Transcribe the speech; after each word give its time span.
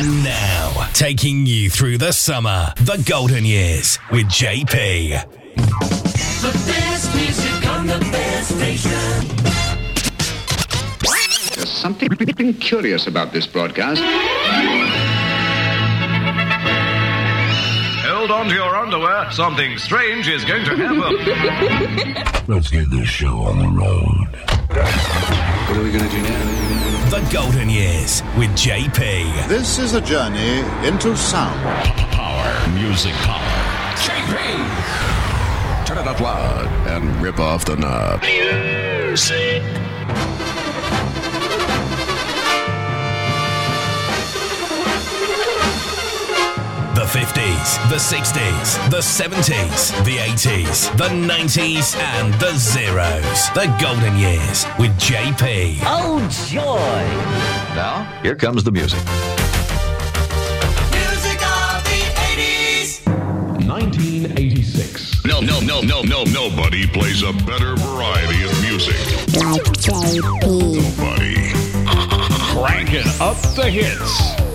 And 0.00 0.24
now, 0.24 0.88
taking 0.94 1.44
you 1.44 1.68
through 1.68 1.98
the 1.98 2.10
summer, 2.10 2.72
the 2.76 3.04
golden 3.06 3.44
years 3.44 3.98
with 4.10 4.28
JP. 4.28 5.10
The 6.40 6.62
best 6.66 7.14
music 7.14 7.68
on 7.68 7.86
the 7.86 7.98
best 8.10 8.56
station. 8.56 9.26
There's 11.54 11.68
something 11.68 12.54
curious 12.54 13.08
about 13.08 13.34
this 13.34 13.46
broadcast. 13.46 14.00
Hold 18.06 18.30
on 18.30 18.48
to 18.48 18.54
your 18.54 18.74
underwear. 18.74 19.30
Something 19.32 19.76
strange 19.76 20.28
is 20.28 20.46
going 20.46 20.64
to 20.64 20.76
happen. 20.76 22.44
Let's 22.48 22.70
get 22.70 22.88
this 22.90 23.06
show 23.06 23.40
on 23.40 23.58
the 23.58 23.68
road. 23.68 24.59
What 24.70 25.76
are 25.76 25.82
we 25.82 25.90
going 25.90 26.04
to 26.04 26.10
do 26.10 26.22
now? 26.22 27.10
The 27.10 27.28
golden 27.32 27.68
years 27.68 28.22
with 28.38 28.50
JP. 28.50 29.48
This 29.48 29.80
is 29.80 29.94
a 29.94 30.00
journey 30.00 30.60
into 30.86 31.16
sound. 31.16 31.60
Power. 32.12 32.70
Music 32.74 33.12
power. 33.14 33.40
JP! 33.96 35.86
Turn 35.86 35.98
it 35.98 36.06
up 36.06 36.20
loud 36.20 36.66
and 36.86 37.20
rip 37.20 37.40
off 37.40 37.64
the 37.64 37.74
knob. 37.74 38.22
Music. 38.22 39.79
50s, 47.10 47.88
the 47.88 47.96
60s, 47.96 48.88
the 48.88 48.98
70s, 48.98 50.04
the 50.04 50.18
80s, 50.18 50.96
the 50.96 51.08
90s, 51.08 51.96
and 51.96 52.32
the 52.34 52.52
zeros. 52.54 53.50
The 53.50 53.66
golden 53.80 54.16
years 54.16 54.64
with 54.78 54.92
JP. 54.92 55.78
Oh, 55.82 56.20
joy! 56.46 56.62
Now, 57.74 58.04
here 58.22 58.36
comes 58.36 58.62
the 58.62 58.70
music. 58.70 59.00
Music 60.92 61.42
of 61.42 61.82
the 61.82 62.00
80s. 62.30 63.04
1986. 63.66 65.24
No, 65.24 65.40
no, 65.40 65.58
no, 65.58 65.80
no, 65.80 66.02
no, 66.02 66.22
nobody 66.22 66.86
plays 66.86 67.24
a 67.24 67.32
better 67.32 67.74
variety 67.74 68.44
of 68.44 68.52
music. 68.62 68.94
like 69.36 69.64
JP. 69.82 70.96
Buddy. 70.96 71.50
Cranking 72.54 73.10
up 73.20 73.36
the 73.56 73.68
hits. 73.68 74.49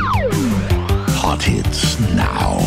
Hot 0.00 1.42
hits 1.42 1.98
now, 2.14 2.57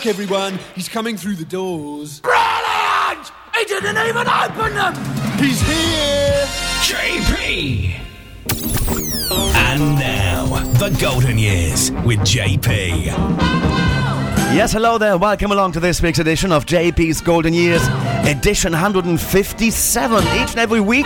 Look, 0.00 0.06
everyone, 0.06 0.58
he's 0.74 0.88
coming 0.88 1.18
through 1.18 1.34
the 1.34 1.44
doors. 1.44 2.20
Brilliant! 2.20 3.30
He 3.54 3.64
didn't 3.66 3.98
even 3.98 4.26
open 4.26 4.72
them. 4.72 4.94
He's 5.36 5.60
here! 5.60 6.46
JP. 6.80 8.00
And 9.54 9.96
now, 9.96 10.46
the 10.78 10.96
golden 10.98 11.36
years 11.36 11.90
with 11.90 12.20
JP. 12.20 13.04
Yes, 14.54 14.72
hello 14.72 14.96
there. 14.96 15.18
Welcome 15.18 15.52
along 15.52 15.72
to 15.72 15.80
this 15.80 16.00
week's 16.00 16.18
edition 16.18 16.50
of 16.50 16.64
JP's 16.64 17.20
Golden 17.20 17.52
Years, 17.52 17.82
edition 18.24 18.72
157. 18.72 20.22
Each 20.22 20.52
and 20.52 20.58
every 20.60 20.80
week, 20.80 21.04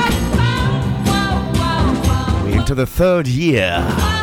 we're 2.45 2.61
into 2.61 2.77
the 2.77 2.87
third 2.87 3.27
year 3.27 4.14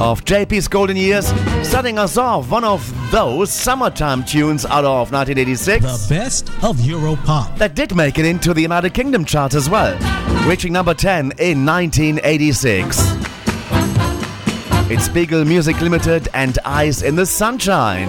of 0.00 0.24
JP's 0.26 0.68
Golden 0.68 0.96
Years, 0.96 1.26
starting 1.66 1.98
us 1.98 2.16
off 2.18 2.50
one 2.50 2.64
of 2.64 3.10
those 3.10 3.50
summertime 3.50 4.24
tunes 4.24 4.66
out 4.66 4.84
of 4.84 5.10
1986 5.10 5.84
The 6.08 6.14
best 6.14 6.48
of 6.62 6.76
Europop. 6.76 7.56
that 7.58 7.74
did 7.74 7.94
make 7.96 8.18
it 8.18 8.26
into 8.26 8.52
the 8.52 8.60
United 8.60 8.92
Kingdom 8.92 9.24
chart 9.24 9.54
as 9.54 9.70
well, 9.70 9.96
reaching 10.46 10.72
number 10.72 10.92
10 10.92 11.32
in 11.38 11.64
1986. 11.64 12.98
It's 14.88 15.04
Spiegel 15.06 15.44
Music 15.46 15.80
Limited 15.80 16.28
and 16.34 16.58
Eyes 16.64 17.02
in 17.02 17.16
the 17.16 17.24
Sunshine. 17.26 18.08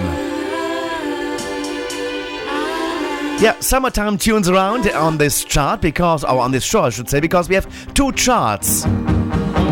Yeah, 3.40 3.58
summertime 3.60 4.18
tunes 4.18 4.48
around 4.48 4.88
on 4.90 5.16
this 5.16 5.42
chart 5.44 5.80
because, 5.80 6.22
or 6.24 6.38
on 6.40 6.50
this 6.50 6.64
show, 6.64 6.82
I 6.82 6.90
should 6.90 7.08
say, 7.08 7.20
because 7.20 7.48
we 7.48 7.54
have 7.54 7.94
two 7.94 8.12
charts 8.12 8.84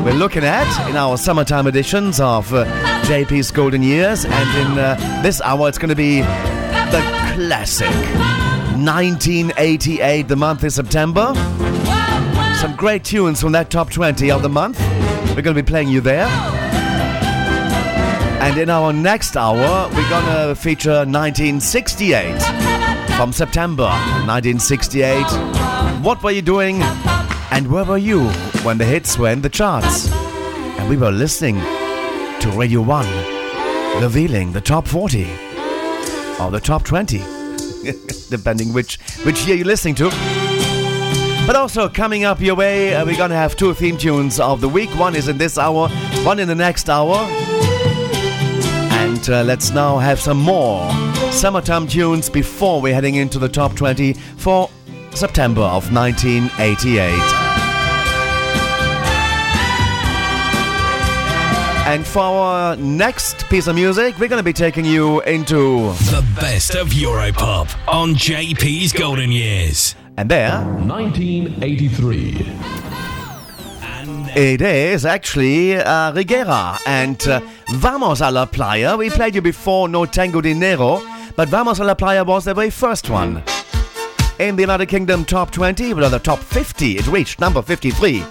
we're 0.07 0.13
looking 0.13 0.45
at 0.45 0.89
in 0.89 0.97
our 0.97 1.17
summertime 1.17 1.67
editions 1.67 2.21
of 2.21 2.55
uh, 2.55 2.65
JP's 3.07 3.51
Golden 3.51 3.83
Years, 3.83 4.25
and 4.25 4.59
in 4.61 4.79
uh, 4.79 5.21
this 5.21 5.41
hour 5.41 5.69
it's 5.69 5.79
going 5.79 5.89
to 5.89 5.97
be 5.97 6.21
the 6.21 7.03
classic 7.35 7.91
1988. 8.79 10.29
The 10.29 10.37
month 10.37 10.63
is 10.63 10.77
September. 10.77 11.35
Some 12.61 12.77
great 12.77 13.03
tunes 13.03 13.41
from 13.41 13.51
that 13.53 13.69
top 13.69 13.91
20 13.91 14.31
of 14.31 14.43
the 14.43 14.49
month. 14.49 14.79
We're 15.35 15.43
going 15.43 15.57
to 15.57 15.61
be 15.61 15.67
playing 15.67 15.89
you 15.89 16.01
there. 16.01 16.29
And 18.41 18.57
in 18.59 18.71
our 18.71 18.93
next 18.93 19.37
hour, 19.37 19.89
we're 19.93 20.09
going 20.09 20.27
to 20.27 20.55
feature 20.55 21.05
1968 21.05 22.41
from 23.17 23.33
September 23.33 23.89
1968. 24.25 25.25
What 26.01 26.23
were 26.23 26.31
you 26.31 26.43
doing? 26.43 26.81
And 27.51 27.67
where 27.69 27.85
were 27.85 27.99
you 27.99 28.29
when 28.65 28.79
the 28.79 28.85
hits 28.85 29.19
were 29.19 29.31
in 29.31 29.41
the 29.41 29.49
charts? 29.49 30.11
And 30.79 30.89
we 30.89 30.97
were 30.97 31.11
listening 31.11 31.57
to 32.41 32.53
Radio 32.55 32.81
1, 32.83 34.03
revealing 34.03 34.53
the 34.53 34.61
top 34.61 34.87
40 34.87 35.25
or 36.41 36.51
the 36.51 36.61
top 36.63 36.85
20, 36.85 37.19
depending 38.31 38.73
which, 38.73 38.99
which 39.25 39.47
year 39.47 39.57
you're 39.57 39.67
listening 39.67 39.95
to. 39.97 40.11
But 41.47 41.55
also 41.55 41.89
coming 41.89 42.25
up 42.25 42.41
your 42.41 42.57
way, 42.57 42.95
uh, 42.95 43.07
we're 43.07 43.17
gonna 43.17 43.37
have 43.37 43.57
two 43.57 43.73
theme 43.73 43.97
tunes 43.97 44.41
of 44.41 44.61
the 44.61 44.69
week. 44.69 44.91
One 44.91 45.15
is 45.15 45.29
in 45.29 45.39
this 45.39 45.57
hour, 45.57 45.89
one 46.25 46.41
in 46.41 46.49
the 46.49 46.55
next 46.55 46.91
hour. 46.91 47.17
And 48.91 49.31
uh, 49.31 49.45
let's 49.45 49.71
now 49.71 49.99
have 49.99 50.19
some 50.19 50.39
more 50.39 50.91
summertime 51.31 51.87
tunes 51.87 52.29
before 52.29 52.81
we're 52.83 52.95
heading 52.95 53.15
into 53.15 53.39
the 53.39 53.49
top 53.49 53.77
20 53.77 54.15
for 54.15 54.69
September 55.17 55.63
of 55.63 55.93
1988. 55.93 57.47
And 61.87 62.05
for 62.07 62.21
our 62.21 62.77
next 62.77 63.49
piece 63.49 63.69
of 63.69 63.75
music, 63.77 64.19
we're 64.19 64.29
going 64.29 64.41
to 64.41 64.45
be 64.45 64.53
taking 64.53 64.85
you 64.85 65.21
into 65.23 65.93
The 66.11 66.23
best 66.39 66.75
of 66.75 66.89
Europop 66.89 67.75
on 67.89 68.15
JP's 68.15 68.93
Golden 68.93 69.31
Years. 69.31 69.95
And 70.17 70.29
there, 70.29 70.63
1983. 70.65 72.47
it 74.35 74.61
is 74.61 75.07
actually 75.07 75.77
uh, 75.77 76.13
Righeira 76.13 76.79
and 76.87 77.25
uh, 77.29 77.41
Vamos 77.71 78.21
a 78.21 78.31
la 78.31 78.47
Playa. 78.47 78.97
We 78.97 79.09
played 79.11 79.35
you 79.37 79.43
before 79.43 79.89
No 79.89 80.07
Tengo 80.07 80.41
Dinero, 80.41 81.01
but 81.37 81.49
Vamos 81.49 81.79
a 81.79 81.85
la 81.85 81.95
Playa 81.95 82.25
was 82.25 82.45
the 82.47 82.55
very 82.55 82.71
first 82.71 83.09
one. 83.11 83.43
In 84.39 84.55
the 84.55 84.63
United 84.63 84.87
Kingdom 84.87 85.25
top 85.25 85.51
20, 85.51 85.95
but 85.95 86.05
on 86.05 86.11
the 86.11 86.19
top 86.19 86.39
50, 86.39 86.99
it 86.99 87.07
reached 87.07 87.41
number 87.41 87.63
53. 87.63 88.23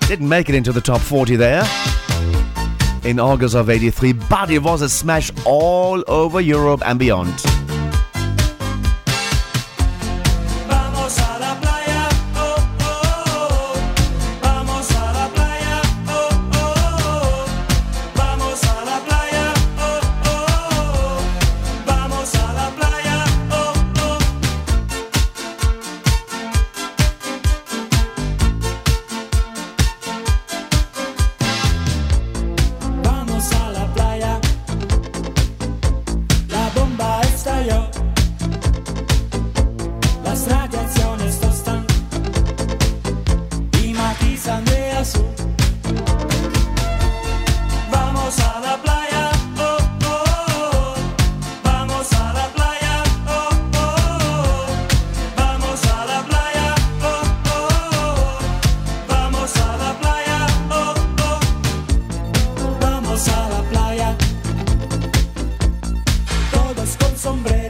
Didn't 0.00 0.28
make 0.28 0.48
it 0.48 0.56
into 0.56 0.72
the 0.72 0.80
top 0.80 1.00
40 1.00 1.36
there. 1.36 1.62
In 3.04 3.20
August 3.20 3.54
of 3.54 3.70
83, 3.70 4.14
but 4.14 4.50
it 4.50 4.58
was 4.58 4.82
a 4.82 4.88
smash 4.88 5.30
all 5.46 6.02
over 6.08 6.40
Europe 6.40 6.82
and 6.84 6.98
beyond. 6.98 7.32
sombreros. 67.24 67.63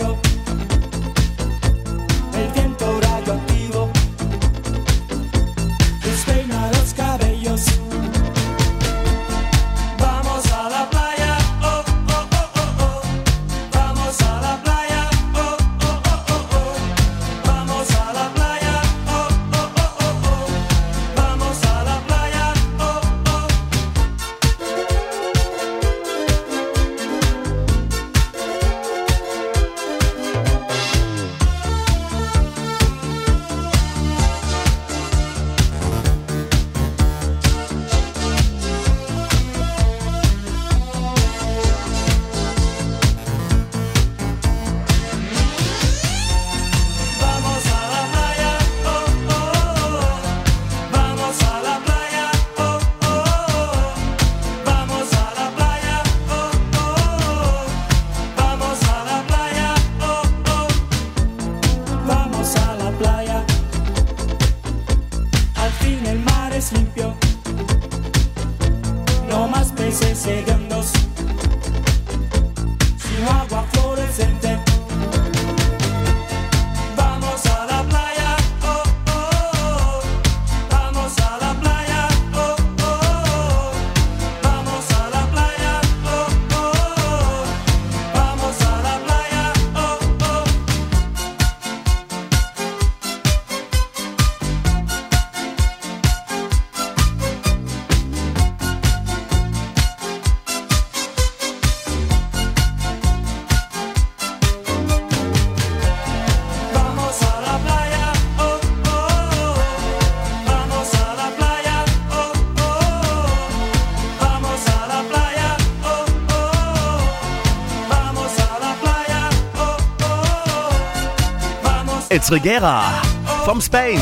It's 122.16 122.30
Righeira 122.30 123.02
from 123.44 123.60
Spain. 123.60 123.98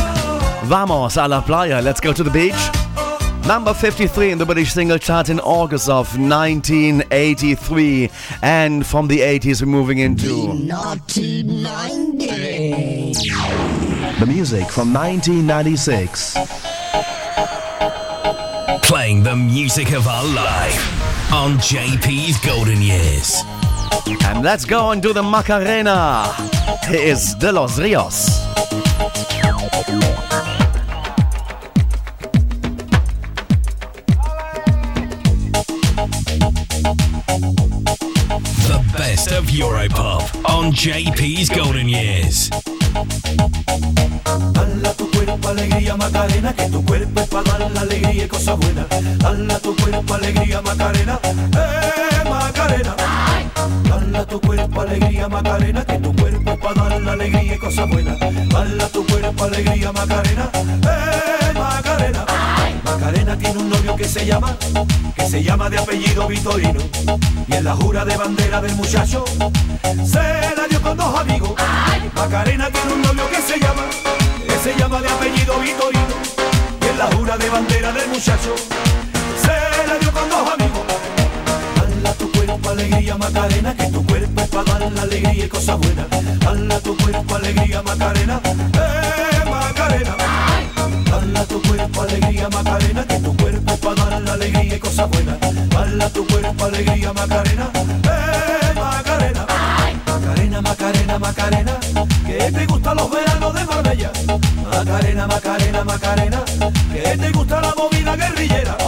Vamos 0.65 1.17
a 1.17 1.27
la 1.27 1.41
playa. 1.41 1.81
Let's 1.81 1.99
go 1.99 2.13
to 2.13 2.23
the 2.23 2.31
beach. 2.31 2.53
Number 3.49 3.73
53 3.73 4.33
in 4.33 4.37
the 4.37 4.45
British 4.45 4.75
single 4.75 4.99
chart 4.99 5.31
in 5.31 5.41
August 5.41 5.89
of 5.89 6.19
1983. 6.19 8.11
And 8.43 8.87
from 8.87 9.09
the 9.09 9.21
80s, 9.21 9.63
we're 9.63 9.69
moving 9.69 9.97
into 9.97 10.53
Naughty 10.53 11.43
90. 11.43 12.27
the 14.21 14.27
music 14.27 14.69
from 14.69 14.93
1996. 14.93 16.37
Playing 18.83 19.23
the 19.23 19.35
music 19.35 19.93
of 19.93 20.07
our 20.07 20.25
life. 20.35 21.33
on 21.33 21.57
JP's 21.57 22.39
Golden 22.45 22.83
Years. 22.83 23.43
And 24.27 24.45
let's 24.45 24.67
go 24.67 24.91
and 24.91 25.01
do 25.01 25.15
the 25.15 25.23
Macarena. 25.23 26.62
Here 26.89 27.01
is 27.01 27.35
De 27.39 27.53
Los 27.53 27.79
Rios. 27.79 28.27
The 38.67 38.81
best 38.97 39.31
of 39.33 39.47
Europop 39.47 40.23
on 40.45 40.73
JP's 40.73 41.49
Golden 41.49 41.89
Years. 41.89 42.51
Dala 44.53 44.93
tu 44.95 45.11
cuerpo 45.11 45.49
alegría 45.49 45.97
Macarena, 45.97 46.53
que 46.53 46.69
tu 46.69 46.85
cuerpo 46.85 47.21
es 47.21 47.29
para 47.29 47.59
dar 47.59 47.71
la 47.71 47.81
alegría 47.83 48.25
y 48.25 48.29
cosas 48.29 48.59
buenas. 48.59 48.87
Dala 49.19 49.59
tu 49.61 49.75
cuerpo 49.77 50.15
alegría 50.15 50.61
Macarena, 50.61 51.19
eh 51.25 52.29
Macarena. 52.29 53.32
Dala 53.93 54.25
tu 54.25 54.41
cuerpo 54.41 54.81
alegría 54.81 55.29
Macarena, 55.29 55.85
que 55.85 55.99
tu 55.99 56.17
cuerpo 56.17 56.59
para 56.59 56.89
dar 56.89 57.03
la 57.03 57.13
alegría 57.13 57.57
y 57.57 57.59
cosas 57.59 57.87
buenas. 57.91 58.19
Dala 58.49 58.89
tu 58.89 59.07
cuerpo 59.07 59.45
alegría 59.45 59.93
Macarena, 59.93 60.51
eh 60.55 61.53
Macarena. 61.53 62.25
Macarena 62.85 63.37
tiene 63.37 63.59
un 63.59 63.69
novio 63.69 63.95
que 63.95 64.05
se 64.05 64.25
llama, 64.25 64.57
que 65.15 65.27
se 65.29 65.43
llama 65.43 65.69
de 65.69 65.77
apellido 65.77 66.27
Vitorino. 66.27 66.81
Y 67.47 67.55
en 67.55 67.65
la 67.65 67.75
jura 67.77 68.07
de 68.07 68.17
bandera 68.17 68.63
del 68.63 68.75
muchacho 68.77 69.25
se 70.07 70.57
la 70.57 70.67
dio 70.71 70.81
con 70.81 70.97
dos 70.97 71.21
amigos. 71.21 71.53
Macarena 72.15 72.71
tiene 72.71 72.95
un 72.95 73.03
novio 73.03 73.29
que 73.29 73.43
se 73.43 73.61
llama, 73.61 73.83
que 74.49 74.57
se 74.57 74.75
llama 74.79 75.03
de 75.03 75.09
apellido 75.09 75.61
Vitorino. 75.61 76.17
Y 76.81 76.87
en 76.89 76.99
la 76.99 77.07
jura 77.15 77.37
de 77.37 77.51
bandera 77.51 77.93
del 77.93 78.09
muchacho 78.09 78.55
se 79.45 79.87
la 79.87 79.99
dio 79.99 80.11
con 80.13 80.31
dos 80.31 80.49
amigos. 80.55 80.92
Alegría 82.73 83.19
Macarena, 83.19 83.77
que 83.77 83.87
tu 83.89 84.07
cuerpo 84.07 84.47
para 84.47 84.79
dar 84.79 84.93
la 84.93 85.03
alegría 85.03 85.45
y 85.45 85.49
cosas 85.49 85.79
buenas. 85.79 86.07
Dala 86.41 86.81
tu 86.81 86.97
cuerpo 86.97 87.35
alegría 87.35 87.83
Macarena, 87.83 88.41
eh 88.47 89.51
Macarena. 89.51 90.17
Dala 91.05 91.45
tu 91.45 91.61
cuerpo 91.61 92.01
alegría 92.01 92.49
Macarena, 92.49 93.07
que 93.07 93.19
tu 93.19 93.37
cuerpo 93.37 93.77
para 93.77 94.05
dar 94.07 94.23
la 94.23 94.33
alegría 94.33 94.77
y 94.77 94.79
cosas 94.79 95.11
buenas. 95.11 95.39
Dala 95.69 96.09
tu 96.09 96.27
cuerpo 96.27 96.65
alegría 96.65 97.13
Macarena, 97.13 97.71
eh 97.75 98.75
Macarena. 98.75 99.47
Macarena, 100.07 100.61
Macarena, 100.63 101.19
Macarena, 101.19 101.81
que 102.27 102.53
te 102.53 102.67
gustan 102.67 102.97
los 102.97 103.11
veranos 103.11 103.55
de 103.55 103.65
Marbella. 103.67 104.13
Macarena, 104.71 105.27
Macarena, 105.27 105.85
Macarena, 105.85 106.43
que 106.91 107.19
te 107.19 107.31
gusta 107.33 107.61
la 107.61 107.75
movida 107.77 108.17
guerrillera. 108.17 108.82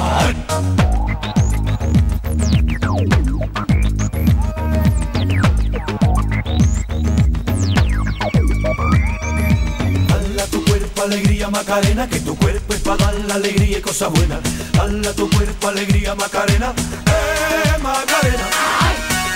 Macarena, 11.74 12.08
que 12.08 12.20
tu 12.20 12.36
cuerpo 12.36 12.72
es 12.72 12.80
para 12.82 13.04
dar 13.04 13.14
la 13.26 13.34
alegría 13.34 13.78
y 13.78 13.80
cosas 13.80 14.08
buenas. 14.12 14.38
Dala 14.74 15.12
tu 15.12 15.28
cuerpo 15.28 15.66
alegría 15.66 16.14
Macarena, 16.14 16.72
eh 17.04 17.78
Macarena. 17.82 18.44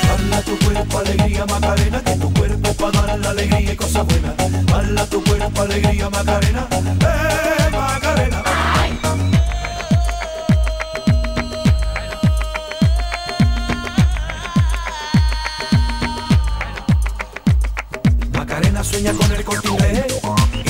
Dala 0.07 0.43
tu 0.43 0.57
cuerpo 0.61 0.99
alegría 0.99 1.45
Macarena, 1.47 2.01
que 2.01 2.15
tu 2.15 2.33
cuerpo 2.33 2.69
es 2.69 2.77
para 2.77 3.03
dar 3.03 3.19
la 3.19 3.31
alegría 3.31 3.73
y 3.73 3.77
cosas 3.77 4.07
buenas. 4.07 4.37
Dala 4.67 5.05
tu 5.07 5.25
cuerpo 5.25 5.63
alegría 5.63 6.09
Macarena, 6.11 6.69
eh 6.71 7.71
Macarena. 7.73 8.48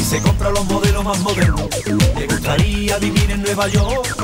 Se 0.09 0.23
compra 0.23 0.49
los 0.49 0.65
modelos 0.65 1.05
más 1.05 1.19
modernos. 1.19 1.69
Le 2.17 2.27
gustaría 2.27 2.97
vivir 2.97 3.31
en 3.31 3.43
Nueva 3.43 3.69
York 3.69 4.17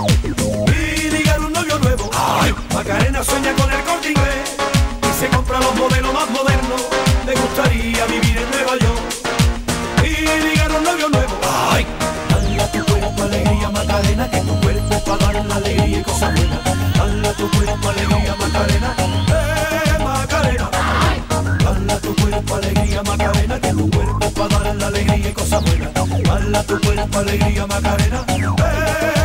y 0.67 1.11
ligar 1.11 1.39
un 1.41 1.53
novio 1.53 1.79
nuevo. 1.79 2.11
Ay, 2.15 2.55
Macarena 2.73 3.23
sueña 3.23 3.53
con 3.53 3.71
el 3.71 3.83
corte 3.85 4.09
inglés 4.09 4.57
y 5.03 5.21
se 5.21 5.29
compra 5.29 5.61
los 5.61 5.75
modelos 5.75 6.15
más 6.15 6.31
modernos. 6.31 6.81
Le 7.27 7.35
gustaría 7.35 8.07
vivir 8.07 8.39
en 8.39 8.51
Nueva 8.51 8.79
York 8.79 9.03
y 10.05 10.49
ligar 10.49 10.73
un 10.73 10.85
novio 10.85 11.09
nuevo. 11.11 11.35
Ay, 11.71 11.87
dale 12.31 12.67
tu 12.73 12.85
cuerpo 12.87 13.23
alegría 13.23 13.69
Macarena, 13.69 14.31
que 14.31 14.41
tu 14.41 14.61
cuerpo 14.61 15.05
para 15.05 15.33
dar 15.33 15.45
la 15.45 15.57
alegría 15.57 15.99
y 15.99 16.03
cosas 16.03 16.35
buenas. 16.35 16.61
Dale 16.97 17.29
tu 17.35 17.51
cuerpo 17.51 17.89
alegría 17.91 18.35
Macarena, 18.41 18.97
alegría 24.95 25.31
y 25.31 25.33
cosas 25.33 25.63
buenas. 25.65 25.93
Dale 26.23 26.59
a 26.59 26.63
tu 26.63 26.81
cuerpo 26.81 27.19
alegría 27.19 27.67
Macarena, 27.67 28.25
eh 28.29 28.47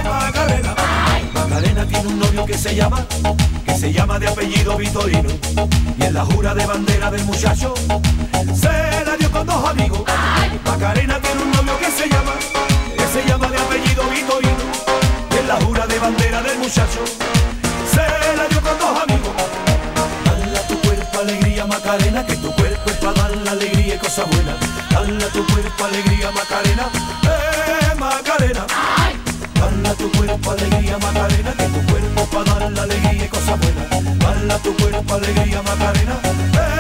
Macarena. 0.04 0.76
Macarena 1.34 1.86
tiene 1.86 2.08
un 2.08 2.20
novio 2.20 2.46
que 2.46 2.58
se 2.58 2.76
llama, 2.76 3.06
que 3.66 3.76
se 3.76 3.94
llama 3.94 4.18
de 4.18 4.28
apellido 4.28 4.78
Vitorino. 4.78 5.30
Y 6.00 6.04
en 6.04 6.14
la 6.14 6.26
jura 6.26 6.56
de 6.56 6.66
bandera 6.66 7.12
del 7.12 7.24
muchacho 7.26 7.74
se 8.54 9.06
la 9.06 9.16
dio 9.18 9.32
con 9.32 9.46
dos 9.46 9.70
amigos. 9.70 10.02
Macarena 10.66 11.20
tiene 11.22 11.44
un 11.44 11.52
novio 11.52 11.78
que 11.78 11.92
se 11.92 12.10
llama, 12.10 12.34
que 12.98 13.06
se 13.14 13.28
llama 13.28 13.48
de 13.48 13.58
apellido 13.58 14.04
Vitorino. 14.10 14.66
Y 15.32 15.38
en 15.38 15.48
la 15.48 15.56
jura 15.62 15.86
de 15.86 16.00
bandera 16.00 16.42
del 16.42 16.58
muchacho 16.58 17.02
se 17.94 18.36
la 18.38 18.48
dio 18.48 18.62
con 18.62 18.78
dos 18.80 19.04
amigos. 19.04 19.32
Dale 20.26 20.58
a 20.58 20.68
tu 20.68 20.80
cuerpo 20.82 21.20
alegría 21.20 21.66
Macarena, 21.68 22.26
que 22.26 22.36
tu 22.38 22.52
cuerpo 22.54 22.90
es 22.90 22.98
para 22.98 23.14
dar 23.14 23.38
la 23.38 23.52
alegría 23.52 23.96
y 23.96 23.98
cosas 24.00 24.28
buenas. 24.30 24.79
Dale 24.92 25.24
a 25.24 25.30
tu 25.30 25.46
cuerpo 25.48 25.86
alegría 25.86 26.32
Macarena, 26.32 26.90
eh 27.24 27.96
Macarena. 27.98 28.66
Dale 29.56 29.90
a 29.90 29.94
tu 29.96 30.12
cuerpo 30.12 30.52
alegría 30.52 30.98
Macarena, 30.98 31.52
que 31.58 31.66
tu 31.66 31.86
cuerpo 31.92 32.26
para 32.32 32.60
dar 32.60 32.72
la 32.72 32.84
alegría 32.84 33.26
y 33.26 33.30
cosas 33.30 33.60
buenas. 33.60 34.20
Dale 34.20 34.54
a 34.54 34.58
tu 34.60 34.76
cuerpo 34.78 35.14
alegría 35.16 35.62
Macarena, 35.62 36.16
eh 36.54 36.79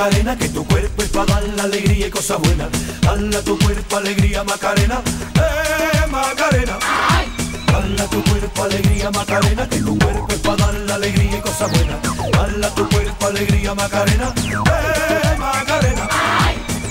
Macarena, 0.00 0.34
que 0.34 0.48
tu 0.48 0.64
cuerpo 0.66 1.02
es 1.02 1.10
para 1.10 1.26
dar 1.26 1.42
la 1.56 1.64
alegría 1.64 2.06
y 2.06 2.10
cosas 2.10 2.38
buenas. 2.38 2.68
Dale 3.02 3.36
a 3.36 3.42
tu 3.42 3.58
cuerpo 3.58 3.98
alegría 3.98 4.42
Macarena, 4.44 5.02
eh 5.34 6.06
Macarena. 6.10 6.78
Dale 7.66 8.02
a 8.02 8.06
tu 8.06 8.24
cuerpo 8.24 8.62
alegría 8.62 9.10
Macarena, 9.10 9.68
que 9.68 9.78
tu 9.80 9.98
cuerpo 9.98 10.26
es 10.30 10.38
para 10.38 10.56
dar 10.56 10.74
la 10.74 10.94
alegría 10.94 11.36
y 11.36 11.40
cosas 11.42 11.70
buenas. 11.70 11.98
Dale 12.32 12.66
a 12.66 12.70
tu 12.70 12.88
cuerpo 12.88 13.26
alegría 13.26 13.74
Macarena, 13.74 14.32
eh 14.38 15.36
Macarena. 15.38 16.08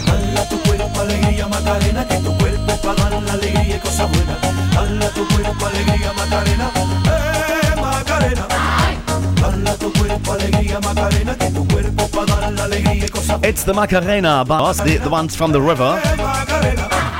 Dale 0.06 0.40
a 0.40 0.50
tu 0.50 0.62
cuerpo 0.62 1.02
alegría 1.02 1.48
Macarena, 1.48 2.08
que 2.08 2.18
tu 2.18 2.38
cuerpo 2.38 2.72
es 2.72 2.78
para 2.78 3.10
dar 3.10 3.24
la 3.24 3.34
alegría 3.34 3.76
y 3.76 3.80
cosas 3.80 4.08
buenas. 4.12 4.38
Dale 4.72 5.06
a 5.06 5.10
tu 5.10 5.28
cuerpo 5.30 5.66
alegría 5.66 6.14
Macarena, 6.14 6.72
eh 7.06 7.82
Macarena. 7.82 8.69
It's 13.42 13.64
the 13.64 13.74
Macarena 13.74 14.46
bus, 14.46 14.80
the, 14.82 14.98
the 14.98 15.10
ones 15.10 15.36
from 15.36 15.52
the 15.52 15.62
river. 15.62 16.00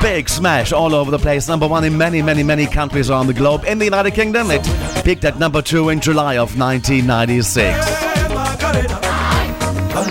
Big 0.00 0.28
smash 0.28 0.72
all 0.72 0.94
over 0.94 1.10
the 1.10 1.18
place. 1.18 1.48
Number 1.48 1.66
one 1.68 1.84
in 1.84 1.96
many, 1.96 2.22
many, 2.22 2.42
many 2.42 2.66
countries 2.66 3.10
around 3.10 3.26
the 3.26 3.34
globe. 3.34 3.64
In 3.66 3.78
the 3.78 3.84
United 3.84 4.12
Kingdom, 4.12 4.50
it 4.50 4.62
peaked 5.04 5.24
at 5.24 5.38
number 5.38 5.60
two 5.60 5.88
in 5.90 6.00
July 6.00 6.38
of 6.38 6.56
1996. 6.58 8.10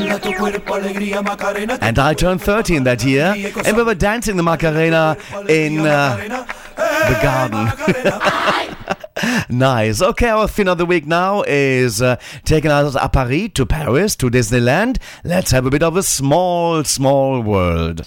Dale 0.09 0.11
a 0.11 0.19
tu 0.19 0.33
cuerpo 0.33 0.73
alegría 0.75 1.21
Macarena, 1.21 1.77
que 1.77 1.87
And 1.87 1.99
I 1.99 2.13
turned 2.13 2.41
13 2.41 2.83
that 2.83 3.03
year, 3.03 3.33
and 3.65 3.77
we 3.77 3.83
were 3.83 3.95
dancing 3.95 4.35
the 4.37 4.43
Macarena 4.43 5.17
in 5.47 5.79
uh, 5.79 6.17
the 6.75 7.19
garden. 7.21 8.58
Nice. 9.49 10.01
Okay, 10.01 10.29
our 10.29 10.47
theme 10.47 10.67
of 10.67 10.77
the 10.77 10.85
week 10.85 11.05
now 11.05 11.43
is 11.47 12.01
uh, 12.01 12.17
taking 12.45 12.71
us 12.71 12.95
à 12.95 13.11
Paris 13.11 13.49
to 13.55 13.65
Paris 13.65 14.15
to 14.17 14.29
Disneyland. 14.29 14.97
Let's 15.23 15.51
have 15.51 15.65
a 15.65 15.69
bit 15.69 15.83
of 15.83 15.97
a 15.97 16.03
small, 16.03 16.83
small 16.83 17.41
world. 17.41 18.05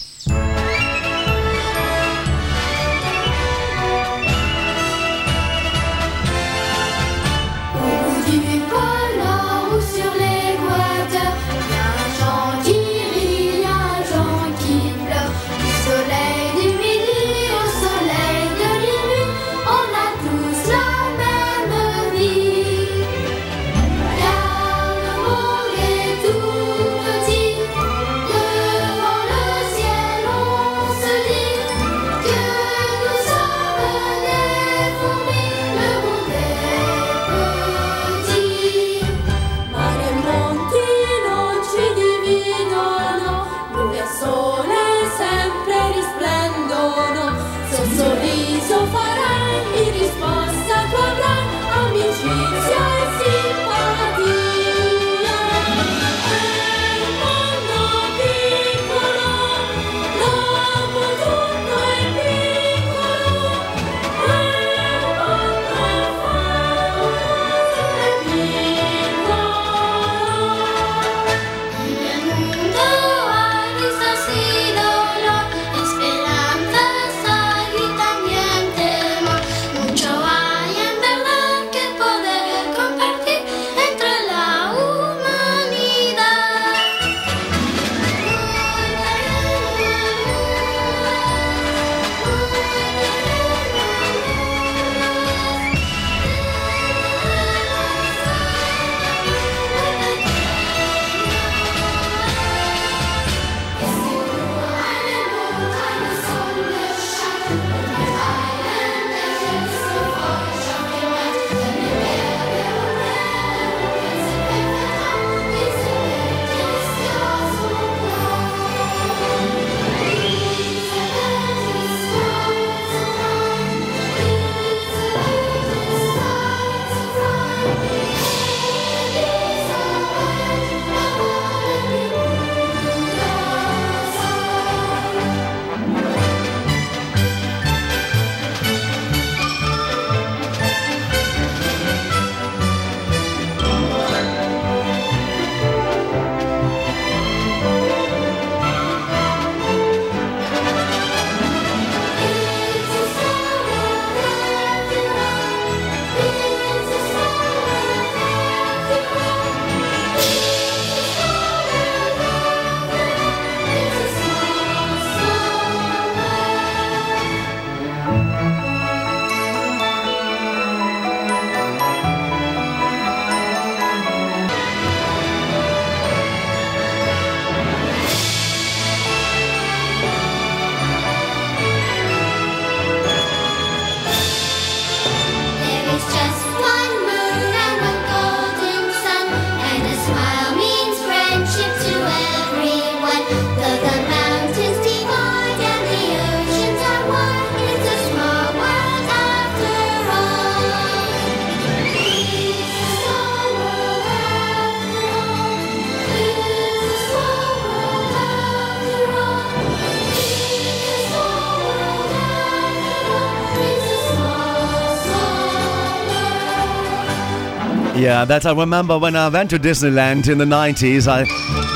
That 218.25 218.47
I 218.47 218.53
remember 218.53 218.99
when 218.99 219.17
I 219.17 219.29
went 219.29 219.51
to 219.51 219.59
Disneyland 219.59 220.29
in 220.29 220.39
the 220.39 220.45
90s. 220.45 221.09
I, 221.09 221.27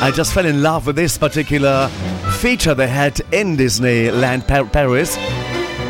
I 0.00 0.10
just 0.12 0.32
fell 0.32 0.46
in 0.46 0.62
love 0.62 0.86
with 0.86 0.94
this 0.94 1.18
particular 1.18 1.88
feature 2.38 2.72
they 2.72 2.86
had 2.86 3.20
in 3.32 3.56
Disneyland 3.56 4.46
Pa- 4.46 4.64
Paris. 4.64 5.16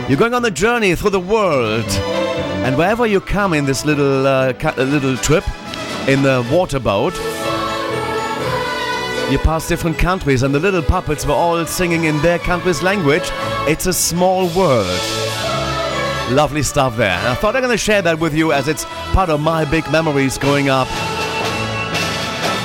You're 0.09 0.19
going 0.19 0.35
on 0.35 0.45
a 0.45 0.51
journey 0.51 0.95
through 0.95 1.11
the 1.11 1.21
world, 1.21 1.85
and 2.65 2.77
wherever 2.77 3.07
you 3.07 3.21
come 3.21 3.53
in 3.53 3.67
this 3.67 3.85
little 3.85 4.27
uh, 4.27 4.55
uh, 4.63 4.83
little 4.83 5.17
trip 5.19 5.45
in 6.09 6.23
the 6.23 6.47
water 6.51 6.81
boat, 6.81 7.15
you 9.31 9.39
pass 9.39 9.69
different 9.69 9.99
countries, 9.99 10.43
and 10.43 10.55
the 10.55 10.61
little 10.61 10.83
puppets 10.83 11.27
were 11.27 11.35
all 11.35 11.67
singing 11.67 12.05
in 12.05 12.21
their 12.23 12.39
country's 12.39 12.83
language. 12.83 13.29
It's 13.69 13.87
a 13.87 13.93
small 13.93 14.49
world. 14.57 15.26
Lovely 16.31 16.63
stuff 16.63 16.97
there. 16.97 17.11
And 17.11 17.29
I 17.29 17.35
thought 17.35 17.55
I'm 17.55 17.63
going 17.63 17.73
to 17.73 17.79
share 17.79 18.03
that 18.03 18.19
with 18.19 18.35
you 18.35 18.53
as 18.53 18.67
it's 18.67 18.85
part 19.13 19.31
of 19.31 19.41
my 19.41 19.65
big 19.65 19.91
memories 19.93 20.39
growing 20.39 20.69
up. 20.69 20.89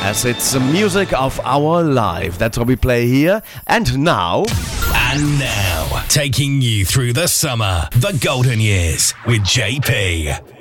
As 0.04 0.26
it's 0.26 0.54
the 0.54 0.60
music 0.60 1.13
of 1.13 1.39
our 1.41 1.84
life. 1.84 2.39
That's 2.39 2.58
what 2.58 2.67
we 2.67 2.76
play 2.76 3.08
here. 3.08 3.43
And 3.67 4.00
now. 4.00 4.45
And 4.93 5.39
now, 5.39 6.04
taking 6.08 6.62
you 6.62 6.86
through 6.86 7.13
the 7.13 7.28
summer, 7.28 7.88
the 7.91 8.17
golden 8.24 8.60
years 8.60 9.13
with 9.28 9.41
JP. 9.41 10.61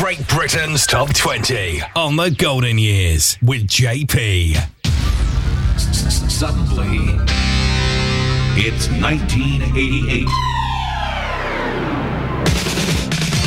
Great 0.00 0.28
Britain's 0.28 0.86
Top 0.86 1.12
20 1.12 1.82
on 1.96 2.14
the 2.14 2.30
Golden 2.30 2.78
Years 2.78 3.36
with 3.42 3.66
JP. 3.66 4.54
Suddenly, 5.76 6.98
it's 8.56 8.88
1988. 8.88 10.24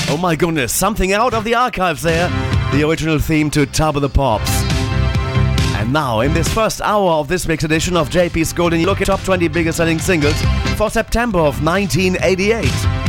Oh 0.10 0.20
my 0.22 0.36
goodness, 0.36 0.74
something 0.74 1.14
out 1.14 1.34
of 1.34 1.46
the 1.46 1.56
archives 1.56 2.02
there. 2.02 2.28
The 2.74 2.86
original 2.86 3.18
theme 3.18 3.50
to 3.52 3.66
Top 3.66 3.96
of 3.96 4.02
the 4.02 4.10
Pops. 4.10 4.52
And 5.78 5.94
now, 5.94 6.20
in 6.20 6.34
this 6.34 6.54
first 6.54 6.82
hour 6.82 7.12
of 7.12 7.30
this 7.30 7.48
week's 7.48 7.64
edition 7.64 7.96
of 7.96 8.10
JP's 8.10 8.52
Golden, 8.52 8.84
look 8.84 9.00
at 9.00 9.08
top 9.08 9.24
20 9.24 9.48
biggest 9.48 9.78
selling 9.78 10.00
singles 10.00 10.40
for 10.76 10.90
September 10.90 11.40
of 11.40 11.64
1988. 11.64 13.01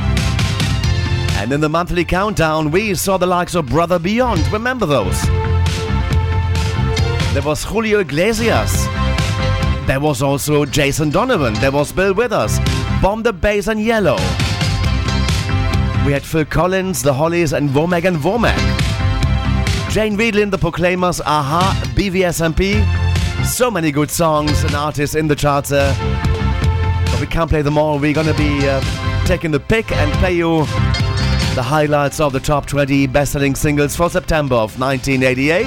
And 1.42 1.52
in 1.52 1.60
the 1.60 1.68
monthly 1.68 2.04
countdown, 2.04 2.70
we 2.70 2.94
saw 2.94 3.16
the 3.16 3.26
likes 3.26 3.56
of 3.56 3.66
Brother 3.66 3.98
Beyond. 3.98 4.46
Remember 4.52 4.86
those? 4.86 5.20
There 7.32 7.42
was 7.42 7.64
Julio 7.64 7.98
Iglesias. 7.98 8.72
There 9.88 9.98
was 9.98 10.22
also 10.22 10.64
Jason 10.64 11.10
Donovan. 11.10 11.54
There 11.54 11.72
was 11.72 11.90
Bill 11.90 12.14
Withers. 12.14 12.60
Bomb 13.02 13.24
the 13.24 13.32
Bass 13.32 13.66
and 13.66 13.80
Yello. 13.80 14.16
We 16.06 16.12
had 16.12 16.22
Phil 16.22 16.44
Collins, 16.44 17.02
The 17.02 17.12
Hollies, 17.12 17.52
and 17.52 17.70
Womack 17.70 18.04
and 18.04 18.18
Womack. 18.18 18.56
Jane 19.90 20.16
Wiedlin, 20.16 20.52
The 20.52 20.58
Proclaimers, 20.58 21.20
Aha, 21.22 21.92
BVSMP. 21.96 23.44
So 23.44 23.68
many 23.68 23.90
good 23.90 24.12
songs 24.12 24.62
and 24.62 24.76
artists 24.76 25.16
in 25.16 25.26
the 25.26 25.34
charts. 25.34 25.70
But 25.70 27.20
we 27.20 27.26
can't 27.26 27.50
play 27.50 27.62
them 27.62 27.76
all. 27.76 27.98
We're 27.98 28.14
gonna 28.14 28.32
be 28.34 28.68
uh, 28.68 28.80
taking 29.26 29.50
the 29.50 29.58
pick 29.58 29.90
and 29.90 30.12
play 30.12 30.34
you 30.34 30.66
the 31.54 31.62
highlights 31.62 32.18
of 32.18 32.32
the 32.32 32.40
top 32.40 32.64
20 32.64 33.06
best 33.08 33.32
selling 33.32 33.54
singles 33.54 33.94
for 33.94 34.08
September 34.08 34.54
of 34.54 34.80
1988. 34.80 35.66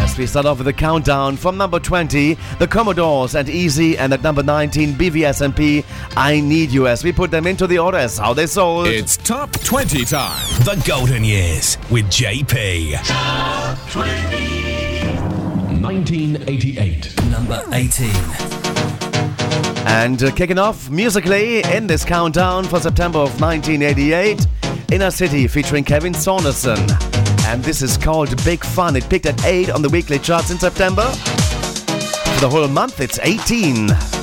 As 0.00 0.16
we 0.16 0.26
start 0.26 0.46
off 0.46 0.56
with 0.58 0.64
the 0.66 0.72
countdown 0.72 1.36
from 1.36 1.58
number 1.58 1.78
20, 1.78 2.38
the 2.58 2.66
Commodores 2.66 3.34
and 3.34 3.50
Easy, 3.50 3.98
and 3.98 4.14
at 4.14 4.22
number 4.22 4.42
19, 4.42 4.94
BVSMP, 4.94 5.84
I 6.16 6.40
Need 6.40 6.70
You, 6.70 6.86
as 6.86 7.04
we 7.04 7.12
put 7.12 7.30
them 7.30 7.46
into 7.46 7.66
the 7.66 7.78
order 7.78 7.98
as 7.98 8.16
how 8.16 8.32
they 8.32 8.46
sold. 8.46 8.86
It's 8.86 9.18
top 9.18 9.52
20 9.52 10.04
time. 10.06 10.40
The 10.64 10.82
Golden 10.86 11.22
Years 11.22 11.76
with 11.90 12.06
JP. 12.06 12.94
Top 13.04 13.78
20. 13.90 14.64
1988. 15.82 17.24
Number 17.30 17.62
18. 17.72 18.63
And 19.86 20.22
uh, 20.22 20.30
kicking 20.32 20.58
off 20.58 20.90
musically 20.90 21.62
in 21.62 21.86
this 21.86 22.04
countdown 22.04 22.64
for 22.64 22.80
September 22.80 23.18
of 23.18 23.40
1988, 23.40 24.46
Inner 24.92 25.10
City 25.10 25.46
featuring 25.46 25.84
Kevin 25.84 26.14
Saunderson. 26.14 26.78
And 27.46 27.62
this 27.62 27.82
is 27.82 27.96
called 27.96 28.42
Big 28.44 28.64
Fun. 28.64 28.96
It 28.96 29.08
peaked 29.08 29.26
at 29.26 29.44
8 29.44 29.70
on 29.70 29.82
the 29.82 29.88
weekly 29.88 30.18
charts 30.18 30.50
in 30.50 30.58
September. 30.58 31.04
For 31.10 32.40
the 32.40 32.48
whole 32.50 32.68
month, 32.68 33.00
it's 33.00 33.18
18. 33.22 34.13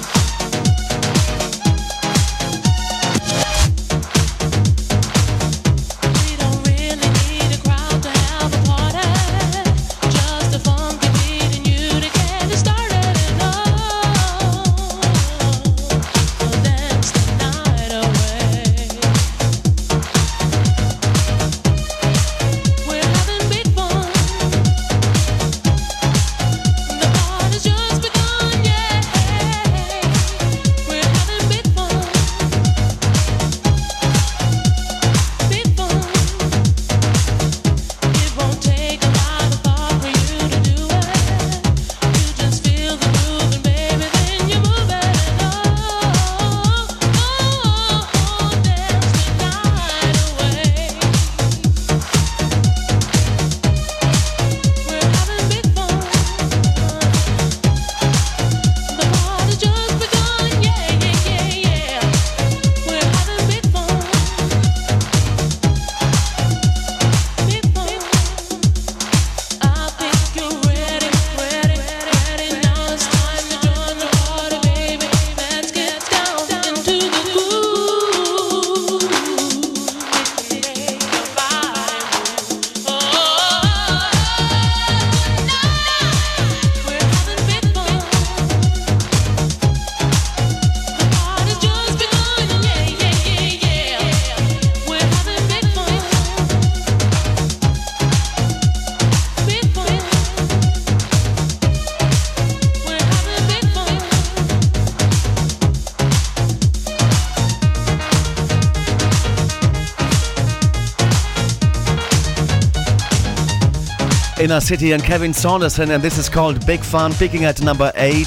Inner 114.51 114.59
City 114.59 114.91
and 114.91 115.01
Kevin 115.01 115.33
Saunderson, 115.33 115.91
and 115.91 116.03
this 116.03 116.17
is 116.17 116.27
called 116.27 116.65
Big 116.67 116.81
Fun, 116.81 117.13
peaking 117.13 117.45
at 117.45 117.61
number 117.61 117.89
8 117.95 118.17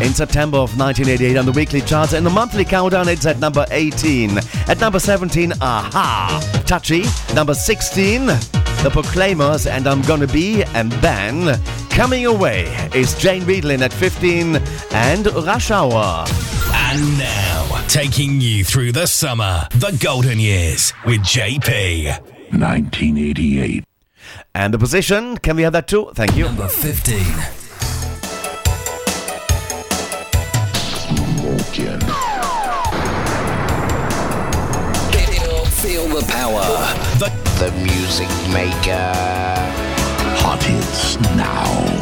in 0.00 0.14
September 0.14 0.56
of 0.56 0.78
1988 0.78 1.36
on 1.36 1.44
the 1.44 1.52
weekly 1.52 1.82
charts. 1.82 2.14
In 2.14 2.24
the 2.24 2.30
monthly 2.30 2.64
countdown, 2.64 3.10
it's 3.10 3.26
at 3.26 3.40
number 3.40 3.66
18. 3.70 4.38
At 4.68 4.80
number 4.80 4.98
17, 4.98 5.52
Aha! 5.60 6.62
Touchy. 6.64 7.04
Number 7.34 7.52
16, 7.52 8.24
The 8.24 8.88
Proclaimers, 8.90 9.66
and 9.66 9.86
I'm 9.86 10.00
Gonna 10.00 10.26
Be, 10.26 10.62
and 10.62 10.90
then 10.92 11.60
coming 11.90 12.24
away 12.24 12.62
is 12.94 13.14
Jane 13.14 13.42
Wiedlin 13.42 13.82
at 13.82 13.92
15 13.92 14.56
and 14.92 15.26
Rush 15.26 15.70
Hour. 15.70 16.24
And 16.72 17.18
now, 17.18 17.84
taking 17.88 18.40
you 18.40 18.64
through 18.64 18.92
the 18.92 19.06
summer, 19.06 19.68
the 19.72 19.94
Golden 20.00 20.40
Years 20.40 20.94
with 21.04 21.20
JP. 21.20 22.18
1988. 22.50 23.84
And 24.54 24.72
the 24.72 24.78
position, 24.78 25.36
can 25.38 25.56
we 25.56 25.62
have 25.62 25.72
that 25.72 25.88
too? 25.88 26.10
Thank 26.14 26.36
you. 26.36 26.44
Number 26.44 26.68
15. 26.68 27.16
Smoking. 31.04 32.00
Feel, 35.12 35.64
feel 35.66 36.08
the 36.08 36.24
power. 36.28 36.62
The, 37.18 37.30
the 37.58 37.70
music 37.82 38.28
maker. 38.52 39.12
Hot 40.42 40.62
hits 40.62 41.18
now, 41.20 41.34
now, 41.36 41.93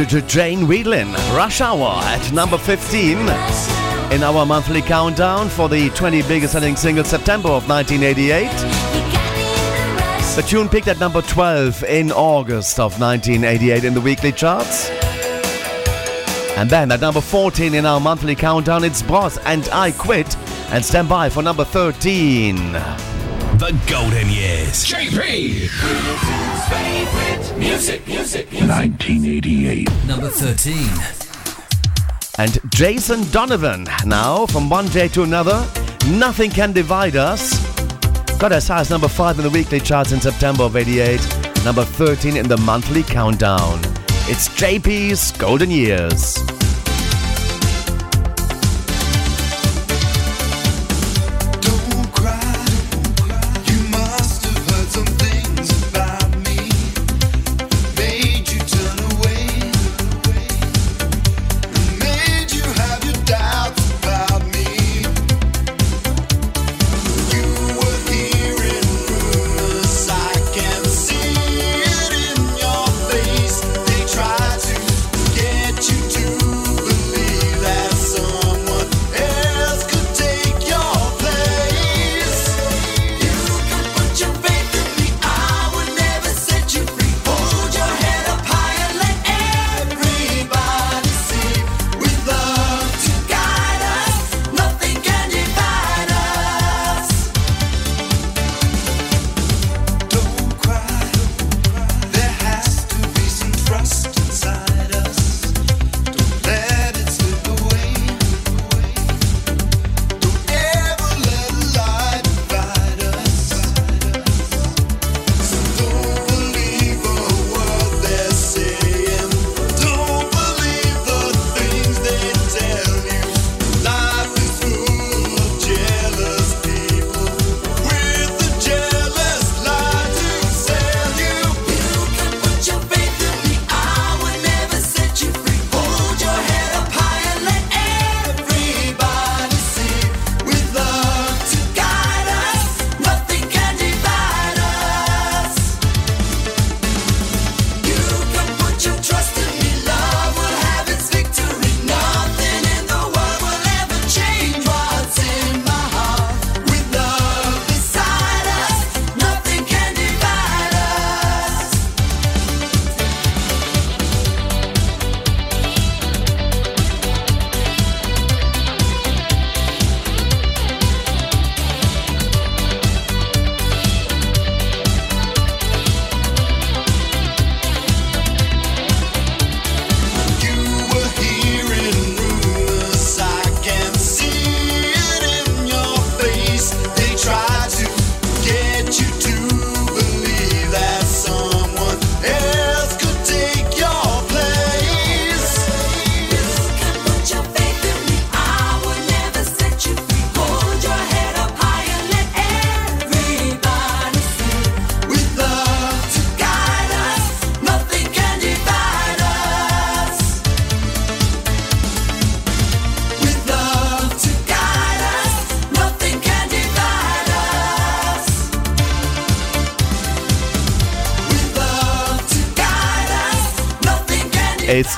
J- 0.00 0.20
J- 0.20 0.26
Jane 0.26 0.66
Whelan, 0.66 1.12
Rush 1.36 1.60
Hour 1.60 2.00
at 2.04 2.32
number 2.32 2.56
15 2.56 3.18
in 3.18 4.22
our 4.22 4.46
monthly 4.46 4.80
countdown 4.80 5.50
for 5.50 5.68
the 5.68 5.90
20 5.90 6.22
biggest 6.22 6.54
selling 6.54 6.74
singles 6.74 7.08
September 7.08 7.50
of 7.50 7.68
1988. 7.68 8.48
The 10.36 10.42
tune 10.42 10.70
peaked 10.70 10.88
at 10.88 10.98
number 11.00 11.20
12 11.20 11.84
in 11.84 12.12
August 12.12 12.80
of 12.80 12.98
1988 12.98 13.84
in 13.84 13.92
the 13.92 14.00
weekly 14.00 14.32
charts. 14.32 14.88
And 16.56 16.70
then 16.70 16.90
at 16.92 17.02
number 17.02 17.20
14 17.20 17.74
in 17.74 17.84
our 17.84 18.00
monthly 18.00 18.34
countdown, 18.34 18.84
it's 18.84 19.02
Bros 19.02 19.36
and 19.44 19.68
I 19.70 19.90
Quit. 19.92 20.34
And 20.70 20.82
stand 20.82 21.10
by 21.10 21.28
for 21.28 21.42
number 21.42 21.64
13. 21.64 22.56
The 23.70 23.78
Golden 23.88 24.28
Years. 24.28 24.84
JP! 24.84 25.70
Music, 27.56 28.04
music, 28.04 28.50
1988. 28.50 29.88
Number 30.08 30.28
13. 30.28 30.88
And 32.38 32.58
Jason 32.72 33.30
Donovan, 33.30 33.86
now 34.04 34.46
from 34.46 34.68
one 34.68 34.88
day 34.88 35.06
to 35.08 35.22
another, 35.22 35.64
Nothing 36.08 36.50
Can 36.50 36.72
Divide 36.72 37.14
Us. 37.14 37.64
Got 38.38 38.50
as 38.50 38.66
high 38.66 38.80
as 38.80 38.90
number 38.90 39.06
5 39.06 39.38
in 39.38 39.44
the 39.44 39.50
weekly 39.50 39.78
charts 39.78 40.10
in 40.10 40.20
September 40.20 40.64
of 40.64 40.74
88, 40.74 41.20
number 41.64 41.84
13 41.84 42.36
in 42.36 42.48
the 42.48 42.56
monthly 42.56 43.04
countdown. 43.04 43.78
It's 44.26 44.48
JP's 44.48 45.30
Golden 45.38 45.70
Years. 45.70 46.36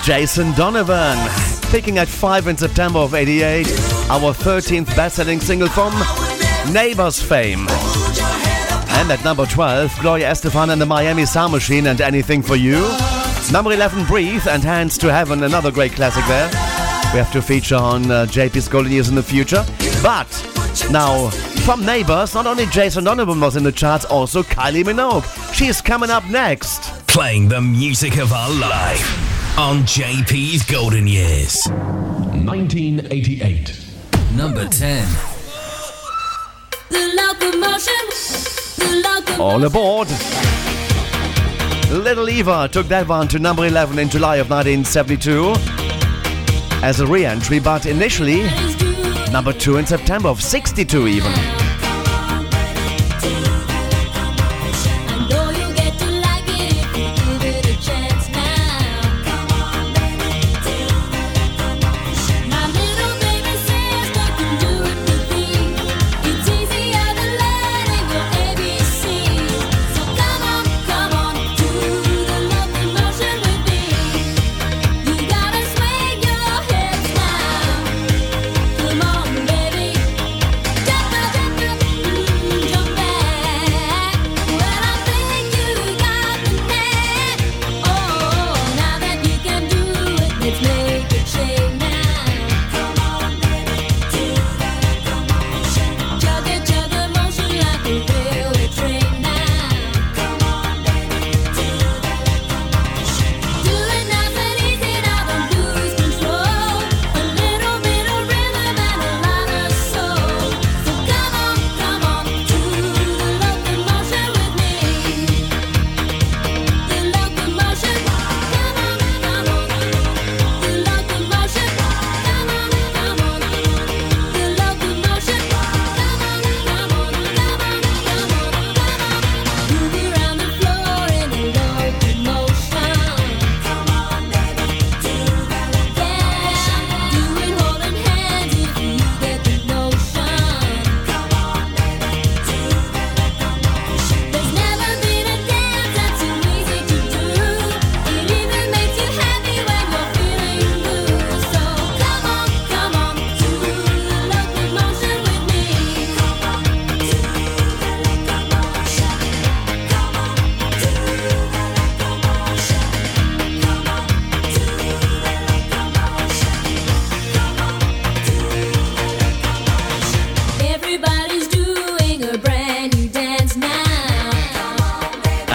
Jason 0.03 0.53
Donovan, 0.55 1.17
Picking 1.71 1.99
at 1.99 2.09
5 2.09 2.49
in 2.49 2.57
September 2.57 2.99
of 2.99 3.15
88, 3.15 3.67
our 4.11 4.35
13th 4.35 4.95
best 4.97 5.15
selling 5.17 5.39
single 5.39 5.69
from 5.69 5.93
Neighbors 6.73 7.23
fame. 7.23 7.67
And 7.69 9.13
at 9.13 9.23
number 9.23 9.47
12, 9.47 9.97
Gloria 10.01 10.33
Estefan 10.33 10.71
and 10.73 10.81
the 10.81 10.87
Miami 10.87 11.25
Sound 11.25 11.53
Machine 11.53 11.87
and 11.87 12.01
Anything 12.01 12.43
for 12.43 12.57
You. 12.57 12.81
Number 13.53 13.73
11, 13.73 14.05
Breathe 14.07 14.49
and 14.49 14.65
Hands 14.65 14.99
to 14.99 15.13
Heaven, 15.13 15.45
another 15.45 15.71
great 15.71 15.93
classic 15.93 16.25
there. 16.27 16.49
We 17.13 17.19
have 17.21 17.33
to 17.33 17.41
feature 17.41 17.77
on 17.77 18.11
uh, 18.11 18.27
JP's 18.27 18.67
Golden 18.67 18.91
Years 18.91 19.09
in 19.09 19.15
the 19.15 19.23
future. 19.23 19.65
But 20.03 20.27
now, 20.91 21.31
from 21.65 21.87
Neighbors, 21.87 22.35
not 22.35 22.49
only 22.49 22.67
Jason 22.67 23.05
Donovan 23.05 23.41
was 23.41 23.55
in 23.55 23.63
the 23.63 23.73
charts, 23.73 24.05
also 24.05 24.43
Kylie 24.43 24.83
Minogue. 24.83 25.55
She's 25.55 25.81
coming 25.81 26.11
up 26.11 26.29
next. 26.29 27.07
Playing 27.07 27.49
the 27.49 27.61
music 27.61 28.17
of 28.19 28.33
our 28.33 28.51
life 28.51 29.32
on 29.59 29.83
JP's 29.83 30.65
Golden 30.65 31.07
Years. 31.07 31.61
1988. 31.67 33.79
Number 34.35 34.67
10. 34.67 35.07
The 36.89 37.13
locomotion, 37.15 37.93
the 38.79 39.03
locomotion. 39.05 39.41
All 39.41 39.63
aboard. 39.65 40.09
Little 41.91 42.31
Eva 42.31 42.67
took 42.73 42.89
that 42.89 43.07
one 43.07 43.29
to 43.29 43.39
number 43.39 43.67
11 43.67 43.99
in 43.99 44.09
July 44.09 44.37
of 44.37 44.49
1972 44.49 45.53
as 46.83 47.01
a 47.01 47.07
re 47.07 47.27
entry, 47.27 47.59
but 47.59 47.85
initially 47.85 48.49
number 49.31 49.53
2 49.53 49.77
in 49.77 49.85
September 49.87 50.29
of 50.29 50.43
62 50.43 51.09
even. 51.09 51.62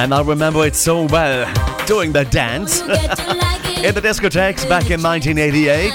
And 0.08 0.14
I 0.14 0.22
remember 0.22 0.66
it 0.66 0.74
so 0.74 1.04
well 1.04 1.46
doing 1.86 2.14
the 2.14 2.24
dance 2.24 2.80
in 2.82 2.88
the 3.94 4.02
discotheques 4.02 4.64
back 4.70 4.90
in 4.90 5.04
1988. 5.04 5.92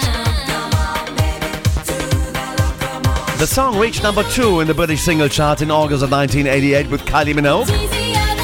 The 3.39 3.47
song 3.47 3.79
reached 3.79 4.03
number 4.03 4.23
two 4.25 4.61
in 4.61 4.67
the 4.67 4.75
British 4.75 5.01
single 5.01 5.31
chart 5.31 5.63
in 5.63 5.71
August 5.71 6.03
of 6.03 6.11
1988 6.11 6.91
with 6.91 7.01
Kylie 7.07 7.33
Minogue, 7.33 7.69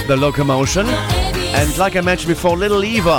The 0.07 0.16
Locomotion. 0.16 0.87
And 0.87 1.76
like 1.76 1.96
I 1.96 2.00
mentioned 2.00 2.28
before, 2.28 2.57
Little 2.57 2.83
Eva 2.83 3.18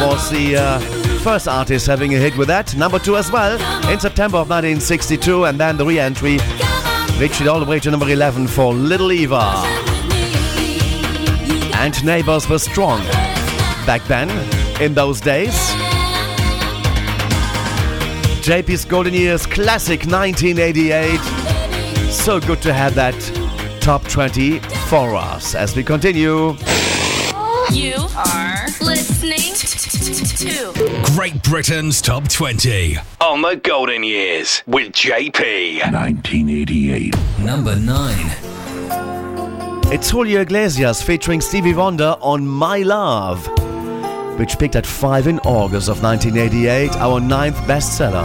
was 0.00 0.30
the 0.30 0.58
uh, 0.58 0.78
first 1.24 1.48
artist 1.48 1.88
having 1.88 2.14
a 2.14 2.18
hit 2.18 2.36
with 2.36 2.46
that. 2.46 2.76
Number 2.76 3.00
two 3.00 3.16
as 3.16 3.32
well 3.32 3.54
in 3.90 3.98
September 3.98 4.38
of 4.38 4.48
1962. 4.48 5.46
And 5.46 5.58
then 5.58 5.76
the 5.76 5.84
re 5.84 5.98
entry 5.98 6.38
reached 7.18 7.40
it 7.40 7.48
all 7.48 7.58
the 7.58 7.66
way 7.66 7.80
to 7.80 7.90
number 7.90 8.08
11 8.08 8.46
for 8.46 8.72
Little 8.72 9.10
Eva. 9.10 9.89
And 11.80 12.04
Neighbors 12.04 12.46
were 12.46 12.58
strong 12.58 13.00
back 13.86 14.04
then, 14.04 14.28
in 14.82 14.92
those 14.92 15.18
days. 15.18 15.54
JP's 18.44 18.84
Golden 18.84 19.14
Years 19.14 19.46
Classic 19.46 20.04
1988. 20.04 21.18
So 22.10 22.38
good 22.38 22.60
to 22.60 22.74
have 22.74 22.94
that 22.96 23.14
top 23.80 24.04
20 24.08 24.58
for 24.88 25.14
us 25.14 25.54
as 25.54 25.74
we 25.74 25.82
continue. 25.82 26.54
You 27.72 27.94
are 28.14 28.66
listening 28.82 29.54
to 30.36 31.12
Great 31.14 31.42
Britain's 31.42 32.02
Top 32.02 32.28
20 32.28 32.98
on 33.22 33.40
the 33.40 33.56
Golden 33.56 34.02
Years 34.02 34.62
with 34.66 34.92
JP. 34.92 35.90
1988. 35.90 37.16
Number 37.38 37.74
9. 37.74 38.49
It's 39.92 40.08
Julio 40.08 40.42
Iglesias 40.42 41.02
featuring 41.02 41.40
Stevie 41.40 41.74
Wonder 41.74 42.14
on 42.20 42.46
My 42.46 42.78
Love, 42.82 43.44
which 44.38 44.56
peaked 44.56 44.76
at 44.76 44.86
5 44.86 45.26
in 45.26 45.40
August 45.40 45.88
of 45.88 46.00
1988, 46.00 46.92
our 46.98 47.18
ninth 47.18 47.56
bestseller. 47.66 48.22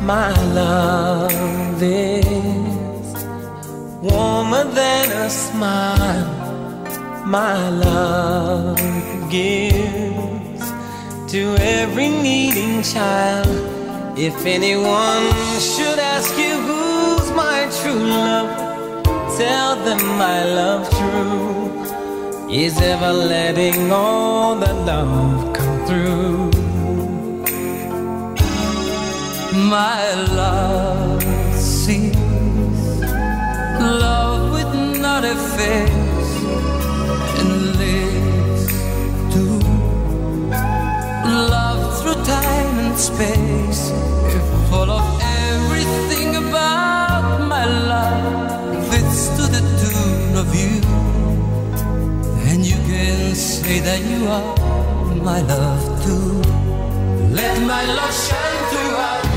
My 0.00 0.32
love 0.54 1.82
is 1.82 3.24
warmer 4.00 4.64
than 4.64 5.12
a 5.12 5.28
smile. 5.28 7.26
My 7.26 7.68
love 7.68 8.78
gives 9.30 10.39
to 11.30 11.54
every 11.60 12.08
needing 12.08 12.82
child. 12.82 13.46
If 14.18 14.44
anyone 14.44 15.26
should 15.60 16.00
ask 16.00 16.36
you 16.36 16.56
who's 16.66 17.30
my 17.30 17.70
true 17.80 18.02
love, 18.02 18.50
tell 19.38 19.76
them 19.76 20.04
my 20.18 20.42
love 20.44 20.90
true 20.90 22.50
is 22.50 22.80
ever 22.80 23.12
letting 23.12 23.92
all 23.92 24.56
the 24.56 24.74
love 24.74 25.54
come 25.54 25.86
through. 25.86 26.50
My 29.68 30.12
love 30.34 31.22
sees 31.54 32.16
love 33.78 34.52
with 34.52 35.00
not 35.00 35.24
a 35.24 35.36
face 35.56 35.99
space. 43.00 43.90
Full 44.68 44.90
of 44.90 45.06
everything 45.22 46.36
about 46.36 47.40
my 47.48 47.64
love 47.64 48.86
fits 48.90 49.28
to 49.36 49.44
the 49.56 49.62
tune 49.80 50.36
of 50.36 50.48
you, 50.54 50.80
then 52.44 52.62
you 52.62 52.76
can 52.90 53.34
say 53.34 53.80
that 53.80 54.00
you 54.04 54.28
are 54.28 54.54
my 55.16 55.40
love 55.40 55.84
too. 56.04 56.42
Let 57.32 57.56
my 57.62 57.84
love 57.98 58.14
shine 58.26 58.64
throughout 58.70 59.29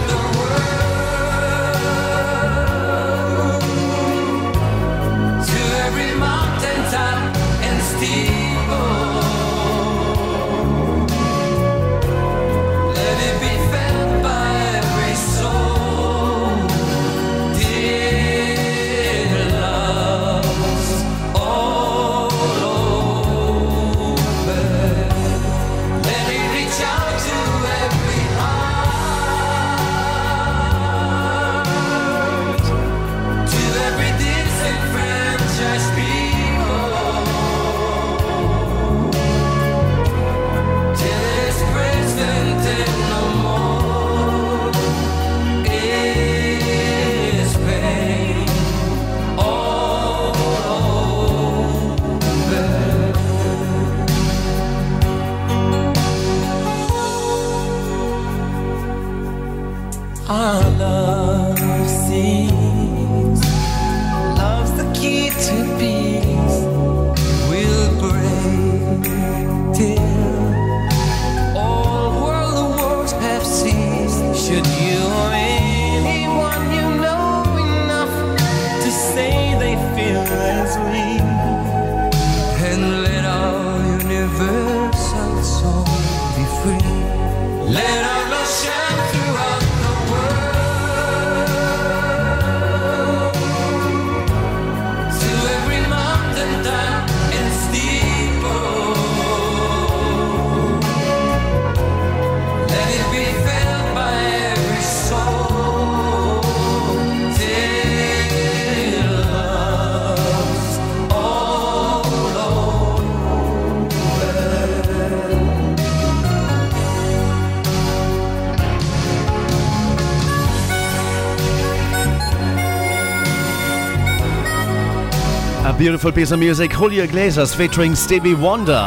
Beautiful 125.77 126.11
piece 126.11 126.31
of 126.31 126.39
music, 126.39 126.71
Julio 126.71 127.03
Iglesias 127.03 127.53
featuring 127.53 127.95
Stevie 127.95 128.35
Wonder. 128.35 128.85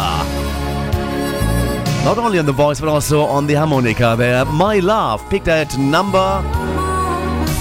Not 2.05 2.17
only 2.17 2.39
on 2.39 2.47
the 2.47 2.53
voice, 2.53 2.81
but 2.81 2.89
also 2.89 3.23
on 3.23 3.47
the 3.47 3.55
harmonica 3.55 4.15
there. 4.17 4.45
My 4.45 4.79
Love 4.79 5.29
picked 5.29 5.49
at 5.49 5.77
number 5.77 6.41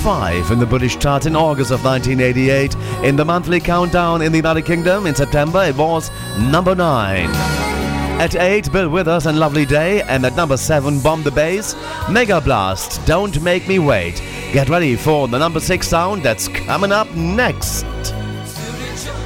5 0.03 0.51
in 0.51 0.59
the 0.59 0.65
British 0.65 0.97
chart 0.97 1.25
in 1.25 1.35
August 1.35 1.71
of 1.71 1.83
1988. 1.83 2.75
In 3.03 3.15
the 3.15 3.25
monthly 3.25 3.59
countdown 3.59 4.21
in 4.21 4.31
the 4.31 4.37
United 4.37 4.63
Kingdom 4.63 5.07
in 5.07 5.15
September, 5.15 5.63
it 5.63 5.75
was 5.75 6.11
number 6.39 6.75
9. 6.75 7.29
At 8.21 8.35
8, 8.35 8.71
Bill 8.71 8.89
Withers 8.89 9.25
and 9.25 9.37
Lovely 9.37 9.65
Day. 9.65 10.03
And 10.03 10.25
at 10.25 10.35
number 10.35 10.55
7, 10.55 11.01
Bomb 11.01 11.23
the 11.23 11.31
Bass, 11.31 11.75
Mega 12.09 12.39
Blast, 12.39 13.05
Don't 13.05 13.41
Make 13.41 13.67
Me 13.67 13.79
Wait. 13.79 14.21
Get 14.53 14.69
ready 14.69 14.95
for 14.95 15.27
the 15.27 15.39
number 15.39 15.59
6 15.59 15.85
sound 15.85 16.23
that's 16.23 16.47
coming 16.47 16.93
up 16.93 17.11
next. 17.15 17.85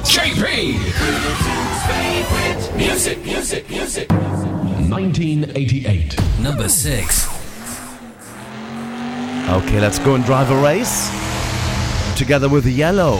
JP! 0.04 0.76
Music, 2.76 3.24
music, 3.24 3.70
music. 3.70 4.10
1988. 4.10 6.16
Number 6.40 6.68
6. 6.68 7.28
Okay, 9.48 9.80
let's 9.80 9.98
go 9.98 10.14
and 10.14 10.24
drive 10.24 10.50
a 10.50 10.62
race 10.62 11.10
together 12.16 12.48
with 12.48 12.64
Yello. 12.66 13.18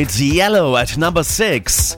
It's 0.00 0.18
Yello 0.18 0.80
at 0.80 0.96
number 0.96 1.22
six. 1.22 1.94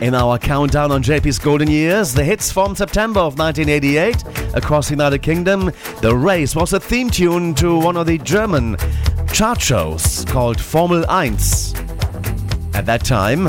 In 0.00 0.14
our 0.14 0.38
countdown 0.38 0.92
on 0.92 1.02
JP's 1.02 1.40
Golden 1.40 1.68
Years, 1.68 2.14
the 2.14 2.22
hits 2.22 2.52
from 2.52 2.76
September 2.76 3.18
of 3.18 3.36
1988 3.36 4.54
across 4.54 4.86
the 4.86 4.92
United 4.92 5.22
Kingdom, 5.22 5.72
The 6.02 6.14
Race 6.14 6.54
was 6.54 6.72
a 6.72 6.78
theme 6.78 7.10
tune 7.10 7.52
to 7.56 7.76
one 7.76 7.96
of 7.96 8.06
the 8.06 8.18
German 8.18 8.76
chart 9.32 9.60
shows 9.60 10.24
called 10.26 10.60
Formel 10.60 11.02
1. 11.02 11.32
At 12.74 12.86
that 12.86 13.04
time, 13.04 13.48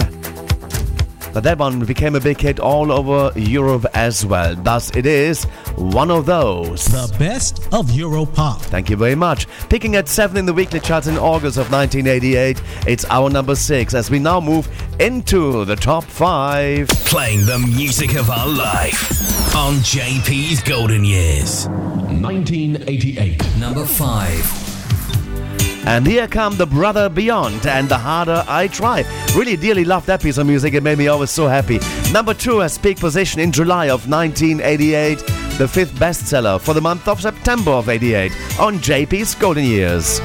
but 1.33 1.43
that 1.43 1.57
one 1.57 1.79
became 1.85 2.15
a 2.15 2.19
big 2.19 2.39
hit 2.39 2.59
all 2.59 2.91
over 2.91 3.31
Europe 3.39 3.85
as 3.95 4.23
well. 4.25 4.55
Thus, 4.55 4.95
it 4.95 5.07
is 5.07 5.45
one 5.75 6.11
of 6.11 6.25
those. 6.25 6.85
The 6.85 7.15
best 7.17 7.59
of 7.73 7.87
Europop. 7.87 8.61
Thank 8.61 8.89
you 8.89 8.95
very 8.95 9.15
much. 9.15 9.47
Picking 9.73 9.95
at 9.95 10.07
7 10.07 10.37
in 10.37 10.45
the 10.45 10.53
weekly 10.53 10.79
charts 10.79 11.07
in 11.07 11.17
August 11.17 11.57
of 11.57 11.71
1988, 11.71 12.61
it's 12.85 13.05
our 13.05 13.27
number 13.27 13.55
6 13.55 13.95
as 13.95 14.11
we 14.11 14.19
now 14.19 14.39
move 14.39 14.67
into 14.99 15.65
the 15.65 15.75
top 15.75 16.03
5. 16.03 16.87
Playing 16.89 17.43
the 17.47 17.57
music 17.57 18.13
of 18.13 18.29
our 18.29 18.47
life 18.47 19.55
on 19.55 19.73
JP's 19.77 20.61
Golden 20.61 21.03
Years. 21.03 21.67
1988. 21.69 23.43
Number 23.57 23.83
5. 23.83 25.87
And 25.87 26.05
here 26.05 26.27
come 26.27 26.55
the 26.55 26.67
Brother 26.67 27.09
Beyond 27.09 27.65
and 27.65 27.89
the 27.89 27.97
Harder 27.97 28.45
I 28.47 28.67
Try. 28.67 29.03
Really 29.35 29.57
dearly 29.57 29.85
loved 29.85 30.05
that 30.05 30.21
piece 30.21 30.37
of 30.37 30.45
music. 30.45 30.75
It 30.75 30.83
made 30.83 30.99
me 30.99 31.07
always 31.07 31.31
so 31.31 31.47
happy. 31.47 31.79
Number 32.11 32.35
2 32.35 32.59
has 32.59 32.77
peak 32.77 32.99
position 32.99 33.41
in 33.41 33.51
July 33.51 33.85
of 33.85 34.07
1988. 34.07 35.32
The 35.57 35.67
fifth 35.67 35.93
bestseller 35.93 36.59
for 36.59 36.73
the 36.73 36.81
month 36.81 37.07
of 37.07 37.21
September 37.21 37.71
of 37.71 37.87
88 37.87 38.31
on 38.59 38.79
JP's 38.79 39.35
Golden 39.35 39.63
Years. 39.63 40.19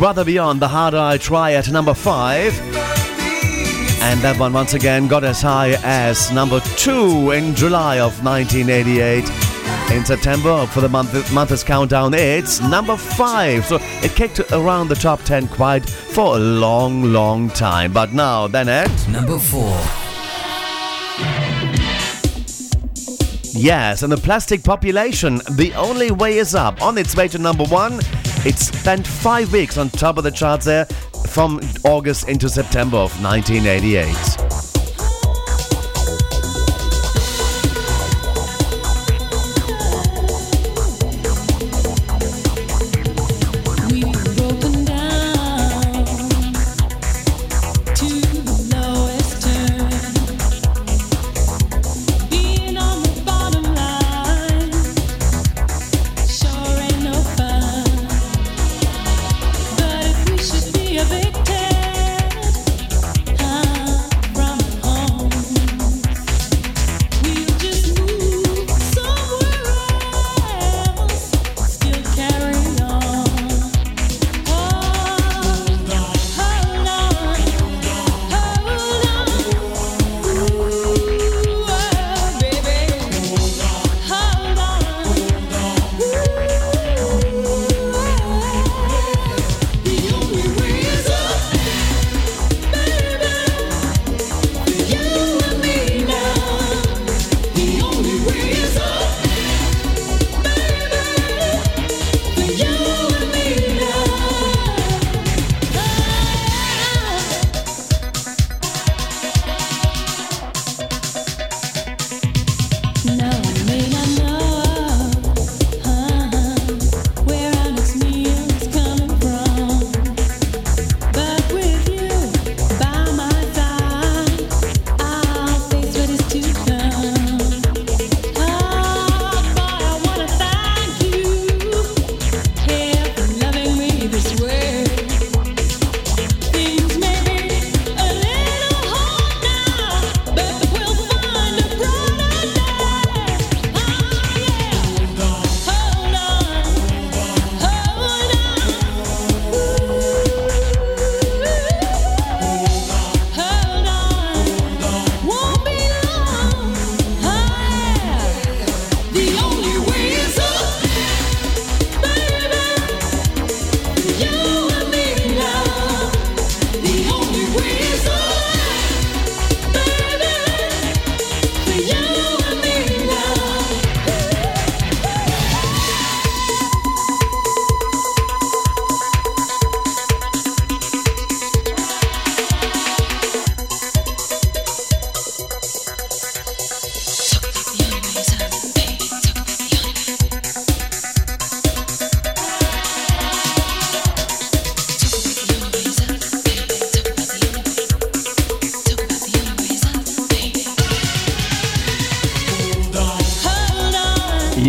Brother 0.00 0.24
Beyond, 0.24 0.60
the 0.62 0.68
harder 0.68 0.96
I 0.96 1.18
try 1.18 1.52
at 1.52 1.70
number 1.70 1.92
five. 1.92 2.58
And 4.00 4.18
that 4.22 4.38
one 4.40 4.54
once 4.54 4.72
again 4.72 5.08
got 5.08 5.24
as 5.24 5.42
high 5.42 5.76
as 5.82 6.32
number 6.32 6.60
two 6.78 7.32
in 7.32 7.54
July 7.54 8.00
of 8.00 8.24
1988. 8.24 9.28
In 9.94 10.06
September, 10.06 10.64
for 10.68 10.80
the 10.80 10.88
month, 10.88 11.12
month's 11.34 11.62
countdown, 11.62 12.14
it's 12.14 12.62
number 12.62 12.96
five. 12.96 13.66
So 13.66 13.76
it 14.02 14.12
kicked 14.12 14.40
around 14.52 14.88
the 14.88 14.94
top 14.94 15.20
10 15.20 15.48
quite 15.48 15.86
for 15.86 16.36
a 16.36 16.40
long, 16.40 17.12
long 17.12 17.50
time. 17.50 17.92
But 17.92 18.14
now, 18.14 18.46
then 18.46 18.70
at 18.70 18.88
Number 19.06 19.38
four. 19.38 19.76
Yazz, 23.52 24.02
and 24.02 24.10
the 24.10 24.16
plastic 24.16 24.64
population, 24.64 25.42
the 25.50 25.74
only 25.76 26.10
way 26.10 26.38
is 26.38 26.54
up. 26.54 26.80
On 26.80 26.96
its 26.96 27.14
way 27.14 27.28
to 27.28 27.36
number 27.36 27.64
one, 27.64 28.00
it 28.46 28.58
spent 28.58 29.06
five 29.06 29.52
weeks 29.52 29.76
on 29.76 29.90
top 29.90 30.16
of 30.16 30.24
the 30.24 30.30
charts 30.30 30.64
there 30.64 30.86
from 31.28 31.60
August 31.84 32.28
into 32.28 32.48
September 32.48 32.96
of 32.96 33.12
1988. 33.22 34.49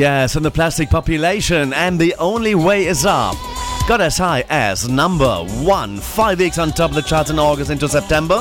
Yazz, 0.02 0.36
and 0.36 0.44
the 0.44 0.50
plastic 0.50 0.90
population, 0.90 1.74
and 1.74 2.00
the 2.00 2.16
only 2.18 2.56
way 2.56 2.88
is 2.88 3.06
up. 3.06 3.36
Got 3.88 4.02
as 4.02 4.18
high 4.18 4.44
as 4.50 4.90
number 4.90 5.44
one, 5.62 5.98
five 5.98 6.40
weeks 6.40 6.58
on 6.58 6.72
top 6.72 6.90
of 6.90 6.96
the 6.96 7.04
charts 7.04 7.30
in 7.30 7.38
August 7.38 7.70
into 7.70 7.88
September 7.88 8.40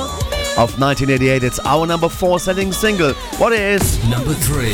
of 0.57 0.81
1988. 0.81 1.45
It's 1.45 1.59
our 1.59 1.87
number 1.87 2.09
four 2.09 2.41
selling 2.41 2.73
single. 2.73 3.13
What 3.37 3.53
is 3.53 4.03
Number 4.09 4.33
three. 4.33 4.73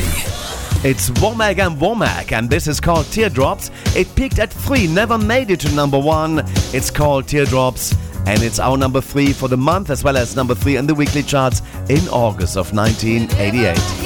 It's 0.88 1.10
Womack 1.18 1.58
and 1.58 1.76
Womack, 1.76 2.30
and 2.30 2.48
this 2.48 2.68
is 2.68 2.78
called 2.78 3.06
Teardrops. 3.06 3.72
It 3.96 4.14
peaked 4.14 4.38
at 4.38 4.52
three, 4.52 4.86
never 4.86 5.18
made 5.18 5.50
it 5.50 5.58
to 5.60 5.74
number 5.74 5.98
one. 5.98 6.44
It's 6.72 6.92
called 6.92 7.26
Teardrops, 7.26 7.96
and 8.26 8.40
it's 8.44 8.60
our 8.60 8.76
number 8.76 9.00
three 9.00 9.32
for 9.32 9.48
the 9.48 9.56
month, 9.56 9.90
as 9.90 10.04
well 10.04 10.16
as 10.16 10.36
number 10.36 10.54
three 10.54 10.76
in 10.76 10.86
the 10.86 10.94
weekly 10.94 11.24
charts 11.24 11.62
in 11.88 12.06
August 12.10 12.56
of 12.56 12.72
1988. 12.72 14.05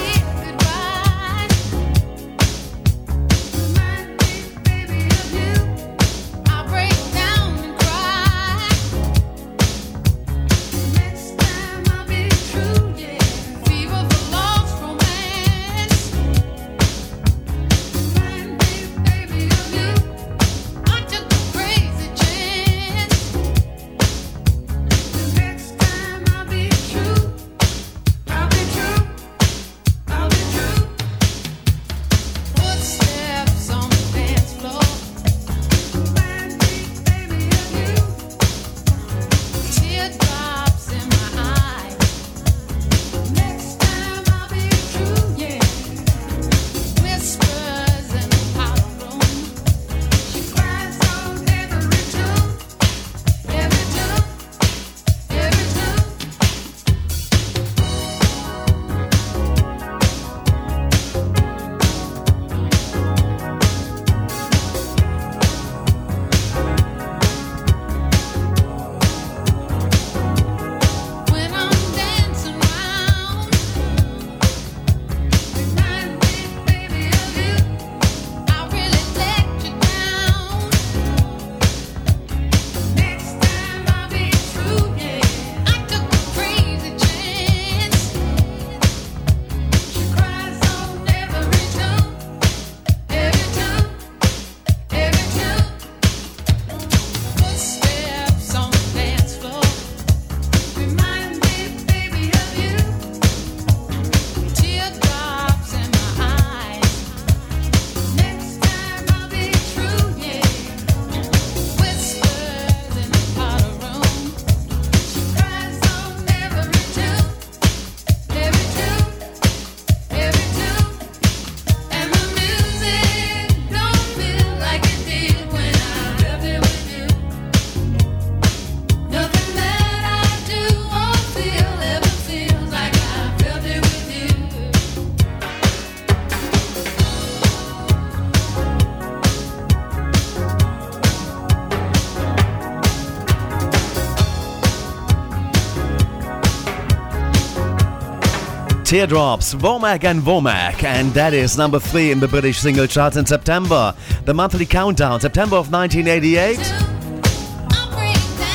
Teardrops, 148.90 149.54
Womack 149.54 150.02
and 150.02 150.20
Womack, 150.22 150.82
and 150.82 151.14
that 151.14 151.32
is 151.32 151.56
number 151.56 151.78
three 151.78 152.10
in 152.10 152.18
the 152.18 152.26
British 152.26 152.58
single 152.58 152.88
charts 152.88 153.16
in 153.16 153.24
September. 153.24 153.94
The 154.24 154.34
monthly 154.34 154.66
countdown, 154.66 155.20
September 155.20 155.54
of 155.54 155.70
1988. 155.70 156.58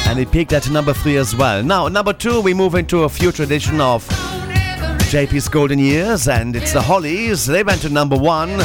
And 0.09 0.19
it 0.19 0.29
peaked 0.33 0.51
at 0.51 0.69
number 0.69 0.91
three 0.91 1.15
as 1.15 1.33
well. 1.33 1.63
Now, 1.63 1.87
number 1.87 2.11
two, 2.11 2.41
we 2.41 2.53
move 2.53 2.75
into 2.75 3.03
a 3.03 3.09
future 3.09 3.43
edition 3.43 3.79
of 3.79 4.05
JP's 5.09 5.47
Golden 5.47 5.79
Years, 5.79 6.27
and 6.27 6.53
it's 6.53 6.73
the 6.73 6.81
Hollies. 6.81 7.45
They 7.45 7.63
went 7.63 7.81
to 7.83 7.89
number 7.89 8.17
one 8.17 8.59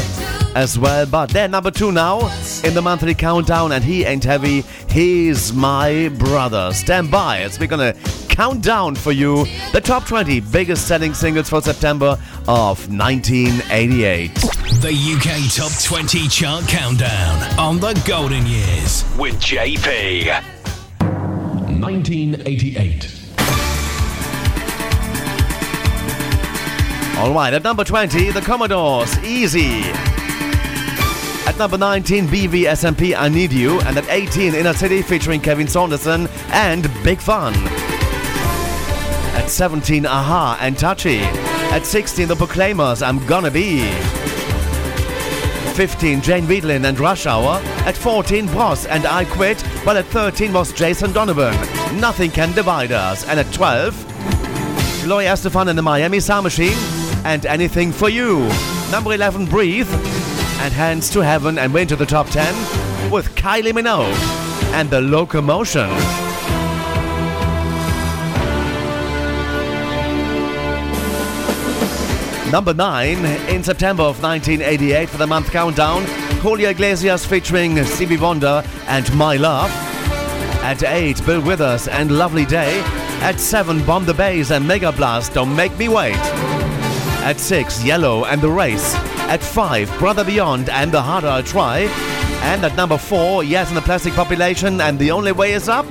as 0.56 0.76
well, 0.76 1.06
but 1.06 1.30
they're 1.30 1.46
number 1.46 1.70
two 1.70 1.92
now 1.92 2.26
in 2.64 2.74
the 2.74 2.82
monthly 2.82 3.14
countdown, 3.14 3.70
and 3.70 3.84
he 3.84 4.04
ain't 4.04 4.24
heavy. 4.24 4.62
He's 4.88 5.52
my 5.52 6.08
brother. 6.18 6.72
Stand 6.72 7.12
by 7.12 7.42
as 7.42 7.60
we're 7.60 7.68
gonna 7.68 7.94
count 8.30 8.62
down 8.62 8.94
for 8.94 9.12
you 9.12 9.44
the 9.72 9.80
top 9.80 10.06
20 10.06 10.40
biggest 10.40 10.86
selling 10.88 11.12
singles 11.12 11.50
for 11.50 11.60
September 11.60 12.18
of 12.48 12.88
1988. 12.90 14.34
The 14.80 14.94
UK 15.16 15.52
Top 15.52 15.72
20 15.82 16.28
Chart 16.28 16.66
Countdown 16.66 17.58
on 17.58 17.78
the 17.80 18.00
Golden 18.06 18.46
Years 18.46 19.04
with 19.18 19.34
JP. 19.40 20.28
1988. 21.80 23.16
All 27.18 27.34
right, 27.34 27.52
at 27.52 27.62
number 27.62 27.84
20, 27.84 28.30
the 28.30 28.40
Commodores, 28.40 29.18
Easy. 29.18 29.82
At 31.46 31.58
number 31.58 31.76
19, 31.76 32.28
BV 32.28 32.62
SMP, 32.70 33.14
I 33.14 33.28
Need 33.28 33.52
You. 33.52 33.80
And 33.80 33.98
at 33.98 34.08
18, 34.08 34.54
Inner 34.54 34.72
City 34.72 35.02
featuring 35.02 35.40
Kevin 35.40 35.66
Saunderson 35.68 36.28
and 36.52 36.90
Big 37.02 37.18
Fun. 37.18 37.52
At 39.40 39.48
17, 39.48 40.04
a-ha 40.04 40.58
and 40.60 40.78
Touchy. 40.78 41.20
At 41.72 41.86
16, 41.86 42.28
The 42.28 42.36
Proclaimers, 42.36 43.00
I'm 43.00 43.24
Gonna 43.26 43.50
Be. 43.50 43.90
15, 45.72 46.20
Jane 46.20 46.44
Wiedlin 46.44 46.84
and 46.84 47.00
Rush 47.00 47.24
Hour. 47.24 47.58
At 47.86 47.96
14, 47.96 48.48
Bros 48.48 48.84
and 48.84 49.06
I 49.06 49.24
Quit. 49.24 49.62
While 49.86 49.96
at 49.96 50.04
13 50.08 50.52
was 50.52 50.74
Jason 50.74 51.14
Donovan, 51.14 51.54
Nothing 51.98 52.30
Can 52.30 52.52
Divide 52.52 52.92
Us. 52.92 53.26
And 53.26 53.40
at 53.40 53.50
12, 53.54 55.04
Gloria 55.04 55.32
Estefan 55.32 55.68
and 55.68 55.78
the 55.78 55.82
Miami 55.82 56.20
Sound 56.20 56.44
Machine. 56.44 56.76
And 57.24 57.46
Anything 57.46 57.92
for 57.92 58.10
You. 58.10 58.46
Number 58.92 59.14
11, 59.14 59.46
Breathe. 59.46 59.88
And 60.60 60.74
Hands 60.74 61.08
to 61.08 61.20
Heaven 61.20 61.58
and 61.58 61.72
went 61.72 61.88
to 61.88 61.96
the 61.96 62.04
top 62.04 62.28
10 62.28 63.10
with 63.10 63.34
Kylie 63.36 63.72
Minogue 63.72 64.12
and 64.74 64.90
The 64.90 65.00
Locomotion. 65.00 66.29
Number 72.50 72.74
9 72.74 73.24
in 73.48 73.62
September 73.62 74.02
of 74.02 74.20
1988 74.20 75.08
for 75.08 75.18
the 75.18 75.26
month 75.26 75.52
countdown, 75.52 76.04
Julio 76.40 76.70
Iglesias 76.70 77.24
featuring 77.24 77.82
Stevie 77.84 78.16
Wonder 78.16 78.64
and 78.88 79.14
My 79.16 79.36
Love. 79.36 79.70
At 80.62 80.82
8, 80.82 81.24
Bill 81.24 81.40
Withers 81.42 81.86
and 81.86 82.10
Lovely 82.10 82.44
Day. 82.44 82.80
At 83.22 83.38
7, 83.38 83.86
Bomb 83.86 84.04
the 84.04 84.14
Bass 84.14 84.50
and 84.50 84.66
Mega 84.66 84.90
Blast, 84.90 85.32
Don't 85.32 85.54
Make 85.54 85.76
Me 85.78 85.88
Wait. 85.88 86.16
At 87.22 87.38
6, 87.38 87.84
Yello 87.84 88.26
and 88.26 88.40
The 88.40 88.50
Race. 88.50 88.96
At 89.28 89.42
5, 89.42 89.98
Brother 90.00 90.24
Beyond 90.24 90.70
and 90.70 90.90
The 90.90 91.02
Harder 91.02 91.28
I 91.28 91.42
Try. 91.42 91.80
And 92.42 92.64
at 92.64 92.74
number 92.76 92.98
4, 92.98 93.42
Yazz 93.44 93.68
and 93.68 93.76
the 93.76 93.82
Plastic 93.82 94.14
Population 94.14 94.80
and 94.80 94.98
The 94.98 95.12
Only 95.12 95.30
Way 95.30 95.52
Is 95.52 95.68
Up. 95.68 95.86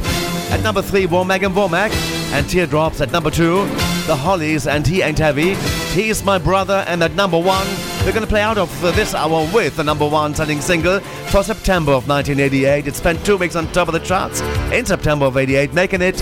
At 0.52 0.62
number 0.62 0.82
3, 0.82 1.08
Womack 1.08 1.46
and 1.46 1.56
Womack. 1.56 1.92
And 2.34 2.50
Teardrops 2.50 3.00
at 3.00 3.12
number 3.14 3.32
2, 3.32 3.66
The 4.08 4.16
Hollies 4.16 4.68
and 4.68 4.86
He 4.86 5.02
Ain't 5.02 5.20
Heavy. 5.20 5.56
He's 5.90 6.24
My 6.24 6.38
Brother. 6.38 6.84
And 6.88 7.04
at 7.04 7.14
number 7.14 7.38
1, 7.38 7.68
we're 8.06 8.12
going 8.12 8.22
to 8.22 8.28
play 8.28 8.42
out 8.42 8.58
of 8.58 8.84
uh, 8.84 8.92
this 8.92 9.14
hour 9.16 9.48
with 9.54 9.76
the 9.78 9.84
number 9.84 10.08
1 10.08 10.36
selling 10.36 10.62
single 10.62 11.00
for 11.00 11.44
September 11.44 11.92
of 11.92 12.08
1988. 12.08 12.88
It 12.88 12.96
spent 12.96 13.26
two 13.26 13.38
weeks 13.38 13.56
on 13.56 13.68
top 13.72 13.88
of 13.88 13.94
the 13.94 14.00
charts 14.00 14.42
in 14.72 14.86
September 14.86 15.26
of 15.26 15.36
88, 15.36 15.74
making 15.74 16.02
it 16.02 16.16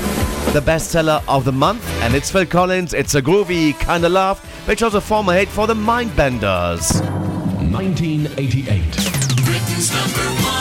the 0.53 0.61
bestseller 0.61 1.21
of 1.27 1.43
the 1.45 1.51
month. 1.51 1.85
And 2.01 2.15
it's 2.15 2.31
Phil 2.31 2.45
Collins, 2.45 2.93
It's 2.93 3.13
a 3.15 3.21
Groovy 3.21 3.77
Kinda 3.79 4.09
Love, 4.09 4.39
which 4.67 4.81
was 4.81 4.95
a 4.95 5.01
former 5.01 5.33
hit 5.33 5.49
for 5.49 5.67
the 5.67 5.75
Mindbenders. 5.75 7.01
1988. 7.71 8.81
Britain's 9.45 9.91
number 9.91 10.27
one. 10.43 10.57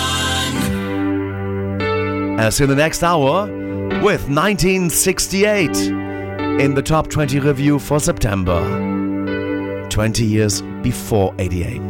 As 2.41 2.61
in 2.61 2.69
the 2.69 2.75
next 2.75 3.03
hour 3.03 3.47
with 4.03 4.29
1968 4.29 5.71
in 6.61 6.75
the 6.75 6.83
top 6.83 7.09
20 7.09 7.39
review 7.41 7.79
for 7.79 7.99
September. 8.01 8.95
20 9.97 10.27
years 10.27 10.61
before 10.83 11.35
88. 11.39 11.81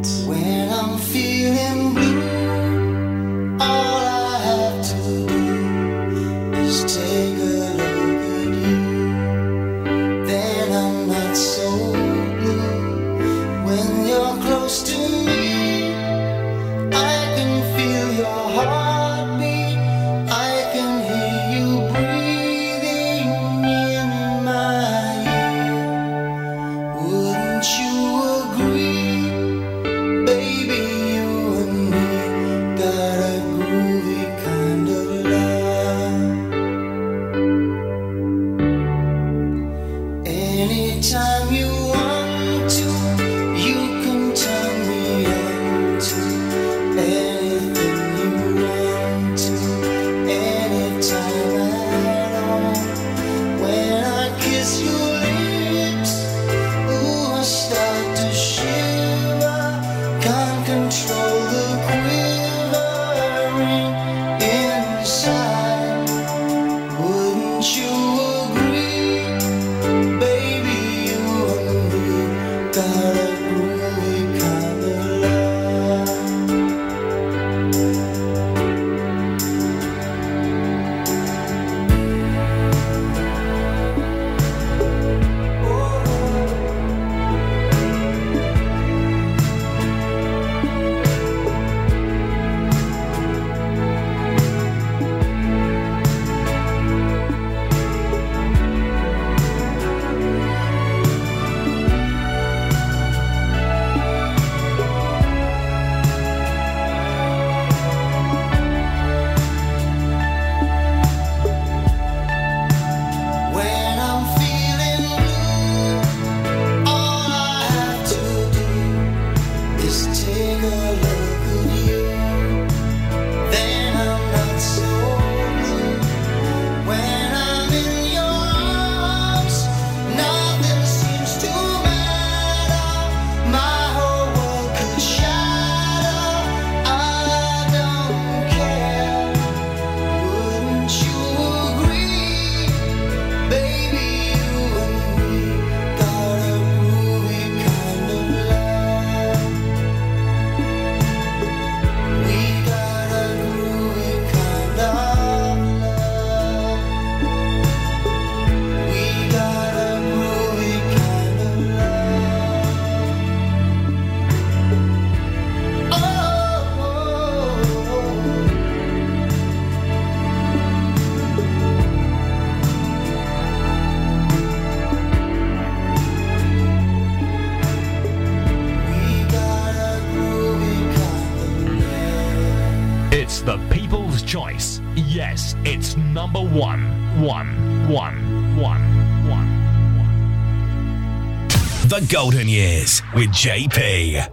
Golden 192.08 192.48
Years 192.48 193.02
with 193.14 193.30
JP. 193.30 194.28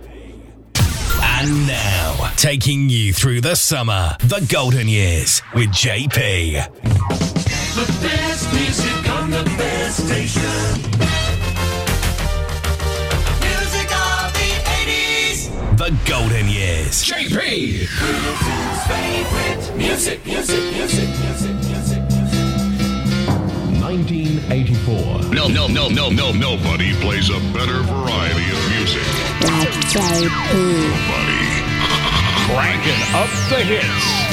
And 1.21 1.67
now, 1.67 2.32
taking 2.36 2.89
you 2.89 3.13
through 3.13 3.41
the 3.41 3.55
summer, 3.55 4.15
the 4.19 4.45
Golden 4.49 4.88
Years 4.88 5.41
with 5.55 5.69
JP. 5.69 6.67
The 7.74 7.97
best 8.01 8.53
music 8.53 9.09
on 9.09 9.32
the 9.32 9.43
best 9.57 10.05
station. 10.05 10.43
Music 13.41 13.89
of 13.95 14.34
the 14.34 14.51
80s. 14.86 15.78
The 15.78 15.97
Golden 16.05 16.47
Years. 16.47 17.03
JP. 17.03 17.88
Music, 19.78 20.26
music, 20.26 20.26
music, 20.26 20.74
music, 20.74 21.09
music. 21.19 21.62
1984. 23.93 25.35
No, 25.35 25.47
no, 25.47 25.67
no, 25.67 25.87
no, 25.87 26.09
no, 26.09 26.31
nobody 26.31 26.93
plays 26.95 27.29
a 27.29 27.39
better 27.53 27.83
variety 27.83 28.49
of 28.49 28.69
music. 28.73 29.03
That's 29.39 29.77
JP. 29.93 30.53
Nobody. 30.89 31.43
Cranking 32.49 33.01
up 33.13 33.29
the 33.49 33.63
hits. 33.63 34.32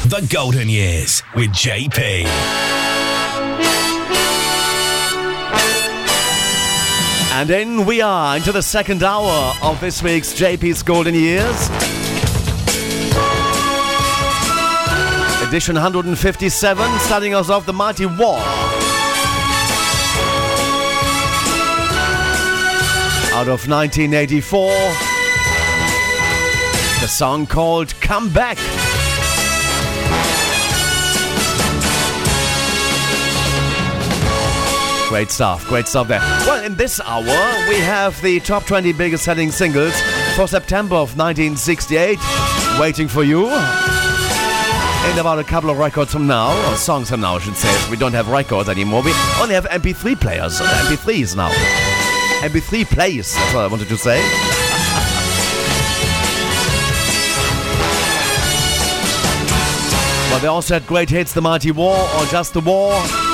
The 0.09 0.25
Golden 0.33 0.69
Years 0.69 1.21
with 1.35 1.49
JP. 1.49 2.23
And 7.33 7.49
in 7.49 7.85
we 7.85 7.99
are 7.99 8.37
into 8.37 8.53
the 8.53 8.61
second 8.61 9.03
hour 9.03 9.53
of 9.61 9.81
this 9.81 10.01
week's 10.01 10.33
JP's 10.33 10.81
Golden 10.81 11.13
Years. 11.13 11.69
Edition 15.45 15.75
157, 15.75 16.99
starting 16.99 17.33
us 17.33 17.49
off 17.49 17.65
the 17.65 17.73
Mighty 17.73 18.05
Wah 18.05 18.86
Out 23.37 23.49
of 23.49 23.67
1984, 23.69 24.71
the 27.01 27.07
song 27.07 27.45
called 27.45 27.93
Come 28.01 28.33
Back. 28.33 28.57
Great 35.07 35.29
stuff, 35.29 35.67
great 35.67 35.87
stuff 35.87 36.07
there. 36.07 36.19
Well, 36.47 36.63
in 36.63 36.73
this 36.77 36.99
hour, 36.99 37.69
we 37.69 37.75
have 37.75 38.19
the 38.23 38.39
top 38.39 38.65
20 38.65 38.91
biggest 38.93 39.23
selling 39.23 39.51
singles 39.51 39.93
for 40.35 40.47
September 40.47 40.95
of 40.95 41.15
1968 41.15 42.17
waiting 42.79 43.07
for 43.07 43.23
you. 43.23 43.45
In 43.45 45.19
about 45.19 45.37
a 45.37 45.43
couple 45.43 45.69
of 45.69 45.77
records 45.77 46.11
from 46.11 46.25
now, 46.25 46.49
or 46.71 46.75
songs 46.75 47.11
from 47.11 47.21
now, 47.21 47.35
I 47.35 47.39
should 47.39 47.55
say. 47.55 47.91
We 47.91 47.97
don't 47.97 48.13
have 48.13 48.29
records 48.29 48.67
anymore. 48.67 49.03
We 49.03 49.13
only 49.39 49.53
have 49.53 49.65
MP3 49.65 50.19
players, 50.19 50.59
uh, 50.59 50.63
MP3s 50.89 51.35
now. 51.35 51.96
MP3 52.41 52.85
plays, 52.85 53.33
that's 53.33 53.53
what 53.53 53.63
I 53.63 53.67
wanted 53.67 53.87
to 53.89 53.97
say. 53.97 54.21
But 60.31 60.39
they 60.39 60.47
also 60.47 60.75
had 60.75 60.85
great 60.85 61.09
hits, 61.09 61.33
The 61.33 61.41
Mighty 61.41 61.71
Wah 61.71 62.19
or 62.19 62.25
Just 62.27 62.53
the 62.53 62.61
Wah. 62.61 63.26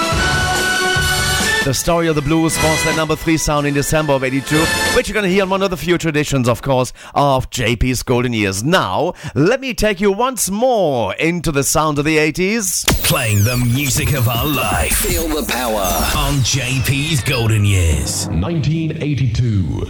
The 1.64 1.74
Story 1.74 2.08
of 2.08 2.16
the 2.16 2.22
Blues 2.22 2.58
was 2.62 2.84
their 2.84 2.94
number 2.98 3.16
three 3.16 3.38
sound 3.38 3.66
in 3.66 3.74
December 3.74 4.12
of 4.12 4.26
82, 4.26 4.58
which 4.98 5.08
you're 5.08 5.14
going 5.14 5.24
to 5.24 5.30
hear 5.30 5.44
on 5.44 5.50
one 5.50 5.62
of 5.62 5.70
the 5.70 5.78
few 5.78 5.98
traditions, 5.98 6.50
of 6.50 6.62
course, 6.62 6.92
of 7.16 7.50
JP's 7.52 8.04
Golden 8.04 8.34
Years. 8.34 8.66
Now, 8.66 9.14
let 9.34 9.62
me 9.62 9.74
take 9.74 10.02
you 10.02 10.12
once 10.12 10.50
more 10.50 11.16
into 11.16 11.54
the 11.54 11.64
sound 11.64 12.00
of 12.00 12.06
the 12.06 12.18
80s. 12.18 12.86
Playing 13.06 13.46
the 13.46 13.56
music 13.56 14.12
of 14.12 14.28
our 14.28 14.46
life. 14.46 14.92
Feel 14.92 15.30
the 15.30 15.50
power. 15.50 15.80
On 16.18 16.34
JP's 16.42 17.24
Golden 17.24 17.64
Years. 17.64 18.28
1982. 18.28 19.88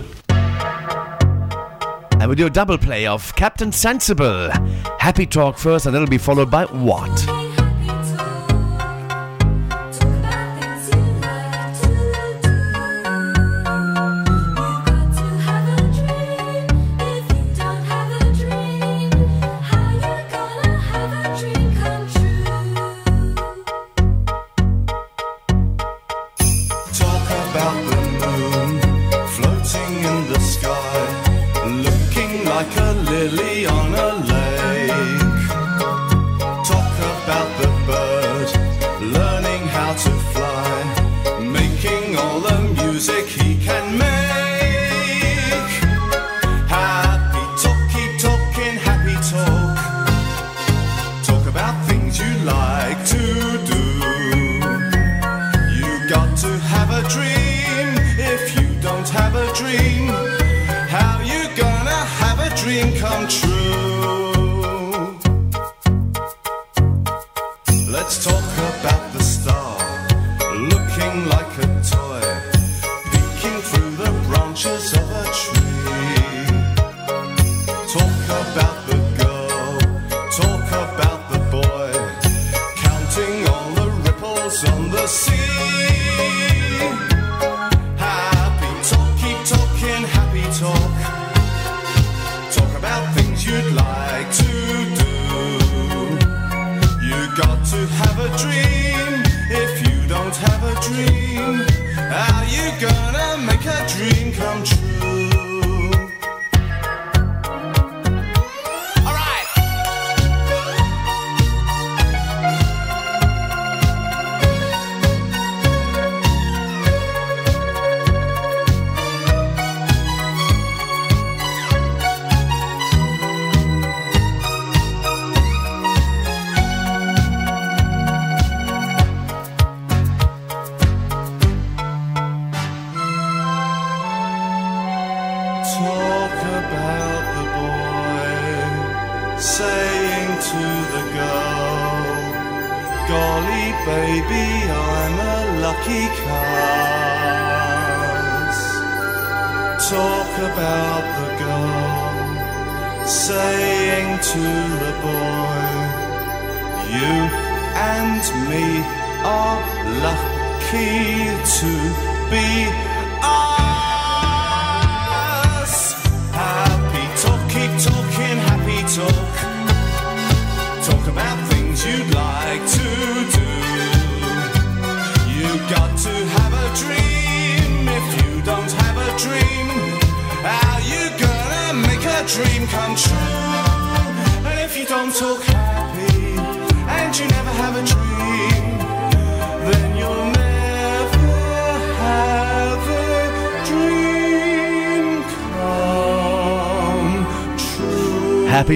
And 2.19 2.29
we 2.29 2.35
do 2.35 2.45
a 2.45 2.51
double 2.51 2.77
play 2.77 3.07
of 3.07 3.35
Captain 3.35 3.71
Sensible. 3.71 4.51
Happy 4.99 5.25
Talk 5.25 5.57
first, 5.57 5.87
and 5.87 5.95
it'll 5.95 6.07
be 6.07 6.19
followed 6.19 6.51
by 6.51 6.65
What? 6.65 7.52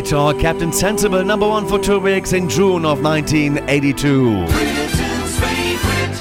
True. 0.07 0.17
Happy 0.17 0.33
Talk, 0.33 0.39
Captain 0.39 0.71
Sensible, 0.71 1.23
number 1.23 1.47
one 1.47 1.67
for 1.67 1.79
two 1.79 1.99
weeks 1.99 2.33
in 2.33 2.49
June 2.49 2.85
of 2.85 3.01
1982. 3.01 4.47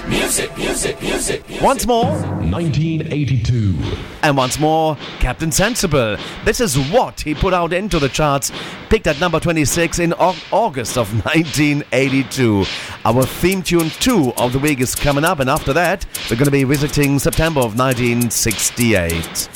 Music, 0.08 0.56
music, 0.56 1.00
music. 1.00 1.44
Once 1.62 1.86
more. 1.86 2.06
1982. 2.06 3.74
And 4.22 4.36
once 4.36 4.58
more, 4.58 4.96
Captain 5.18 5.50
Sensible. 5.50 6.16
This 6.44 6.60
is 6.60 6.76
what 6.90 7.20
he 7.20 7.34
put 7.34 7.54
out 7.54 7.72
into 7.72 7.98
the 7.98 8.08
charts, 8.08 8.52
picked 8.88 9.06
at 9.06 9.20
number 9.20 9.40
26 9.40 9.98
in 9.98 10.12
August 10.14 10.98
of 10.98 11.12
1982. 11.24 12.64
Our 13.04 13.24
theme 13.24 13.62
tune 13.62 13.90
2 13.90 14.32
of 14.36 14.52
the 14.52 14.58
week 14.58 14.80
is 14.80 14.94
coming 14.94 15.24
up, 15.24 15.40
and 15.40 15.48
after 15.50 15.72
that, 15.72 16.06
we're 16.30 16.36
going 16.36 16.46
to 16.46 16.50
be 16.50 16.64
visiting 16.64 17.18
September 17.18 17.60
of 17.60 17.78
1968. 17.78 19.55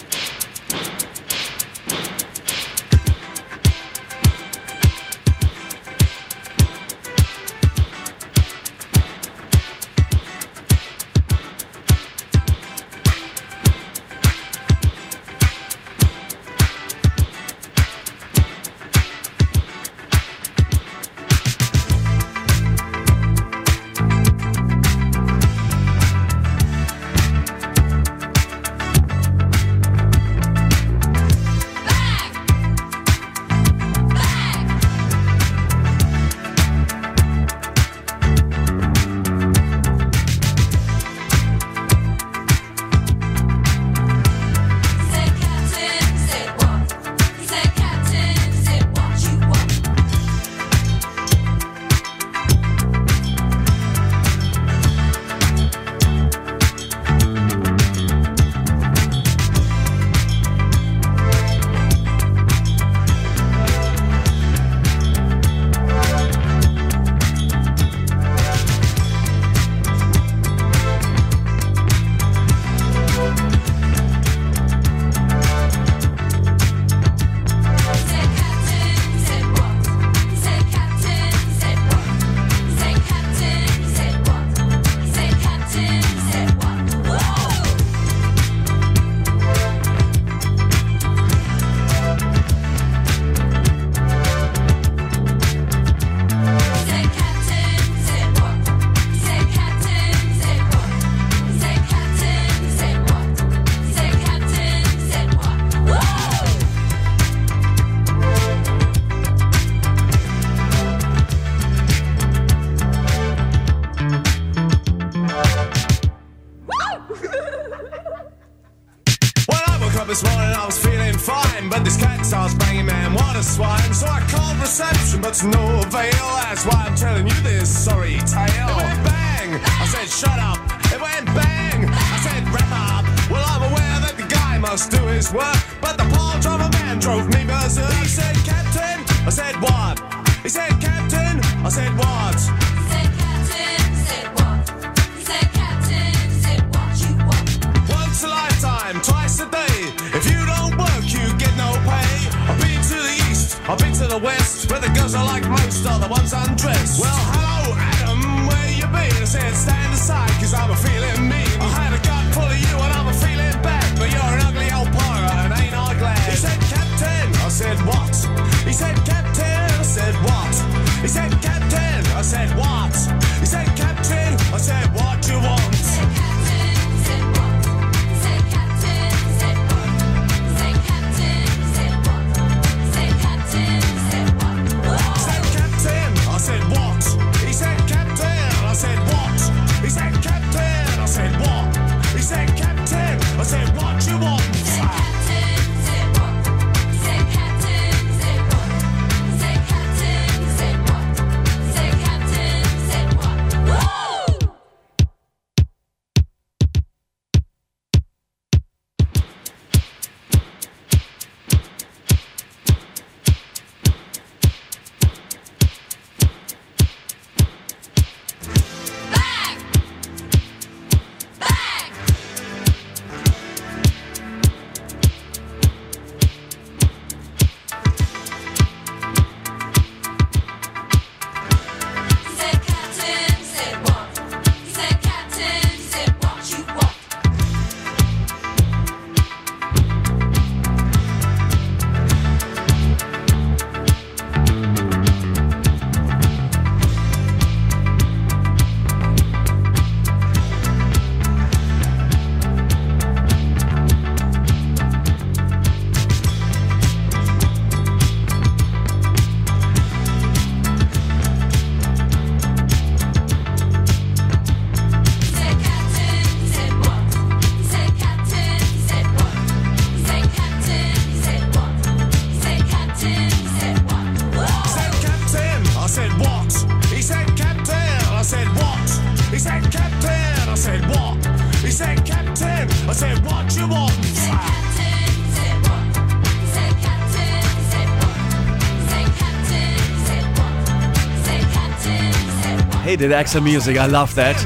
did 293.01 293.13
Axel 293.13 293.41
Music. 293.41 293.79
I 293.79 293.87
love 293.87 294.15
that. 294.17 294.37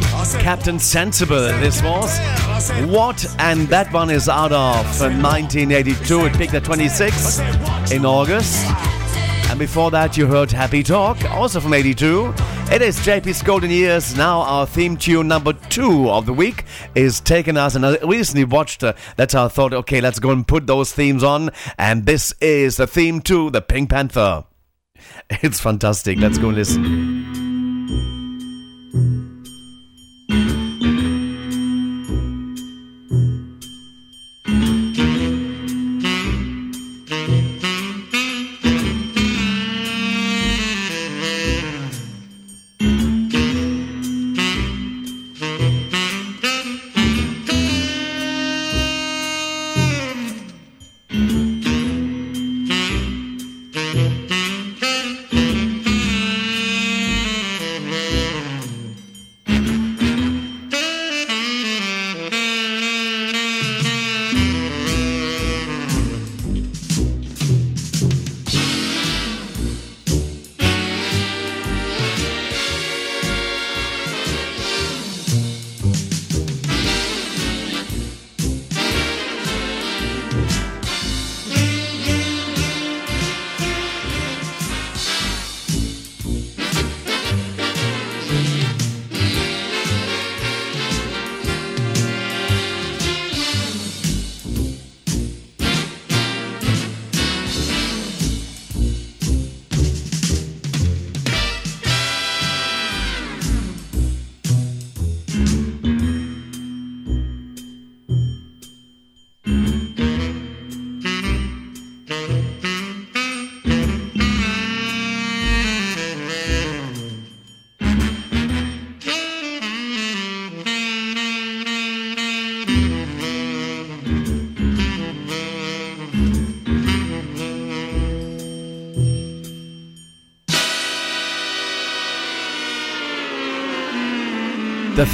Captain 0.41 0.79
Sensible, 0.79 1.49
this 1.59 1.83
was. 1.83 2.21
What? 2.89 3.27
And 3.41 3.67
that 3.67 3.93
one 3.93 4.11
is 4.11 4.29
out 4.29 4.53
of 4.53 4.85
1982. 5.01 6.27
It 6.27 6.33
picked 6.35 6.53
the 6.53 6.61
26th 6.61 7.91
in 7.93 8.07
August. 8.07 8.65
And 9.51 9.59
before 9.59 9.91
that, 9.91 10.17
you 10.17 10.29
heard 10.29 10.53
Happy 10.53 10.85
Talk, 10.85 11.29
also 11.33 11.59
from 11.59 11.75
82. 11.75 12.33
It 12.71 12.81
is 12.81 12.97
JP's 13.01 13.43
Golden 13.43 13.71
Years. 13.71 14.17
Now, 14.17 14.43
our 14.43 14.69
theme 14.69 14.97
tune 14.97 15.27
number 15.27 15.55
two 15.55 16.09
of 16.09 16.25
the 16.25 16.33
week 16.33 16.63
is 16.95 17.21
taken 17.21 17.57
us, 17.57 17.75
and 17.75 17.85
I 17.85 17.97
recently 18.05 18.45
watched 18.45 18.85
uh, 18.85 18.93
That's 19.17 19.35
how 19.35 19.47
I 19.47 19.49
thought, 19.49 19.75
okay, 19.75 20.01
let's 20.01 20.21
go 20.21 20.31
and 20.31 20.47
put 20.47 20.69
those 20.69 20.93
themes 20.93 21.25
on. 21.25 21.51
And 21.77 22.07
this 22.07 22.33
is 22.41 22.77
the 22.77 22.87
theme 22.87 23.21
to 23.23 23.51
The 23.51 23.63
Pink 23.63 23.91
Panther. 23.91 24.45
It's 25.43 25.59
fantastic. 25.59 26.19
Let's 26.19 26.39
go 26.39 26.51
and 26.51 26.57
listen. 26.57 28.24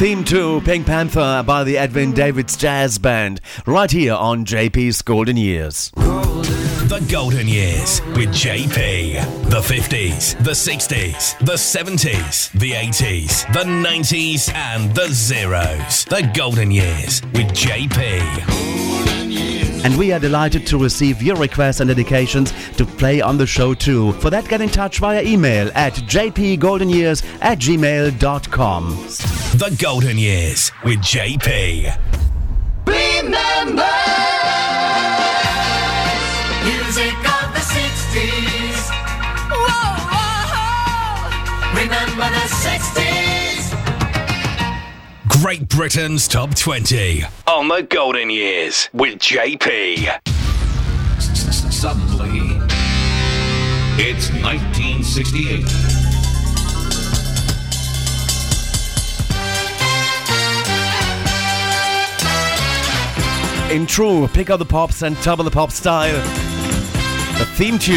Theme 0.01 0.24
to 0.24 0.62
Pink 0.62 0.86
Panther 0.86 1.44
by 1.47 1.62
the 1.62 1.77
Edwin 1.77 2.12
Davids 2.12 2.56
Jazz 2.56 2.97
Band, 2.97 3.39
right 3.66 3.90
here 3.90 4.14
on 4.14 4.47
JP's 4.47 5.02
Golden 5.02 5.36
Years. 5.36 5.90
The 5.94 7.06
Golden 7.12 7.47
Years 7.47 8.01
with 8.16 8.31
JP. 8.31 9.51
The 9.51 9.60
50s, 9.60 10.43
the 10.43 10.52
60s, 10.52 11.39
the 11.40 11.52
70s, 11.52 12.51
the 12.59 12.70
80s, 12.70 13.52
the 13.52 13.64
90s, 13.64 14.51
and 14.55 14.94
the 14.94 15.09
zeros. 15.09 16.06
The 16.06 16.31
Golden 16.35 16.70
Years 16.70 17.20
with 17.35 17.48
JP. 17.48 18.70
And 19.82 19.97
we 19.97 20.12
are 20.12 20.19
delighted 20.19 20.66
to 20.69 20.78
receive 20.78 21.23
your 21.23 21.36
requests 21.36 21.81
and 21.81 21.89
dedications 21.89 22.52
to 22.77 22.85
play 22.85 23.20
on 23.20 23.39
the 23.39 23.47
show 23.47 23.73
too. 23.74 24.12
For 24.15 24.28
that, 24.31 24.48
get 24.48 24.61
in 24.61 24.69
touch 24.69 24.98
via 24.98 25.23
email 25.23 25.70
at 25.74 25.94
jpgoldenyears 25.94 27.24
at 27.40 27.59
gmail.com. 27.59 28.90
The 29.57 29.77
Golden 29.81 30.19
Years 30.19 30.70
with 30.85 30.98
JP. 31.01 31.97
Remember 32.86 33.97
music 36.65 37.16
of 37.19 37.52
the 37.55 37.65
60s. 37.65 38.90
Whoa, 39.51 39.94
whoa, 40.12 41.81
Remember 41.81 42.28
the 42.28 42.47
60s. 42.48 42.99
Great 45.43 45.69
Britain's 45.69 46.29
Top 46.29 46.55
20 46.55 47.23
on 47.47 47.69
The 47.69 47.81
Golden 47.89 48.29
Years 48.29 48.91
with 48.93 49.19
JP. 49.21 50.21
Suddenly, 51.19 52.59
it's 53.97 54.31
1968. 54.43 55.65
In 63.75 63.87
true 63.87 64.29
Pick 64.29 64.51
of 64.51 64.59
the 64.59 64.67
Pops 64.67 65.01
and 65.01 65.17
top 65.23 65.39
of 65.39 65.47
the 65.47 65.51
pop 65.51 65.71
style, 65.71 66.21
the 67.39 67.47
theme 67.55 67.79
tune. 67.79 67.97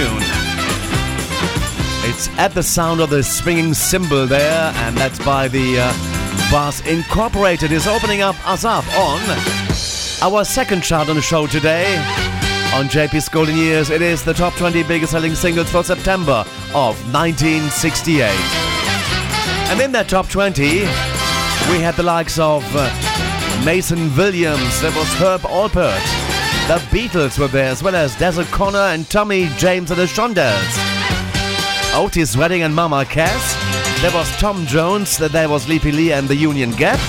It's 2.05 2.29
at 2.37 2.53
the 2.53 2.63
sound 2.63 3.01
of 3.01 3.09
the 3.09 3.21
swinging 3.21 3.73
cymbal 3.73 4.27
there, 4.27 4.71
and 4.77 4.95
that's 4.95 5.19
by 5.25 5.49
the 5.49 5.79
uh, 5.79 6.12
Brass 6.53 6.85
Incorporated 6.85 7.71
is 7.71 7.87
opening 7.87 8.21
up 8.21 8.35
us 8.47 8.63
up 8.63 8.85
on 8.95 9.19
our 10.21 10.45
second 10.45 10.83
chart 10.83 11.09
on 11.09 11.15
the 11.15 11.21
show 11.21 11.47
today. 11.47 11.95
On 12.75 12.85
JP's 12.85 13.27
Golden 13.27 13.57
Years, 13.57 13.89
it 13.89 14.03
is 14.03 14.23
the 14.23 14.35
top 14.35 14.53
20 14.53 14.83
biggest 14.83 15.13
selling 15.13 15.33
singles 15.33 15.71
for 15.71 15.83
September 15.83 16.45
of 16.75 16.95
1968. 17.11 18.25
And 19.71 19.81
in 19.81 19.91
that 19.93 20.07
top 20.07 20.29
20, 20.29 20.81
we 21.71 21.81
had 21.81 21.95
the 21.95 22.03
likes 22.03 22.37
of 22.37 22.63
uh, 22.75 23.63
Mason 23.65 24.15
Williams, 24.15 24.79
there 24.79 24.91
was 24.91 25.11
Herb 25.15 25.41
Alpert, 25.41 26.03
the 26.67 26.77
Beatles 26.95 27.39
were 27.39 27.47
there, 27.47 27.71
as 27.71 27.81
well 27.81 27.95
as 27.95 28.15
Des 28.17 28.39
O'Connor 28.39 28.93
and 28.93 29.09
Tommy 29.09 29.49
James 29.57 29.89
and 29.89 29.99
the 29.99 30.05
Shondells. 30.05 30.77
Otis 31.95 32.37
Redding 32.37 32.61
and 32.61 32.75
Mama 32.75 33.05
Cass. 33.05 33.62
There 34.03 34.11
was 34.13 34.29
Tom 34.35 34.65
Jones, 34.65 35.17
there 35.17 35.47
was 35.47 35.65
Leapy 35.67 35.93
Lee 35.93 36.11
and 36.11 36.27
the 36.27 36.35
Union 36.35 36.71
Gap. 36.71 36.99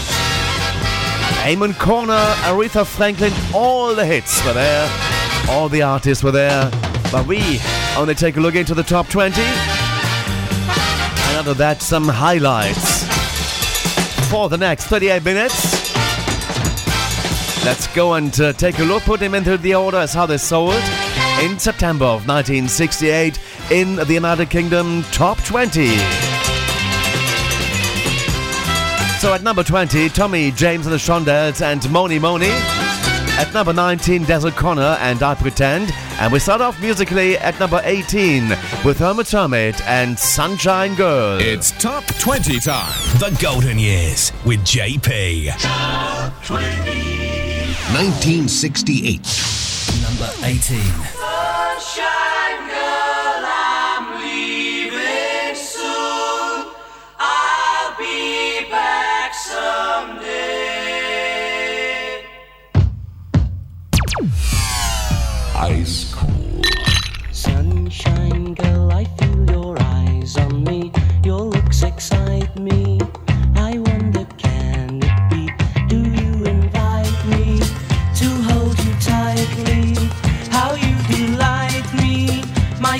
Amen 1.44 1.74
Corner, 1.74 2.22
Aretha 2.44 2.86
Franklin, 2.86 3.32
all 3.52 3.96
the 3.96 4.06
hits 4.06 4.42
were 4.46 4.52
there. 4.52 4.88
All 5.50 5.68
the 5.68 5.82
artists 5.82 6.22
were 6.22 6.30
there. 6.30 6.70
But 7.10 7.26
we 7.26 7.60
only 7.98 8.14
take 8.14 8.36
a 8.36 8.40
look 8.40 8.54
into 8.54 8.74
the 8.74 8.84
top 8.84 9.08
20. 9.08 9.40
And 9.42 9.48
after 11.36 11.52
that, 11.54 11.82
some 11.82 12.06
highlights 12.06 13.02
for 14.30 14.48
the 14.48 14.56
next 14.56 14.84
38 14.84 15.24
minutes. 15.24 15.92
Let's 17.64 17.88
go 17.88 18.14
and 18.14 18.40
uh, 18.40 18.52
take 18.52 18.78
a 18.78 18.84
look, 18.84 19.02
put 19.02 19.18
them 19.18 19.34
into 19.34 19.58
the 19.58 19.74
order 19.74 19.98
as 19.98 20.14
how 20.14 20.26
they 20.26 20.38
sold 20.38 20.80
in 21.42 21.58
September 21.58 22.04
of 22.04 22.28
1968 22.28 23.40
in 23.72 23.96
the 23.96 24.14
United 24.14 24.48
Kingdom 24.48 25.02
Top 25.10 25.42
20. 25.42 26.23
So 29.24 29.32
at 29.32 29.42
number 29.42 29.64
20, 29.64 30.10
Tommy 30.10 30.50
James 30.50 30.84
and 30.86 30.92
the 30.92 30.98
Shondells 30.98 31.62
and 31.62 31.90
Mony 31.90 32.18
Mony. 32.18 32.50
At 32.50 33.50
number 33.54 33.72
19, 33.72 34.24
Des 34.24 34.46
O'Connor 34.46 34.98
and 35.00 35.22
I 35.22 35.34
Pretend. 35.34 35.90
And 36.20 36.30
we 36.30 36.38
start 36.38 36.60
off 36.60 36.78
musically 36.78 37.38
at 37.38 37.58
number 37.58 37.80
18 37.84 38.50
with 38.84 38.98
Herman's 38.98 39.32
Hermits 39.32 39.80
and 39.86 40.18
Sunshine 40.18 40.94
Girl. 40.94 41.38
It's 41.40 41.70
Top 41.80 42.04
20 42.04 42.60
time. 42.60 42.92
The 43.18 43.34
Golden 43.40 43.78
Years 43.78 44.30
with 44.44 44.60
JP. 44.60 45.58
Top 45.58 46.44
20. 46.44 46.66
1968. 47.94 49.22
Number 50.02 50.30
18. 50.44 50.82
Sunshine 51.14 52.33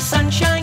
sunshine 0.05 0.54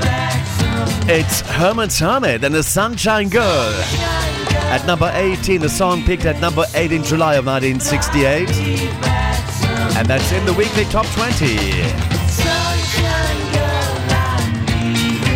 back 0.00 0.46
soon. 0.58 1.08
It's 1.08 1.40
Herman's 1.42 1.98
Hermits 1.98 2.44
and 2.44 2.54
the 2.54 2.62
Sunshine 2.62 3.28
Girl. 3.30 3.72
At 4.70 4.86
number 4.86 5.10
18, 5.14 5.60
the 5.60 5.68
song 5.68 6.02
picked 6.04 6.26
at 6.26 6.40
number 6.40 6.64
8 6.74 6.92
in 6.92 7.02
July 7.02 7.36
of 7.36 7.46
1968. 7.46 8.50
And 9.96 10.06
that's 10.08 10.32
in 10.32 10.44
the 10.44 10.52
weekly 10.52 10.84
top 10.84 11.06
20. 11.06 11.56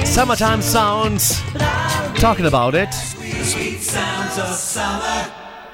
Summertime 0.04 0.60
sounds. 0.62 1.40
Talking 2.20 2.46
about 2.46 2.74
it. 2.74 2.92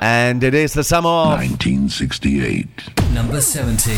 And 0.07 0.45
it 0.45 0.53
is 0.53 0.75
the 0.75 0.85
summer 0.85 1.09
of 1.09 1.39
1968. 1.39 2.69
Number 3.15 3.41
17. 3.41 3.97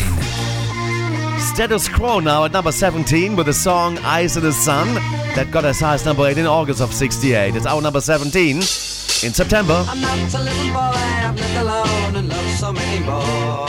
Status 1.37 1.89
Quo 1.89 2.21
now 2.21 2.45
at 2.45 2.53
number 2.53 2.71
17 2.71 3.35
with 3.35 3.47
the 3.47 3.53
song 3.53 3.97
Ice 3.97 4.37
in 4.37 4.43
the 4.43 4.53
Sun 4.53 4.93
that 5.35 5.51
got 5.51 5.65
as 5.65 5.81
high 5.81 5.95
as 5.95 6.05
number 6.05 6.25
8 6.25 6.37
in 6.37 6.45
August 6.45 6.79
of 6.79 6.93
68. 6.93 7.57
It's 7.57 7.65
our 7.65 7.81
number 7.81 7.99
17 7.99 8.55
in 8.55 8.63
September. 8.63 9.83
I'm 9.85 9.99
not 9.99 10.33
a 10.33 10.43
little 10.43 10.67
boy, 10.67 10.79
I've 10.79 11.35
lived 11.35 11.57
alone 11.57 12.15
and 12.15 12.29
loved 12.29 12.57
so 12.57 12.71
many 12.71 13.03
more. 13.03 13.67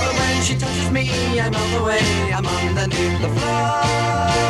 But 0.00 0.14
when 0.18 0.42
she 0.42 0.56
touches 0.58 0.90
me, 0.90 1.38
I 1.38 1.48
melt 1.48 1.80
away, 1.80 2.32
I'm 2.34 2.44
underneath 2.44 3.20
the 3.22 3.28
floor. 3.38 4.49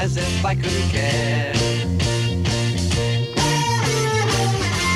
As 0.00 0.16
if 0.16 0.44
I 0.44 0.54
couldn't 0.54 0.88
care. 0.88 1.52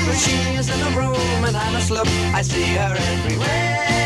But 0.07 0.17
she 0.17 0.35
is 0.57 0.67
in 0.67 0.79
the 0.79 0.91
room 0.99 1.45
and 1.45 1.55
I'm 1.55 1.75
asleep. 1.75 2.07
I 2.33 2.41
see 2.41 2.73
her 2.75 2.95
everywhere. 2.97 4.04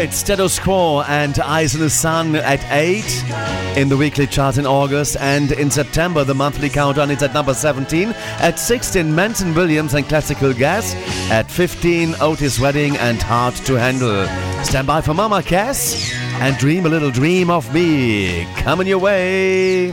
It's 0.00 0.18
Status 0.18 0.60
Quo 0.60 1.02
and 1.08 1.36
Ice 1.40 1.74
in 1.74 1.80
the 1.80 1.90
Sun 1.90 2.36
at 2.36 2.64
8 2.70 3.76
in 3.76 3.88
the 3.88 3.96
weekly 3.96 4.28
chart 4.28 4.56
in 4.56 4.64
August. 4.64 5.16
And 5.18 5.50
in 5.50 5.72
September, 5.72 6.22
the 6.22 6.36
monthly 6.36 6.68
countdown 6.68 7.10
is 7.10 7.20
at 7.20 7.34
number 7.34 7.52
17. 7.52 8.10
At 8.38 8.60
16, 8.60 9.12
Mason 9.12 9.52
Williams 9.56 9.94
and 9.94 10.06
Classical 10.08 10.54
Gas. 10.54 10.94
At 11.32 11.50
15, 11.50 12.14
Otis 12.20 12.60
Redding 12.60 12.96
and 12.98 13.20
Hard 13.20 13.56
to 13.66 13.74
Handle. 13.74 14.24
Stand 14.64 14.86
by 14.86 15.00
for 15.00 15.14
Mama 15.14 15.42
Cass 15.42 16.12
and 16.34 16.56
Dream 16.58 16.86
a 16.86 16.88
Little 16.88 17.10
Dream 17.10 17.50
of 17.50 17.74
Me. 17.74 18.46
Coming 18.58 18.86
your 18.86 19.00
way. 19.00 19.90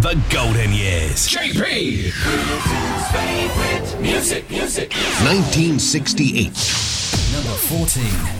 The 0.00 0.20
Golden 0.30 0.72
Years. 0.72 1.28
JP! 1.28 2.10
Favorite 3.12 4.00
music, 4.00 4.50
music. 4.50 4.92
1968. 5.22 6.46
Number 7.32 7.56
14. 7.56 8.39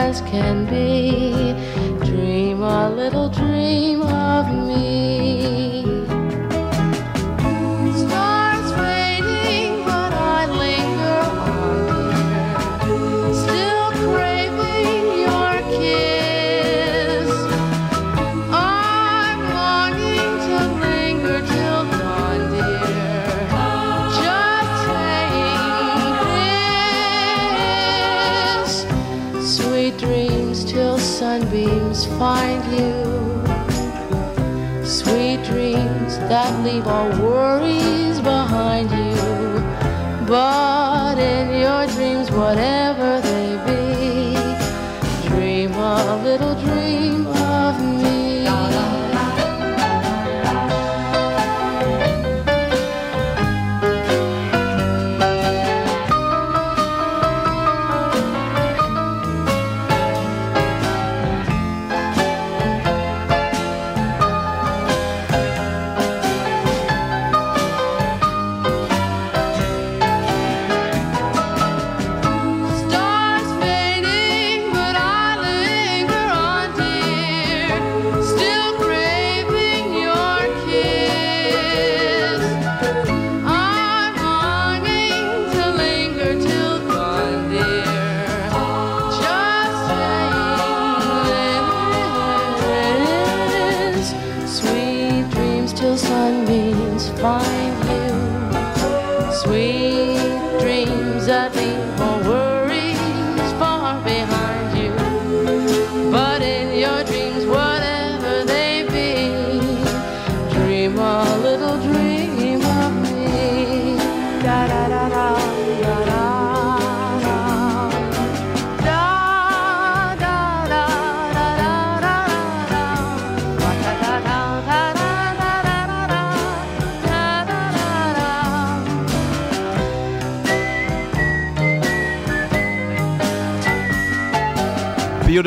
as 0.00 0.22
can 0.22 0.64
be. 0.66 1.52
Dream 2.06 2.62
a 2.62 2.88
little 2.90 3.28
dream 3.28 4.02
of 4.02 4.46
me. 4.66 5.09
Find 32.20 32.62
you. 32.78 33.00
Sweet 34.84 35.42
dreams 35.42 36.18
that 36.28 36.52
leave 36.62 36.86
all 36.86 37.08
worries 37.18 38.20
behind 38.20 38.90
you. 38.90 39.16
But 40.26 41.16
in 41.16 41.48
your 41.64 41.86
dreams, 41.86 42.30
whatever 42.30 42.89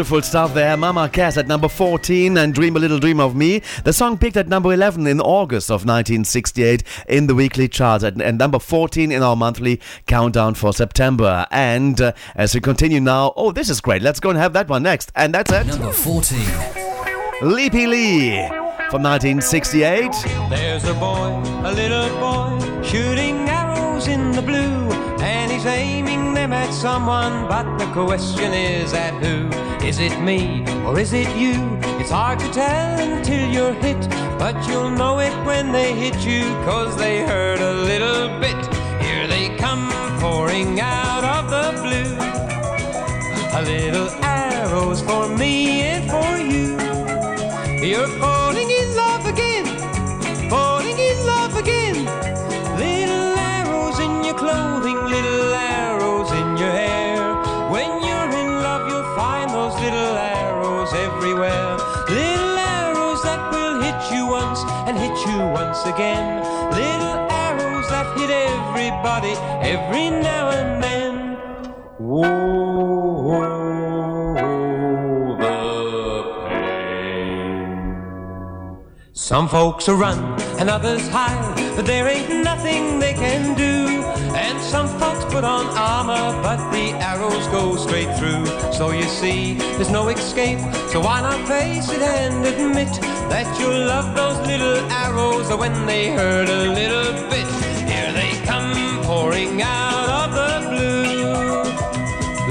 Beautiful 0.03 0.21
stuff 0.21 0.53
there. 0.53 0.75
Mama 0.75 1.07
Cass 1.07 1.37
at 1.37 1.47
number 1.47 1.69
14 1.69 2.37
and 2.37 2.53
Dream 2.53 2.75
a 2.75 2.79
Little 2.79 2.99
Dream 2.99 3.21
of 3.21 3.37
Me. 3.37 3.61
The 3.85 3.93
song 3.93 4.17
peaked 4.17 4.35
at 4.35 4.49
number 4.49 4.73
11 4.73 5.07
in 5.07 5.21
August 5.21 5.71
of 5.71 5.85
1968 5.85 6.83
in 7.07 7.27
the 7.27 7.33
weekly 7.33 7.69
charts 7.69 8.03
and, 8.03 8.21
and 8.21 8.37
number 8.37 8.59
14 8.59 9.13
in 9.13 9.23
our 9.23 9.37
monthly 9.37 9.79
countdown 10.05 10.55
for 10.55 10.73
September. 10.73 11.47
And 11.51 12.01
uh, 12.01 12.11
as 12.35 12.53
we 12.53 12.59
continue 12.59 12.99
now, 12.99 13.31
oh, 13.37 13.53
this 13.53 13.69
is 13.69 13.79
great. 13.79 14.01
Let's 14.01 14.19
go 14.19 14.29
and 14.29 14.37
have 14.37 14.51
that 14.51 14.67
one 14.67 14.83
next. 14.83 15.09
And 15.15 15.33
that's 15.33 15.49
it. 15.53 15.67
Number 15.67 15.93
14. 15.93 16.37
Leapy 17.41 17.87
Lee 17.87 18.45
from 18.91 19.03
1968. 19.03 20.11
There's 20.49 20.83
a 20.83 20.93
boy, 20.95 21.41
a 21.63 21.71
little 21.71 22.09
boy, 22.19 22.83
shooting 22.83 23.47
arrows 23.47 24.09
in 24.09 24.33
the 24.33 24.41
blue, 24.41 24.53
and 24.53 24.59
he's 24.59 24.62
at 26.53 26.71
someone. 26.73 27.47
But 27.47 27.77
the 27.77 27.87
question 27.91 28.53
is 28.53 28.93
at 28.93 29.13
who? 29.23 29.49
Is 29.85 29.99
it 29.99 30.15
me 30.21 30.63
or 30.85 30.99
is 30.99 31.11
it 31.13 31.29
you? 31.35 31.55
It's 31.99 32.11
hard 32.11 32.39
to 32.39 32.49
tell 32.51 32.99
until 32.99 33.49
you're 33.49 33.73
hit, 33.73 34.01
but 34.37 34.55
you'll 34.67 34.91
know 34.91 35.19
it 35.19 35.35
when 35.45 35.71
they 35.71 35.93
hit 35.93 36.17
you, 36.25 36.43
cause 36.65 36.95
they 36.95 37.25
hurt 37.25 37.59
a 37.59 37.73
little 37.73 38.27
bit. 38.39 38.61
Here 39.03 39.27
they 39.27 39.55
come 39.57 39.89
pouring 40.19 40.79
out 40.79 41.23
of 41.35 41.43
the 41.55 41.67
blue. 41.83 42.13
A 43.59 43.61
little 43.61 44.09
arrows 44.23 45.01
for 45.01 45.27
me 45.27 45.81
and 45.81 46.03
for 46.09 46.31
you. 46.51 46.67
You're 47.87 48.07
again. 65.93 66.41
Little 66.71 67.17
arrows 67.29 67.87
that 67.89 68.07
hit 68.17 68.29
everybody 68.29 69.33
every 69.73 70.09
now 70.09 70.49
and 70.49 70.83
then. 70.83 71.13
Whoa. 71.99 72.63
Some 79.13 79.47
folks 79.47 79.87
will 79.87 79.95
run 79.95 80.19
and 80.59 80.69
others 80.69 81.07
hide, 81.07 81.55
but 81.75 81.85
there 81.85 82.07
ain't 82.07 82.43
nothing 82.43 82.99
they 82.99 83.13
can 83.13 83.55
do. 83.55 83.72
Put 85.33 85.45
on 85.45 85.65
armor, 85.75 86.39
but 86.43 86.69
the 86.69 86.91
arrows 87.01 87.47
go 87.47 87.75
straight 87.75 88.15
through. 88.19 88.45
So 88.71 88.91
you 88.91 89.01
see, 89.01 89.55
there's 89.77 89.89
no 89.89 90.07
escape. 90.09 90.59
So 90.91 90.99
why 90.99 91.21
not 91.21 91.47
face 91.47 91.89
it 91.89 92.03
and 92.03 92.45
admit 92.45 92.93
that 93.31 93.59
you 93.59 93.67
love 93.67 94.15
those 94.15 94.37
little 94.45 94.77
arrows 94.91 95.49
when 95.57 95.87
they 95.87 96.11
hurt 96.11 96.49
a 96.49 96.71
little 96.71 97.13
bit? 97.31 97.47
Here 97.89 98.13
they 98.13 98.39
come 98.45 99.01
pouring 99.05 99.63
out 99.63 100.07
of 100.21 100.35
the 100.35 100.69
blue. 100.69 101.63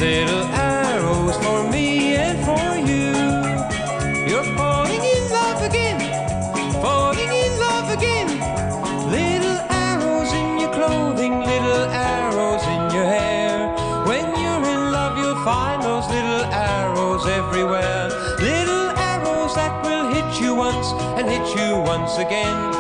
Little 0.04 0.61
again. 22.22 22.71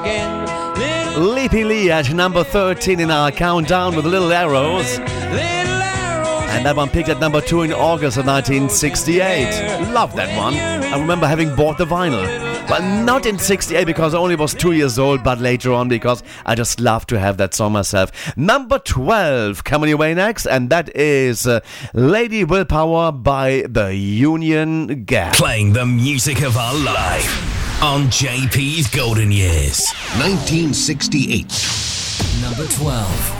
Again. 0.00 0.46
Little 1.14 1.34
Leapy 1.34 1.64
Lee 1.64 1.90
at 1.90 2.12
number 2.12 2.44
13 2.44 3.00
in 3.00 3.10
our 3.10 3.30
countdown 3.30 3.96
with 3.96 4.04
little 4.04 4.32
arrows. 4.32 4.98
And 4.98 6.66
that 6.66 6.76
one 6.76 6.88
picked 6.88 7.08
at 7.08 7.20
number 7.20 7.40
2 7.40 7.62
in 7.62 7.72
August 7.72 8.16
of 8.16 8.26
1968. 8.26 9.92
Love 9.92 10.14
that 10.16 10.36
one. 10.36 10.54
I 10.54 10.98
remember 10.98 11.26
having 11.26 11.54
bought 11.54 11.78
the 11.78 11.86
vinyl. 11.86 12.26
But 12.68 12.80
not 13.02 13.26
in 13.26 13.38
68 13.38 13.84
because 13.84 14.14
I 14.14 14.18
only 14.18 14.36
was 14.36 14.54
2 14.54 14.72
years 14.72 14.98
old, 14.98 15.24
but 15.24 15.40
later 15.40 15.72
on 15.72 15.88
because 15.88 16.22
I 16.44 16.54
just 16.54 16.78
love 16.78 17.06
to 17.06 17.18
have 17.18 17.36
that 17.38 17.54
song 17.54 17.72
myself. 17.72 18.36
Number 18.36 18.78
12 18.78 19.64
coming 19.64 19.88
your 19.88 19.98
way 19.98 20.14
next, 20.14 20.46
and 20.46 20.70
that 20.70 20.94
is 20.94 21.46
uh, 21.46 21.60
Lady 21.94 22.44
Willpower 22.44 23.12
by 23.12 23.64
the 23.68 23.94
Union 23.94 25.04
Gap. 25.04 25.34
Playing 25.34 25.72
the 25.72 25.86
music 25.86 26.42
of 26.42 26.56
our 26.56 26.74
life 26.74 27.59
on 27.82 28.08
JP's 28.08 28.88
Golden 28.88 29.32
Years. 29.32 29.90
1968. 30.18 32.42
Number 32.42 32.66
12. 32.66 33.39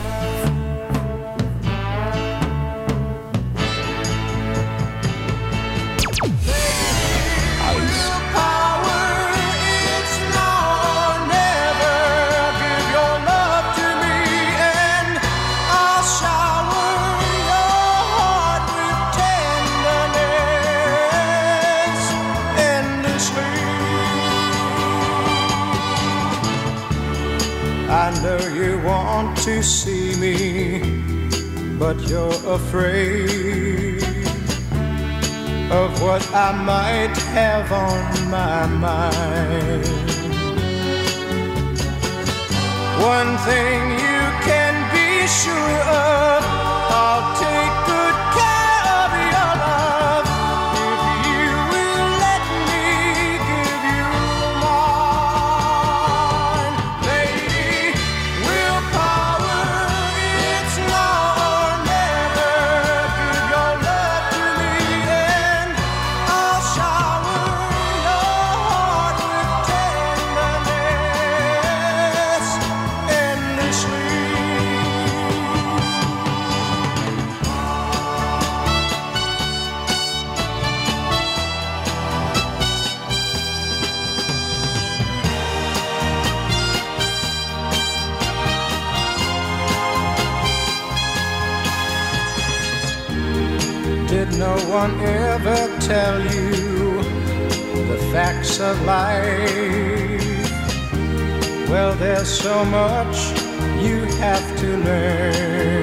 To 29.45 29.63
see 29.63 30.15
me, 30.17 30.81
but 31.79 31.97
you're 32.11 32.29
afraid 32.55 34.03
of 35.73 36.03
what 36.03 36.23
I 36.35 36.53
might 36.53 37.17
have 37.33 37.73
on 37.73 38.31
my 38.31 38.67
mind. 38.67 39.87
One 43.01 43.39
thing 43.49 43.81
you 43.93 44.23
can 44.45 44.75
be 44.93 45.27
sure 45.27 45.81
of, 45.89 46.45
I'll 47.01 47.25
take 47.41 47.80
no 94.41 94.57
one 94.71 94.99
ever 95.03 95.79
tell 95.81 96.19
you 96.19 97.03
the 97.91 97.99
facts 98.11 98.59
of 98.59 98.81
life? 98.87 100.49
Well, 101.69 101.95
there's 101.97 102.31
so 102.31 102.65
much 102.65 103.17
you 103.85 103.99
have 104.25 104.47
to 104.61 104.69
learn. 104.79 105.80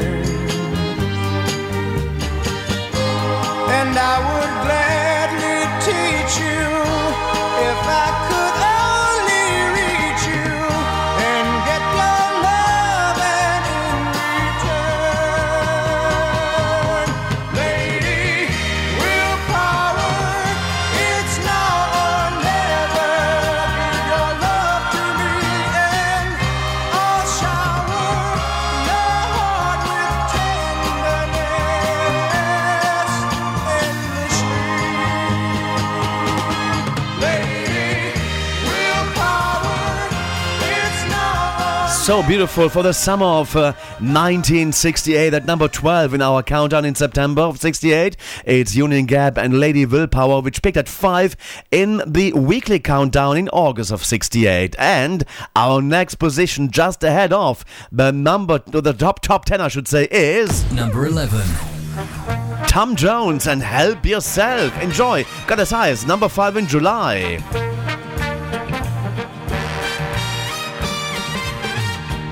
So 42.07 42.23
beautiful 42.23 42.69
for 42.69 42.83
the 42.83 42.93
summer 42.93 43.25
of 43.25 43.53
uh, 43.53 43.73
1968 43.99 45.33
at 45.33 45.43
number 45.43 45.67
12 45.67 46.13
in 46.13 46.21
our 46.21 46.41
countdown 46.41 46.85
in 46.85 46.95
September 46.95 47.41
of 47.41 47.59
68. 47.59 48.15
It's 48.45 48.77
Union 48.77 49.07
Gap 49.07 49.37
and 49.37 49.59
Lady 49.59 49.85
Willpower, 49.85 50.41
which 50.41 50.61
picked 50.61 50.77
at 50.77 50.87
5 50.87 51.35
in 51.69 52.01
the 52.07 52.31
weekly 52.31 52.79
countdown 52.79 53.35
in 53.35 53.49
August 53.49 53.91
of 53.91 54.05
68. 54.05 54.73
And 54.79 55.25
our 55.53 55.81
next 55.81 56.15
position 56.15 56.71
just 56.71 57.03
ahead 57.03 57.33
of 57.33 57.65
the 57.91 58.11
number, 58.11 58.59
the 58.59 58.93
top, 58.93 59.21
top 59.21 59.43
10, 59.43 59.59
I 59.59 59.67
should 59.67 59.89
say, 59.89 60.07
is 60.09 60.71
Number 60.71 61.07
11. 61.07 61.41
Tom 62.69 62.95
Jones 62.95 63.47
and 63.47 63.61
Help 63.61 64.05
Yourself. 64.05 64.81
Enjoy. 64.81 65.25
Got 65.45 65.59
as 65.59 65.71
high 65.71 65.89
as 65.89 66.07
number 66.07 66.29
5 66.29 66.55
in 66.55 66.67
July. 66.67 67.43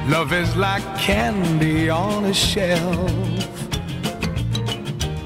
Love 0.07 0.33
is 0.33 0.55
like 0.55 0.83
candy 0.99 1.89
on 1.89 2.25
a 2.25 2.33
shelf. 2.33 3.11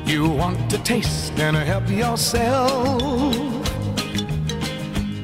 You 0.06 0.30
want 0.30 0.72
to 0.72 0.78
taste 0.78 1.38
and 1.38 1.58
help 1.58 1.90
yourself. 1.90 3.34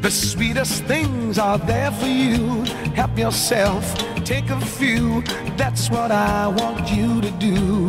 The 0.02 0.12
sweetest 0.12 0.84
things 0.84 1.40
are 1.40 1.58
there 1.58 1.90
for 1.92 2.06
you. 2.06 2.64
Help 2.96 3.18
yourself, 3.18 3.96
take 4.26 4.50
a 4.50 4.60
few. 4.60 5.22
That's 5.56 5.90
what 5.90 6.12
I 6.12 6.48
want 6.48 6.92
you 6.92 7.22
to 7.22 7.32
do. 7.32 7.88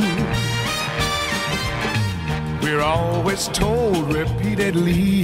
We're 2.62 2.80
always 2.80 3.48
told 3.48 4.14
repeatedly 4.14 5.22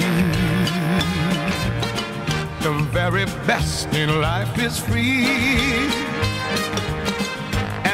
the 2.62 2.72
very 2.90 3.26
best 3.46 3.94
in 3.94 4.20
life 4.20 4.58
is 4.58 4.76
free. 4.76 5.92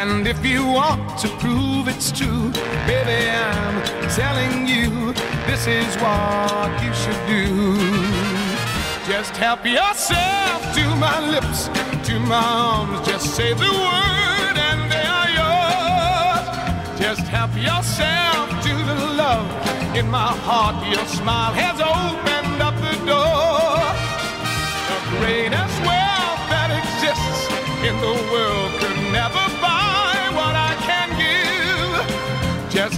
And 0.01 0.29
if 0.29 0.47
you 0.47 0.65
want 0.65 1.19
to 1.19 1.29
prove 1.43 1.89
it's 1.89 2.13
true, 2.13 2.53
baby, 2.87 3.29
I'm 3.29 3.83
telling 4.15 4.69
you, 4.69 5.13
this 5.49 5.67
is 5.67 5.91
what 5.97 6.71
you 6.85 6.95
should 6.95 7.23
do. 7.27 7.75
Just 9.11 9.37
help 9.37 9.67
yourself 9.67 10.63
to 10.77 10.85
my 10.97 11.19
lips, 11.35 11.67
to 12.07 12.21
my 12.21 12.37
arms. 12.37 13.09
Just 13.09 13.35
say 13.35 13.53
the 13.55 13.73
word 13.87 14.57
and 14.71 14.81
they 14.93 15.07
are 15.19 15.31
yours. 15.41 16.47
Just 17.01 17.23
help 17.23 17.53
yourself 17.57 18.47
to 18.67 18.75
the 18.91 18.99
love 19.19 19.51
in 19.97 20.09
my 20.09 20.31
heart. 20.47 20.77
Your 20.87 21.07
smile 21.07 21.53
has 21.53 21.81
opened 21.83 22.63
up 22.63 22.77
the 22.87 22.97
door. 23.03 23.83
The 24.91 25.01
greatest 25.19 25.77
wealth 25.83 26.43
that 26.55 26.71
exists 26.71 27.51
in 27.83 27.97
the 27.99 28.15
world 28.31 28.68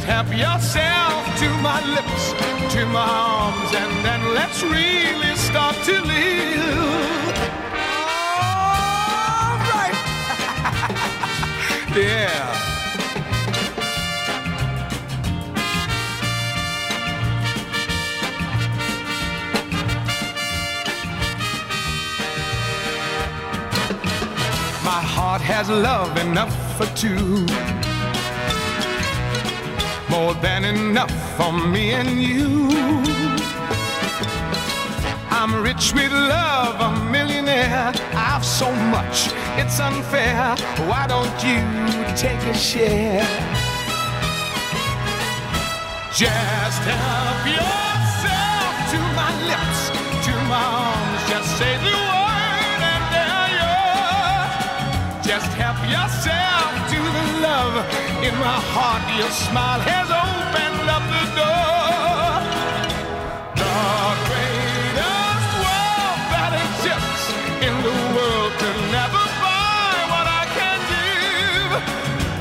help 0.05 0.29
yourself 0.29 1.39
to 1.39 1.49
my 1.59 1.81
lips, 1.95 2.33
to 2.75 2.87
my 2.87 3.07
arms, 3.07 3.75
and 3.75 4.05
then 4.05 4.35
let's 4.35 4.63
really 4.63 5.35
start 5.37 5.77
to 5.85 5.93
live. 5.93 7.37
All 8.33 9.57
right. 9.73 9.95
yeah. 11.97 12.57
My 24.85 25.03
heart 25.03 25.43
has 25.43 25.69
love 25.69 26.17
enough 26.19 26.55
for 26.77 26.87
two. 26.97 27.80
More 30.11 30.35
than 30.35 30.65
enough 30.65 31.13
for 31.37 31.53
me 31.53 31.93
and 31.93 32.21
you. 32.21 32.69
I'm 35.31 35.63
rich 35.63 35.95
with 35.95 36.11
love, 36.11 36.81
a 36.81 37.11
millionaire. 37.11 37.93
I've 38.13 38.45
so 38.45 38.73
much, 38.91 39.31
it's 39.57 39.79
unfair. 39.79 40.57
Why 40.89 41.07
don't 41.07 41.39
you 41.47 41.63
take 42.17 42.43
a 42.51 42.55
share? 42.55 43.25
Just 46.13 46.83
help 46.91 47.47
yourself 47.47 48.73
to 48.93 48.99
my 49.15 49.31
lips, 49.47 49.81
to 50.27 50.33
my 50.51 50.65
arms. 50.85 51.23
Just 51.31 51.57
say 51.57 51.73
the 51.87 51.97
word 52.19 52.81
and 52.93 53.05
they're 53.15 53.51
yours. 53.63 54.53
Just 55.25 55.51
help 55.55 55.79
yourself 55.87 56.71
to 56.91 56.99
the 56.99 57.27
love 57.47 58.00
in 58.23 58.35
my 58.37 58.61
heart. 58.73 59.01
Your 59.17 59.33
smile 59.33 59.81
has 59.81 60.09
opened 60.13 60.87
up 60.93 61.05
the 61.09 61.25
door. 61.41 62.37
The 63.57 63.81
greatest 64.29 65.49
wealth 65.65 66.25
that 66.29 66.53
exists 66.69 67.27
in 67.65 67.75
the 67.81 67.97
world 68.13 68.53
could 68.61 68.81
never 68.93 69.25
buy 69.41 69.97
what 70.13 70.27
I 70.29 70.45
can 70.53 70.79
give. 70.93 71.73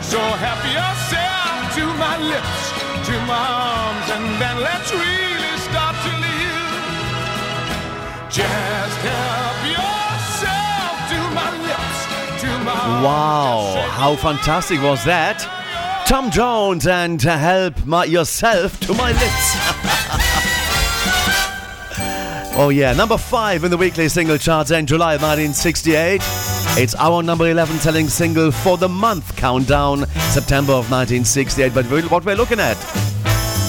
So 0.04 0.20
help 0.20 0.62
yourself 0.68 1.72
to 1.80 1.86
my 1.96 2.16
lips, 2.28 2.60
to 3.08 3.16
my 3.24 3.40
arms, 3.40 4.08
and 4.20 4.26
then 4.42 4.56
let's 4.60 4.92
really 4.92 5.56
start 5.64 5.96
to 5.96 6.12
live. 6.28 6.68
Just 8.28 9.00
help 9.08 9.60
yourself 9.80 10.94
to 11.08 11.20
my 11.40 11.50
lips, 11.64 12.00
to 12.44 12.50
my 12.68 12.80
Wow, 13.00 13.80
how 13.96 14.16
fantastic 14.18 14.82
was 14.82 15.04
that? 15.06 15.59
Tom 16.10 16.32
Jones 16.32 16.88
and 16.88 17.24
uh, 17.24 17.38
Help 17.38 17.86
my, 17.86 18.04
Yourself 18.04 18.80
to 18.80 18.96
My 18.96 19.12
Lips. 19.12 19.22
oh, 22.58 22.72
yeah, 22.74 22.94
number 22.94 23.16
five 23.16 23.64
in 23.64 23.70
the 23.70 23.78
weekly 23.78 24.10
single 24.10 24.40
charts 24.40 24.72
in 24.72 24.88
July 24.88 25.18
1968. 25.18 26.20
It's 26.82 26.96
our 26.96 27.22
number 27.22 27.48
11 27.48 27.78
selling 27.78 28.08
single 28.08 28.52
for 28.52 28.76
the 28.76 28.90
month 28.90 29.36
countdown, 29.36 30.08
September 30.32 30.74
of 30.74 30.90
1968. 30.90 31.76
But 31.76 31.86
what 32.10 32.26
we're 32.26 32.36
looking 32.36 32.60
at, 32.60 32.78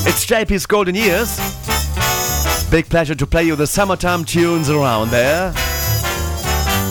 it's 0.07 0.25
JP's 0.25 0.65
Golden 0.65 0.95
Years. 0.95 1.37
Big 2.71 2.89
pleasure 2.89 3.15
to 3.17 3.27
play 3.27 3.45
you 3.45 3.55
the 3.55 3.67
summertime 3.67 4.25
tunes 4.25 4.71
around 4.71 5.11
there. 5.11 5.53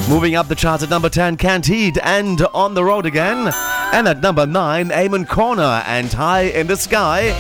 Moving 0.08 0.36
up 0.36 0.48
the 0.48 0.56
charts 0.56 0.84
at 0.84 0.92
number 0.92 1.10
10, 1.10 1.38
Canned 1.38 1.66
Heat 1.66 1.98
and 2.04 2.40
On 2.54 2.76
the 2.76 2.84
Road 2.84 3.08
Again. 3.08 3.52
And 3.91 4.07
at 4.07 4.22
number 4.22 4.45
9, 4.45 4.91
Amen 4.91 5.26
Corner 5.26 5.84
and 5.86 6.14
High 6.14 6.44
in 6.44 6.68
the 6.68 6.78
Sky. 6.78 7.32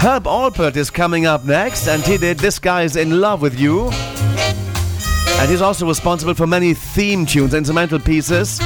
Herb 0.00 0.24
Alpert 0.24 0.76
is 0.76 0.90
coming 0.90 1.24
up 1.24 1.44
next, 1.44 1.86
and 1.86 2.02
he 2.02 2.18
did 2.18 2.38
This 2.38 2.58
Guy's 2.58 2.96
in 2.96 3.20
Love 3.20 3.40
with 3.40 3.58
You. 3.58 3.90
And 3.92 5.48
he's 5.48 5.62
also 5.62 5.86
responsible 5.86 6.34
for 6.34 6.46
many 6.46 6.74
theme 6.74 7.24
tunes, 7.24 7.54
and 7.54 7.60
instrumental 7.60 8.00
pieces 8.00 8.58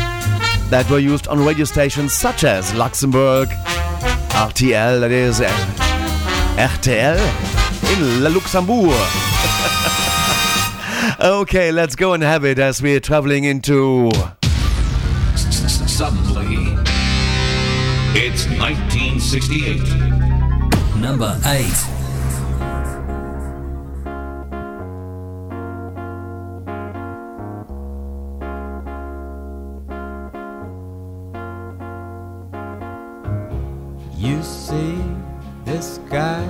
that 0.73 0.87
were 0.91 0.99
used 0.99 1.29
on 1.29 1.45
radio 1.45 1.67
stations 1.67 2.15
such 2.15 2.45
as 2.45 2.75
Luxembourg, 2.75 3.49
RTL, 4.31 5.01
that 5.01 5.11
is 5.11 5.43
uh, 5.43 5.49
RTL 6.57 7.19
in 7.95 8.25
Luxembourg. 8.25 8.97
okay, 11.21 11.73
let's 11.73 11.95
go 11.95 12.15
and 12.15 12.23
have 12.23 12.45
it 12.47 12.59
as 12.59 12.81
we're 12.81 13.01
traveling 13.01 13.45
into. 13.45 14.11
It's 18.15 18.45
1968. 18.47 19.81
Number 21.01 21.35
8. 21.47 21.65
You 34.19 34.43
see 34.43 34.99
this 35.65 35.99
guy, 36.11 36.47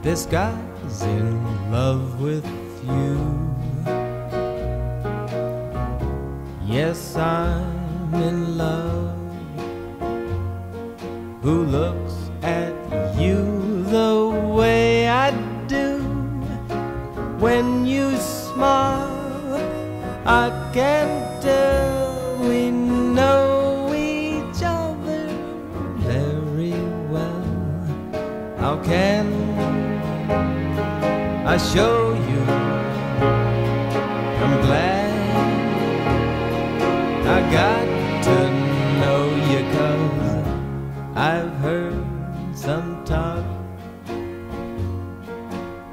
this 0.00 0.24
guy's 0.24 1.02
in 1.02 1.70
love 1.70 2.22
with 2.22 2.46
you. 2.86 3.18
Yes, 6.66 7.16
I'm 7.16 7.79
in 8.14 8.58
love. 8.58 9.16
Who 11.42 11.64
looks 11.64 12.14
at 12.42 12.74
you 13.18 13.84
the 13.84 14.28
way 14.54 15.08
I 15.08 15.30
do? 15.66 15.98
When 17.38 17.86
you 17.86 18.16
smile, 18.16 19.56
I 20.26 20.50
can 20.74 21.40
tell 21.40 22.38
we 22.40 22.70
know 22.70 23.92
each 23.94 24.62
other 24.62 25.28
very 25.98 26.78
well. 27.08 27.44
How 28.58 28.76
can 28.82 29.26
I 31.46 31.56
show 31.56 32.14
you? 32.14 32.29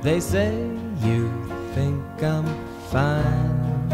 They 0.08 0.22
say 0.22 0.56
you 1.04 1.30
think 1.76 2.02
I'm 2.24 2.48
fine. 2.90 3.90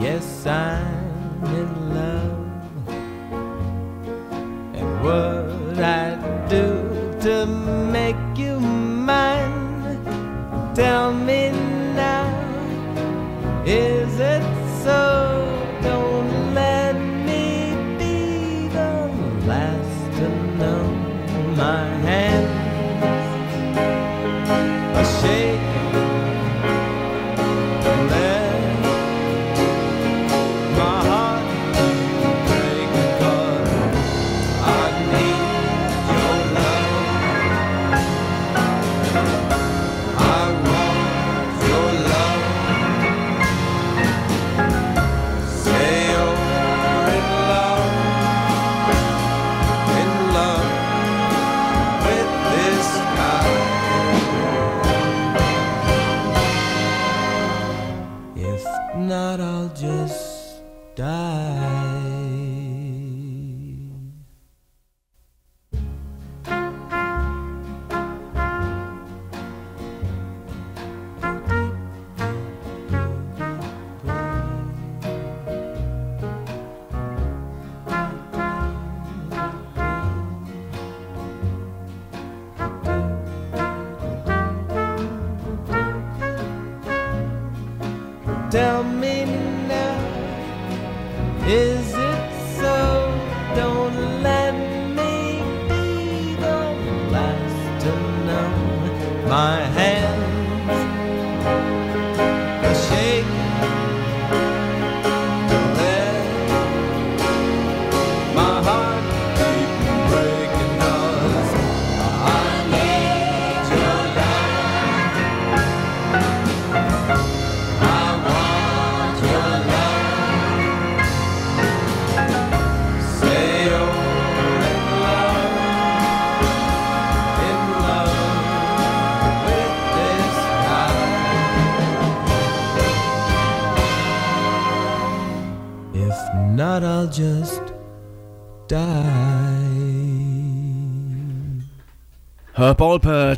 Yes, 0.00 0.46
I'm 0.46 1.44
in 1.44 1.70
love. 1.94 2.48
And 4.78 4.88
what 5.04 5.78
I 5.78 6.16
do 6.48 6.64
to 7.20 7.44
make 7.92 8.38
you 8.38 8.58
mine? 8.60 10.00
Tell 10.74 11.12
me 11.12 11.27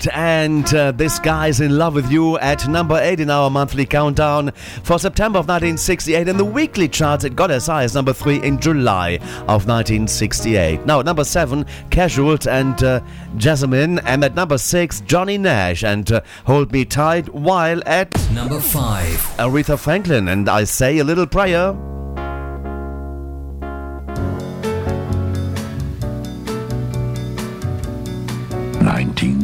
Alpert 0.01 0.12
and 0.14 0.74
uh, 0.74 0.93
This 0.93 1.18
Guy's 1.18 1.60
in 1.60 1.77
Love 1.77 1.94
with 1.94 2.10
You 2.10 2.39
at 2.39 2.68
number 2.68 2.98
8 3.01 3.20
in 3.20 3.31
our 3.31 3.51
monthly 3.51 3.86
countdown 3.86 4.52
for 4.82 4.98
September 4.98 5.39
of 5.39 5.47
1968. 5.47 6.28
In 6.28 6.36
the 6.36 6.44
weekly 6.44 6.89
charts, 6.89 7.24
it 7.24 7.36
got 7.36 7.51
as 7.51 7.66
high 7.66 7.85
as 7.85 7.94
number 7.94 8.12
3 8.12 8.43
in 8.43 8.60
July 8.60 9.16
of 9.48 9.66
1968. 9.66 10.86
Now, 10.86 11.01
at 11.01 11.06
number 11.06 11.24
7, 11.24 11.64
Casuals 11.90 12.47
and 12.47 12.82
uh, 12.82 13.01
Jesamine. 13.36 14.01
And 14.05 14.24
at 14.24 14.35
number 14.35 14.59
6, 14.59 15.01
Johnny 15.02 15.39
Nash 15.39 15.85
and 15.85 16.10
uh, 16.10 16.20
Hold 16.47 16.72
Me 16.72 16.85
Tight. 16.85 17.32
While 17.35 17.82
at 17.86 18.10
Number 18.32 18.60
5. 18.60 19.09
Aretha 19.39 19.78
Franklin 19.78 20.28
and 20.28 20.48
I 20.48 20.64
Say 20.64 20.98
a 20.98 21.05
Little 21.05 21.27
Prayer. 21.27 21.77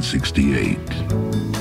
1968. 0.06 1.55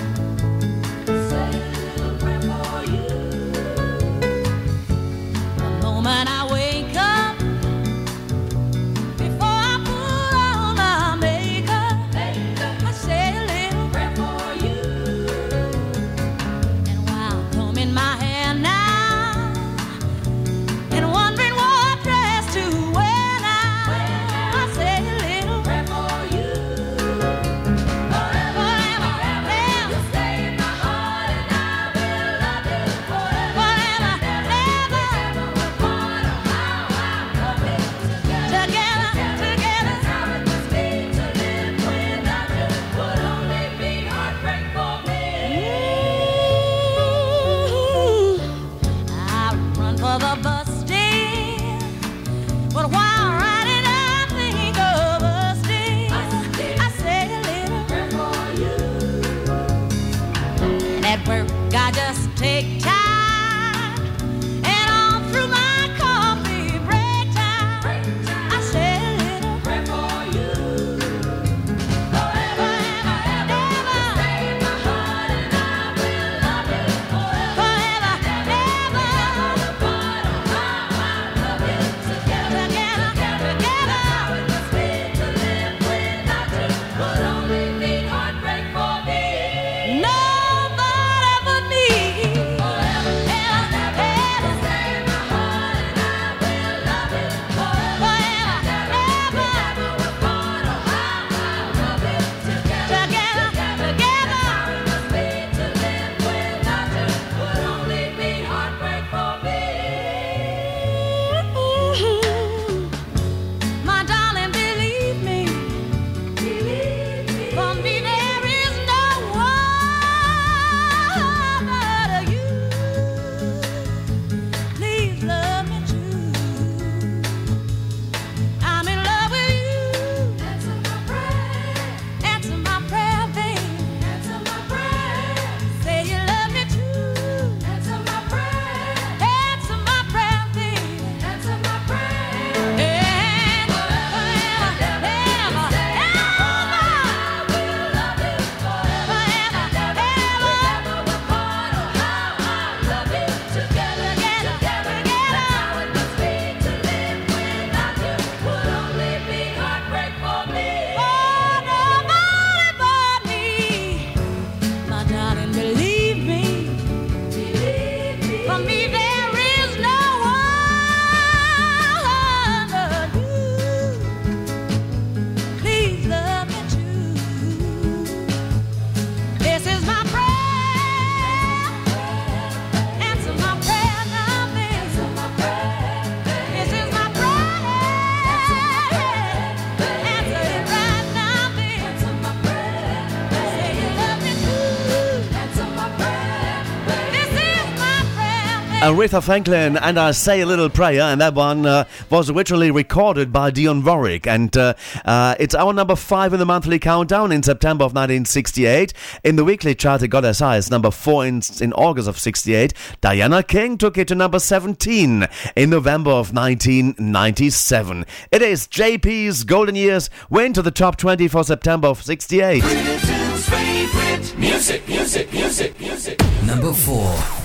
Aretha 198.85 199.23
Franklin 199.23 199.77
and 199.77 199.97
I 199.99 200.11
Say 200.11 200.41
a 200.41 200.45
Little 200.45 200.69
Prayer, 200.69 201.01
and 201.01 201.19
that 201.19 201.33
one 201.33 201.65
uh, 201.65 201.85
was 202.11 202.29
originally 202.29 202.69
recorded 202.69 203.33
by 203.33 203.49
Dionne 203.49 203.83
Warwick, 203.83 204.27
and 204.27 204.55
uh, 204.55 204.75
uh, 205.03 205.33
it's 205.39 205.55
our 205.55 205.73
number 205.73 205.95
five 205.95 206.33
in 206.33 206.39
the 206.39 206.45
monthly 206.45 206.77
countdown 206.77 207.31
in 207.31 207.41
September 207.41 207.83
of 207.83 207.93
1968. 207.93 208.93
In 209.23 209.37
the 209.37 209.43
weekly 209.43 209.73
chart, 209.73 210.03
it 210.03 210.09
got 210.09 210.23
as 210.23 210.37
high 210.37 210.57
as 210.57 210.69
number 210.69 210.91
four 210.91 211.25
in, 211.25 211.41
in 211.59 211.73
August 211.73 212.07
of 212.07 212.19
68. 212.19 212.75
Diana 213.01 213.41
King 213.41 213.79
took 213.79 213.97
it 213.97 214.07
to 214.09 214.13
number 214.13 214.37
17 214.37 215.27
in 215.55 215.69
November 215.71 216.11
of 216.11 216.31
1997. 216.31 218.05
It 218.31 218.43
is 218.43 218.67
JP's 218.67 219.45
Golden 219.45 219.73
Years 219.73 220.11
went 220.29 220.53
to 220.53 220.61
the 220.61 220.69
top 220.69 220.97
20 220.97 221.27
for 221.27 221.43
September 221.43 221.87
of 221.87 222.03
68. 222.03 222.61
Britain's 222.61 223.49
favorite 223.49 224.37
music, 224.37 224.87
music, 224.87 225.33
music, 225.33 225.79
music. 225.79 226.21
Number 226.43 226.71
four. 226.71 227.44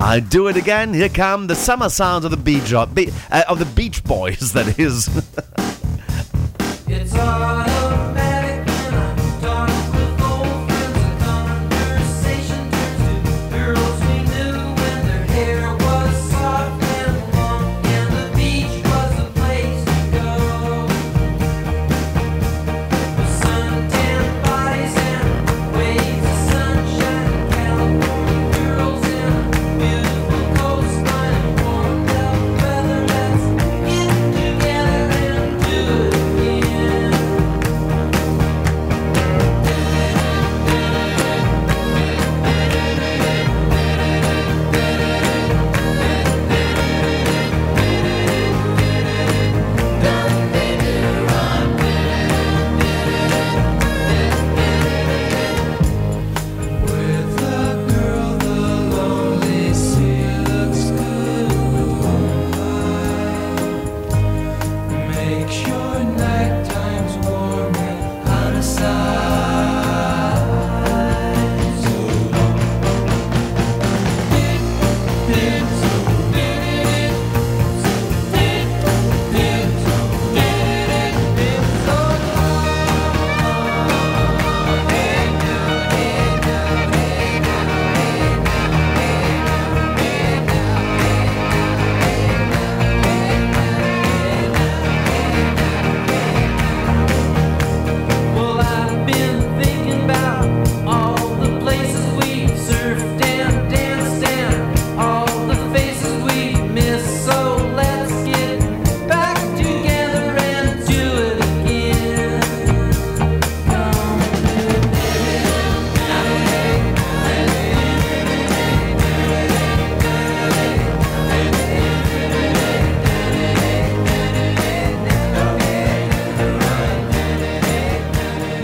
I 0.00 0.18
do 0.18 0.48
it 0.48 0.56
again. 0.56 0.94
Here 0.94 1.10
come 1.10 1.46
the 1.46 1.54
summer 1.54 1.90
sounds 1.90 2.24
of 2.24 2.30
the 2.30 2.36
beach, 2.36 2.72
uh, 2.72 2.86
of 3.48 3.58
the 3.58 3.70
Beach 3.74 4.02
Boys. 4.02 4.52
That 4.60 4.78
is. 4.78 5.08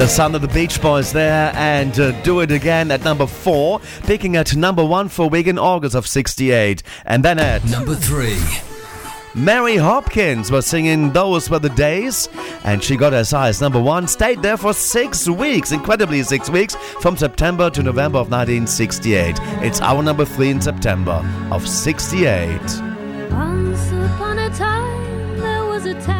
The 0.06 0.12
sound 0.12 0.36
of 0.36 0.40
the 0.40 0.46
Beach 0.46 0.80
Boys 0.80 1.12
there, 1.12 1.50
and 1.56 1.98
uh, 1.98 2.12
do 2.22 2.38
it 2.38 2.52
again 2.52 2.92
at 2.92 3.02
number 3.02 3.26
four, 3.26 3.80
picking 4.04 4.36
at 4.36 4.54
number 4.54 4.84
one 4.84 5.08
for 5.08 5.28
Wigan 5.28 5.58
August 5.58 5.96
of 5.96 6.06
68. 6.06 6.84
And 7.04 7.24
then 7.24 7.40
at 7.40 7.64
Number 7.64 7.96
three. 7.96 8.38
Mary 9.34 9.76
Hopkins 9.76 10.52
was 10.52 10.64
singing 10.64 11.12
Those 11.12 11.50
Were 11.50 11.58
the 11.58 11.70
Days, 11.70 12.28
and 12.62 12.84
she 12.84 12.96
got 12.96 13.14
as 13.14 13.32
high 13.32 13.48
as 13.48 13.60
number 13.60 13.82
one, 13.82 14.06
stayed 14.06 14.42
there 14.42 14.56
for 14.56 14.72
six 14.72 15.28
weeks, 15.28 15.72
incredibly 15.72 16.22
six 16.22 16.48
weeks, 16.48 16.76
from 17.00 17.16
September 17.16 17.68
to 17.70 17.82
November 17.82 18.18
of 18.18 18.30
1968. 18.30 19.34
It's 19.64 19.80
our 19.80 20.04
number 20.04 20.24
three 20.24 20.50
in 20.50 20.60
September 20.60 21.20
of 21.50 21.66
68. 21.66 22.60
Once 23.32 23.90
upon 23.90 24.38
a 24.38 24.50
time, 24.50 25.36
there 25.40 25.64
was 25.64 25.84
a 25.84 25.94
tavern 25.94 26.15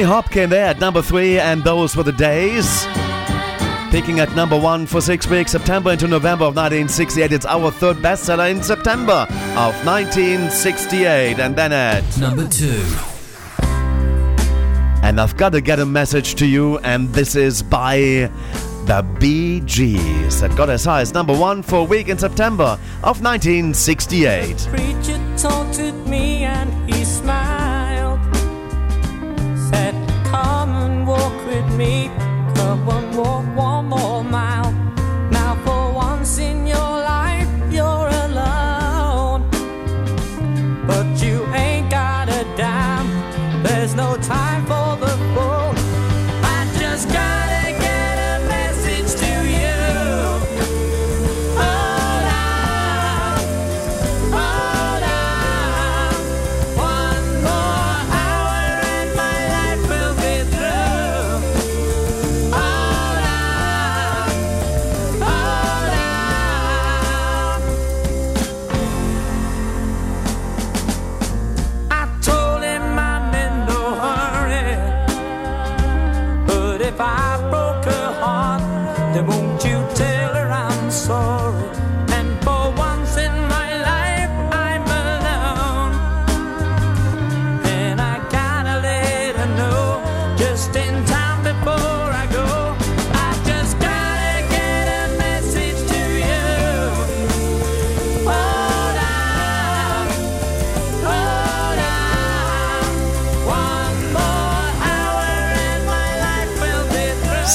Mary 0.00 0.12
Hopkin 0.12 0.48
there 0.48 0.64
at 0.64 0.80
number 0.80 1.02
three, 1.02 1.38
and 1.38 1.62
those 1.62 1.94
were 1.94 2.02
the 2.02 2.12
days. 2.12 2.86
Picking 3.90 4.18
at 4.18 4.34
number 4.34 4.58
one 4.58 4.86
for 4.86 5.02
six 5.02 5.26
weeks, 5.26 5.52
September 5.52 5.90
into 5.90 6.08
November 6.08 6.46
of 6.46 6.56
1968. 6.56 7.32
It's 7.32 7.44
our 7.44 7.70
third 7.70 7.98
bestseller 7.98 8.50
in 8.50 8.62
September 8.62 9.26
of 9.58 9.74
1968. 9.84 11.38
And 11.38 11.54
then 11.54 11.74
at 11.74 12.16
number 12.16 12.48
two. 12.48 12.82
And 15.02 15.20
I've 15.20 15.36
got 15.36 15.52
to 15.52 15.60
get 15.60 15.78
a 15.78 15.86
message 15.86 16.34
to 16.36 16.46
you, 16.46 16.78
and 16.78 17.12
this 17.12 17.36
is 17.36 17.62
by 17.62 17.98
the 18.86 19.04
BGS. 19.18 19.66
Gees. 19.66 20.40
That 20.40 20.56
got 20.56 20.70
as 20.70 20.86
high 20.86 21.02
as 21.02 21.12
number 21.12 21.36
one 21.36 21.62
for 21.62 21.80
a 21.80 21.84
week 21.84 22.08
in 22.08 22.16
September 22.16 22.78
of 23.02 23.20
1968. 23.20 24.66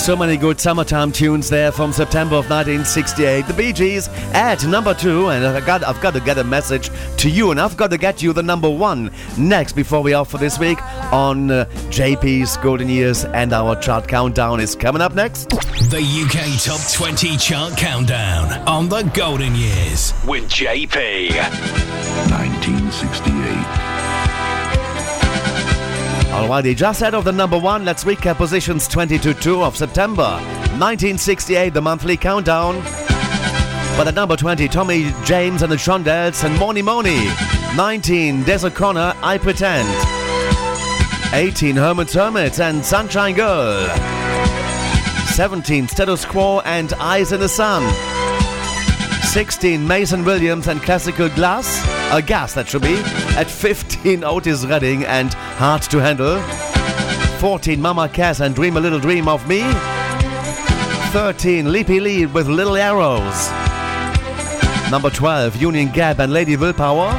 So 0.06 0.16
many 0.16 0.38
good 0.38 0.62
summertime 0.62 1.12
tunes 1.12 1.50
there 1.50 1.72
from 1.72 1.92
September 1.92 2.36
of 2.36 2.48
1968. 2.48 3.48
The 3.48 3.54
Bee 3.56 3.74
Gees 3.74 4.08
at 4.36 4.64
number 4.64 4.94
two, 4.94 5.30
and 5.30 5.44
I 5.44 5.66
got, 5.66 5.84
I've 5.84 6.00
got 6.00 6.14
to 6.14 6.20
get 6.20 6.38
a 6.38 6.44
message 6.44 6.92
to 7.18 7.28
you, 7.28 7.50
and 7.50 7.60
I've 7.60 7.76
got 7.76 7.90
to 7.90 7.98
get 7.98 8.22
you 8.22 8.32
the 8.32 8.44
number 8.44 8.70
one 8.70 9.10
next 9.36 9.74
before 9.74 10.04
we 10.04 10.14
off 10.14 10.30
for 10.30 10.38
this 10.38 10.60
week 10.60 10.80
on 11.12 11.50
uh, 11.50 11.66
JP's 11.90 12.56
Golden 12.58 12.88
Years, 12.88 13.26
and 13.26 13.52
our 13.52 13.76
chart 13.78 14.08
countdown 14.08 14.60
is 14.60 14.76
coming 14.76 15.02
up 15.02 15.16
next. 15.16 15.50
The 15.50 16.04
UK 16.06 16.62
Top 16.64 16.82
20 16.94 17.36
Chart 17.38 17.76
Countdown 17.76 18.52
on 18.68 18.88
the 18.88 19.02
Golden 19.16 19.56
Years 19.56 20.14
with 20.28 20.44
JP. 20.44 21.32
1968. 22.30 23.35
Alrighty, 26.36 26.76
just 26.76 27.02
out 27.02 27.14
of 27.14 27.24
the 27.24 27.32
number 27.32 27.58
one, 27.58 27.86
let's 27.86 28.04
recap 28.04 28.36
positions 28.36 28.90
20 28.90 29.18
to 29.20 29.34
2 29.34 29.64
of 29.64 29.78
September 29.78 30.34
1968, 30.76 31.70
the 31.70 31.82
monthly 31.82 32.18
countdown. 32.18 32.82
But 33.96 34.10
at 34.10 34.16
number 34.16 34.36
20, 34.36 34.68
Tommy 34.68 35.14
James 35.24 35.62
and 35.62 35.72
the 35.72 35.78
Shondells 35.78 36.44
and 36.44 36.60
Mony 36.60 36.82
Mony. 36.82 37.30
19, 37.78 38.44
Des 38.44 38.66
O'Connor, 38.66 39.14
I 39.24 39.38
Pretend. 39.38 39.88
18, 41.34 41.78
Herman's 41.78 42.14
Hermits 42.14 42.60
and 42.60 42.86
Sunshine 42.86 43.34
Girl. 43.34 43.88
17, 45.28 45.88
Status 45.88 46.26
Quo 46.26 46.60
and 46.66 46.92
Ice 47.00 47.32
in 47.32 47.40
the 47.40 47.48
Sun. 47.48 47.90
16, 49.24 49.88
Mason 49.88 50.26
Williams 50.26 50.68
and 50.68 50.82
Classical 50.82 51.30
Glass, 51.30 51.82
a 52.12 52.22
gas 52.22 52.54
that 52.54 52.68
should 52.68 52.82
be. 52.82 52.96
At 53.38 53.50
15, 53.50 54.24
Otis 54.24 54.66
Redding 54.66 55.04
and 55.06 55.34
Hard 55.34 55.82
to 55.84 55.98
Handle. 56.00 56.42
14, 57.40 57.82
Mama 57.82 58.10
Cass 58.10 58.40
and 58.40 58.56
Dream 58.56 58.78
a 58.78 58.80
Little 58.80 59.00
Dream 59.00 59.28
of 59.28 59.48
Me. 59.48 59.62
13, 61.12 61.72
Leapy 61.72 62.00
Lee 62.00 62.26
with 62.26 62.48
Little 62.48 62.76
Arrows. 62.76 63.52
Number 64.92 65.10
12, 65.10 65.56
Union 65.58 65.92
Gap 65.92 66.20
and 66.20 66.32
Lady 66.32 66.56
Willpower. 66.56 67.12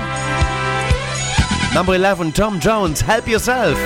Number 1.74 1.94
11, 1.94 2.32
Tom 2.32 2.60
Jones, 2.60 3.00
Help 3.00 3.28
Yourself. 3.28 3.78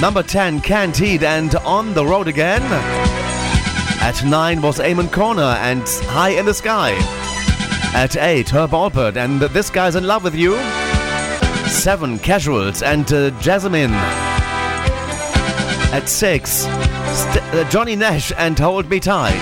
Number 0.00 0.22
10, 0.22 0.60
Canned 0.62 0.96
Heat 0.96 1.22
and 1.22 1.54
On 1.56 1.94
the 1.94 2.04
Road 2.04 2.26
Again. 2.28 2.62
At 4.00 4.24
9 4.24 4.62
was 4.62 4.80
Amen 4.80 5.08
Corner 5.08 5.42
and 5.42 5.86
High 6.06 6.30
in 6.30 6.46
the 6.46 6.54
Sky. 6.54 6.98
At 7.94 8.16
8, 8.16 8.48
Herb 8.48 8.70
Alpert 8.70 9.16
and 9.16 9.40
This 9.40 9.68
Guy's 9.68 9.96
in 9.96 10.06
Love 10.06 10.24
with 10.24 10.34
You. 10.34 10.56
7, 11.68 12.18
Casuals 12.18 12.82
and 12.82 13.04
uh, 13.12 13.30
Jesamine. 13.40 13.90
At 15.92 16.08
6, 16.08 16.50
St- 16.50 16.74
uh, 17.54 17.68
Johnny 17.68 17.94
Nash 17.94 18.32
and 18.38 18.58
Hold 18.58 18.88
Me 18.88 18.98
Tight. 18.98 19.36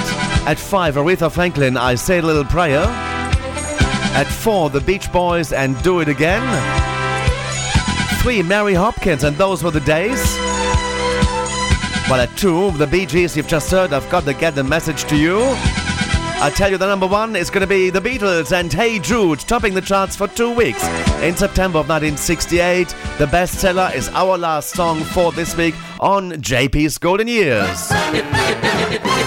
At 0.46 0.58
5, 0.58 0.96
Aretha 0.96 1.30
Franklin, 1.30 1.76
I 1.76 1.94
Say 1.94 2.18
a 2.18 2.22
Little 2.22 2.44
Prayer. 2.44 2.84
At 4.14 4.26
4, 4.26 4.70
The 4.70 4.80
Beach 4.80 5.10
Boys 5.12 5.52
and 5.52 5.80
Do 5.84 6.00
It 6.00 6.08
Again. 6.08 6.42
3, 8.20 8.42
Mary 8.42 8.74
Hopkins 8.74 9.22
and 9.22 9.36
Those 9.36 9.62
Were 9.62 9.70
the 9.70 9.80
Days. 9.80 10.20
Well, 12.10 12.20
at 12.20 12.30
2, 12.36 12.72
The 12.72 12.86
Bee 12.88 13.06
Gees, 13.06 13.36
you've 13.36 13.46
just 13.46 13.70
heard, 13.70 13.92
I've 13.92 14.10
got 14.10 14.24
to 14.24 14.34
get 14.34 14.56
the 14.56 14.64
message 14.64 15.04
to 15.04 15.16
you. 15.16 15.38
I 16.42 16.48
tell 16.48 16.70
you, 16.70 16.78
the 16.78 16.86
number 16.86 17.06
one 17.06 17.36
is 17.36 17.50
going 17.50 17.60
to 17.60 17.66
be 17.66 17.90
The 17.90 18.00
Beatles 18.00 18.50
and 18.50 18.72
Hey 18.72 18.98
Jude, 18.98 19.40
topping 19.40 19.74
the 19.74 19.82
charts 19.82 20.16
for 20.16 20.26
two 20.26 20.50
weeks. 20.50 20.82
In 21.20 21.36
September 21.36 21.80
of 21.80 21.86
1968, 21.86 22.88
the 23.18 23.26
bestseller 23.26 23.94
is 23.94 24.08
our 24.08 24.38
last 24.38 24.70
song 24.70 25.00
for 25.00 25.32
this 25.32 25.54
week 25.54 25.74
on 26.00 26.32
JP's 26.32 26.96
Golden 26.96 27.28
Years. 27.28 27.88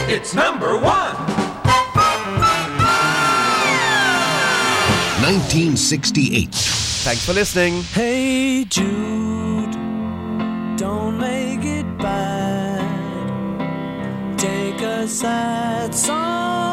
It's 0.10 0.34
number 0.34 0.74
one. 0.74 1.16
1968. 5.22 6.50
Thanks 6.50 7.26
for 7.26 7.34
listening. 7.34 7.84
Hey 7.84 8.66
Jude, 8.66 9.72
don't 10.78 11.20
make 11.20 11.64
it 11.64 11.98
bad. 12.00 12.80
Take 14.40 14.82
a 14.82 15.08
sad 15.08 15.94
song 15.94 16.73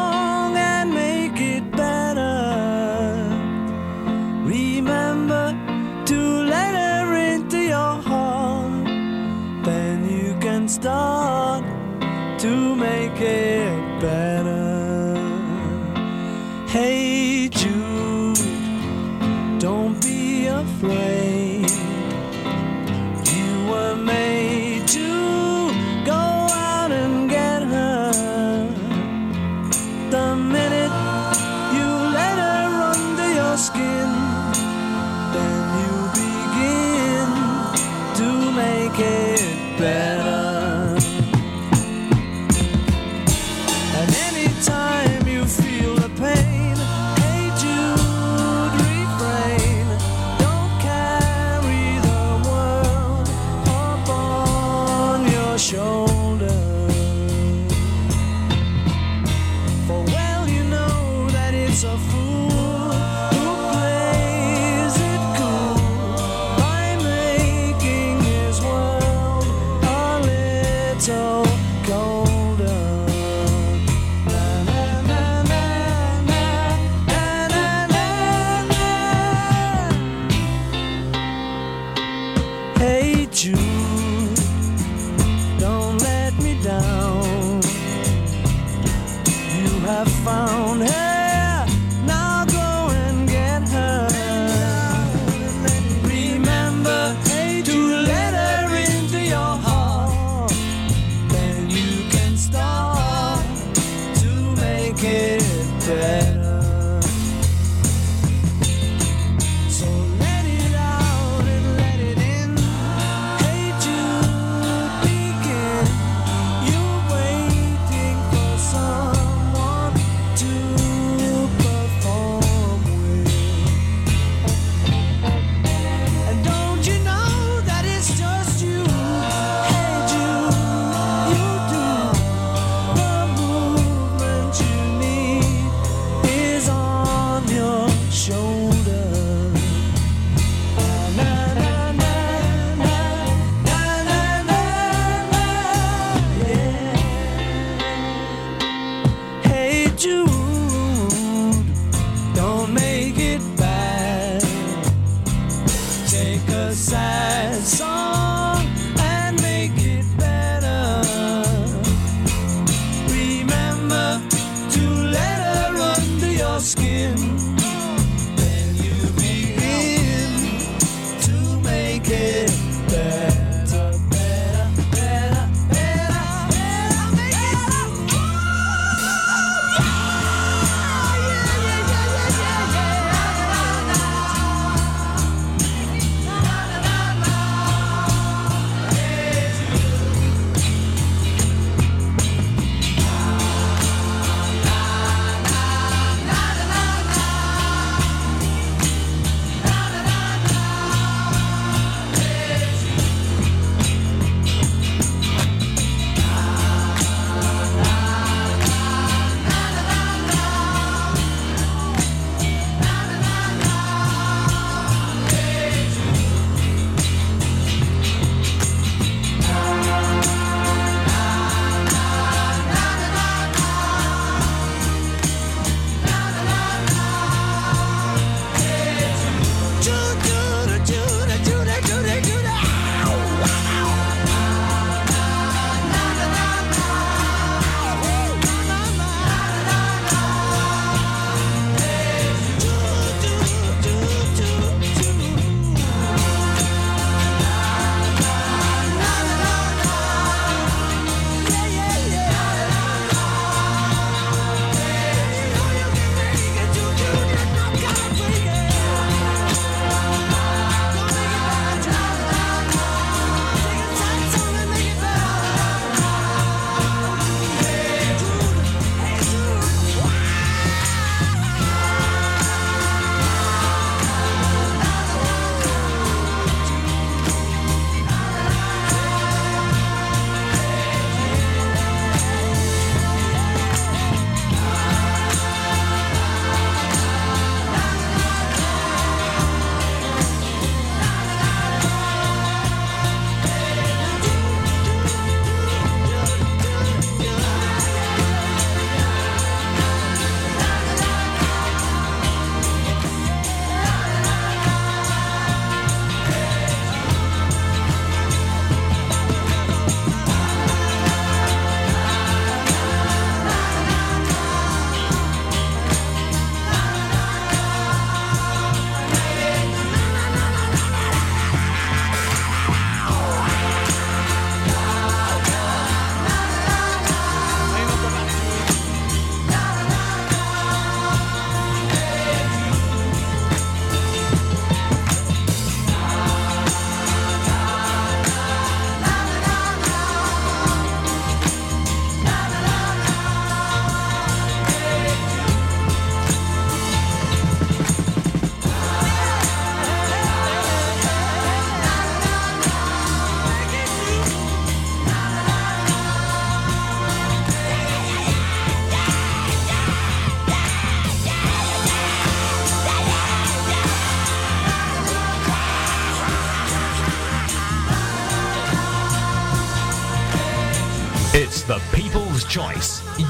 sad 156.73 157.67
song. 157.67 158.10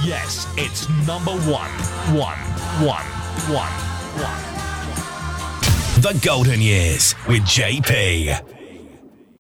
Yes, 0.04 0.48
it's 0.58 0.90
number 1.06 1.32
one. 1.32 1.70
One, 2.18 2.40
one, 2.82 3.06
one, 3.54 3.72
one. 4.18 4.42
The 6.02 6.20
Golden 6.26 6.60
Years 6.60 7.14
with 7.28 7.44
JP. 7.44 8.51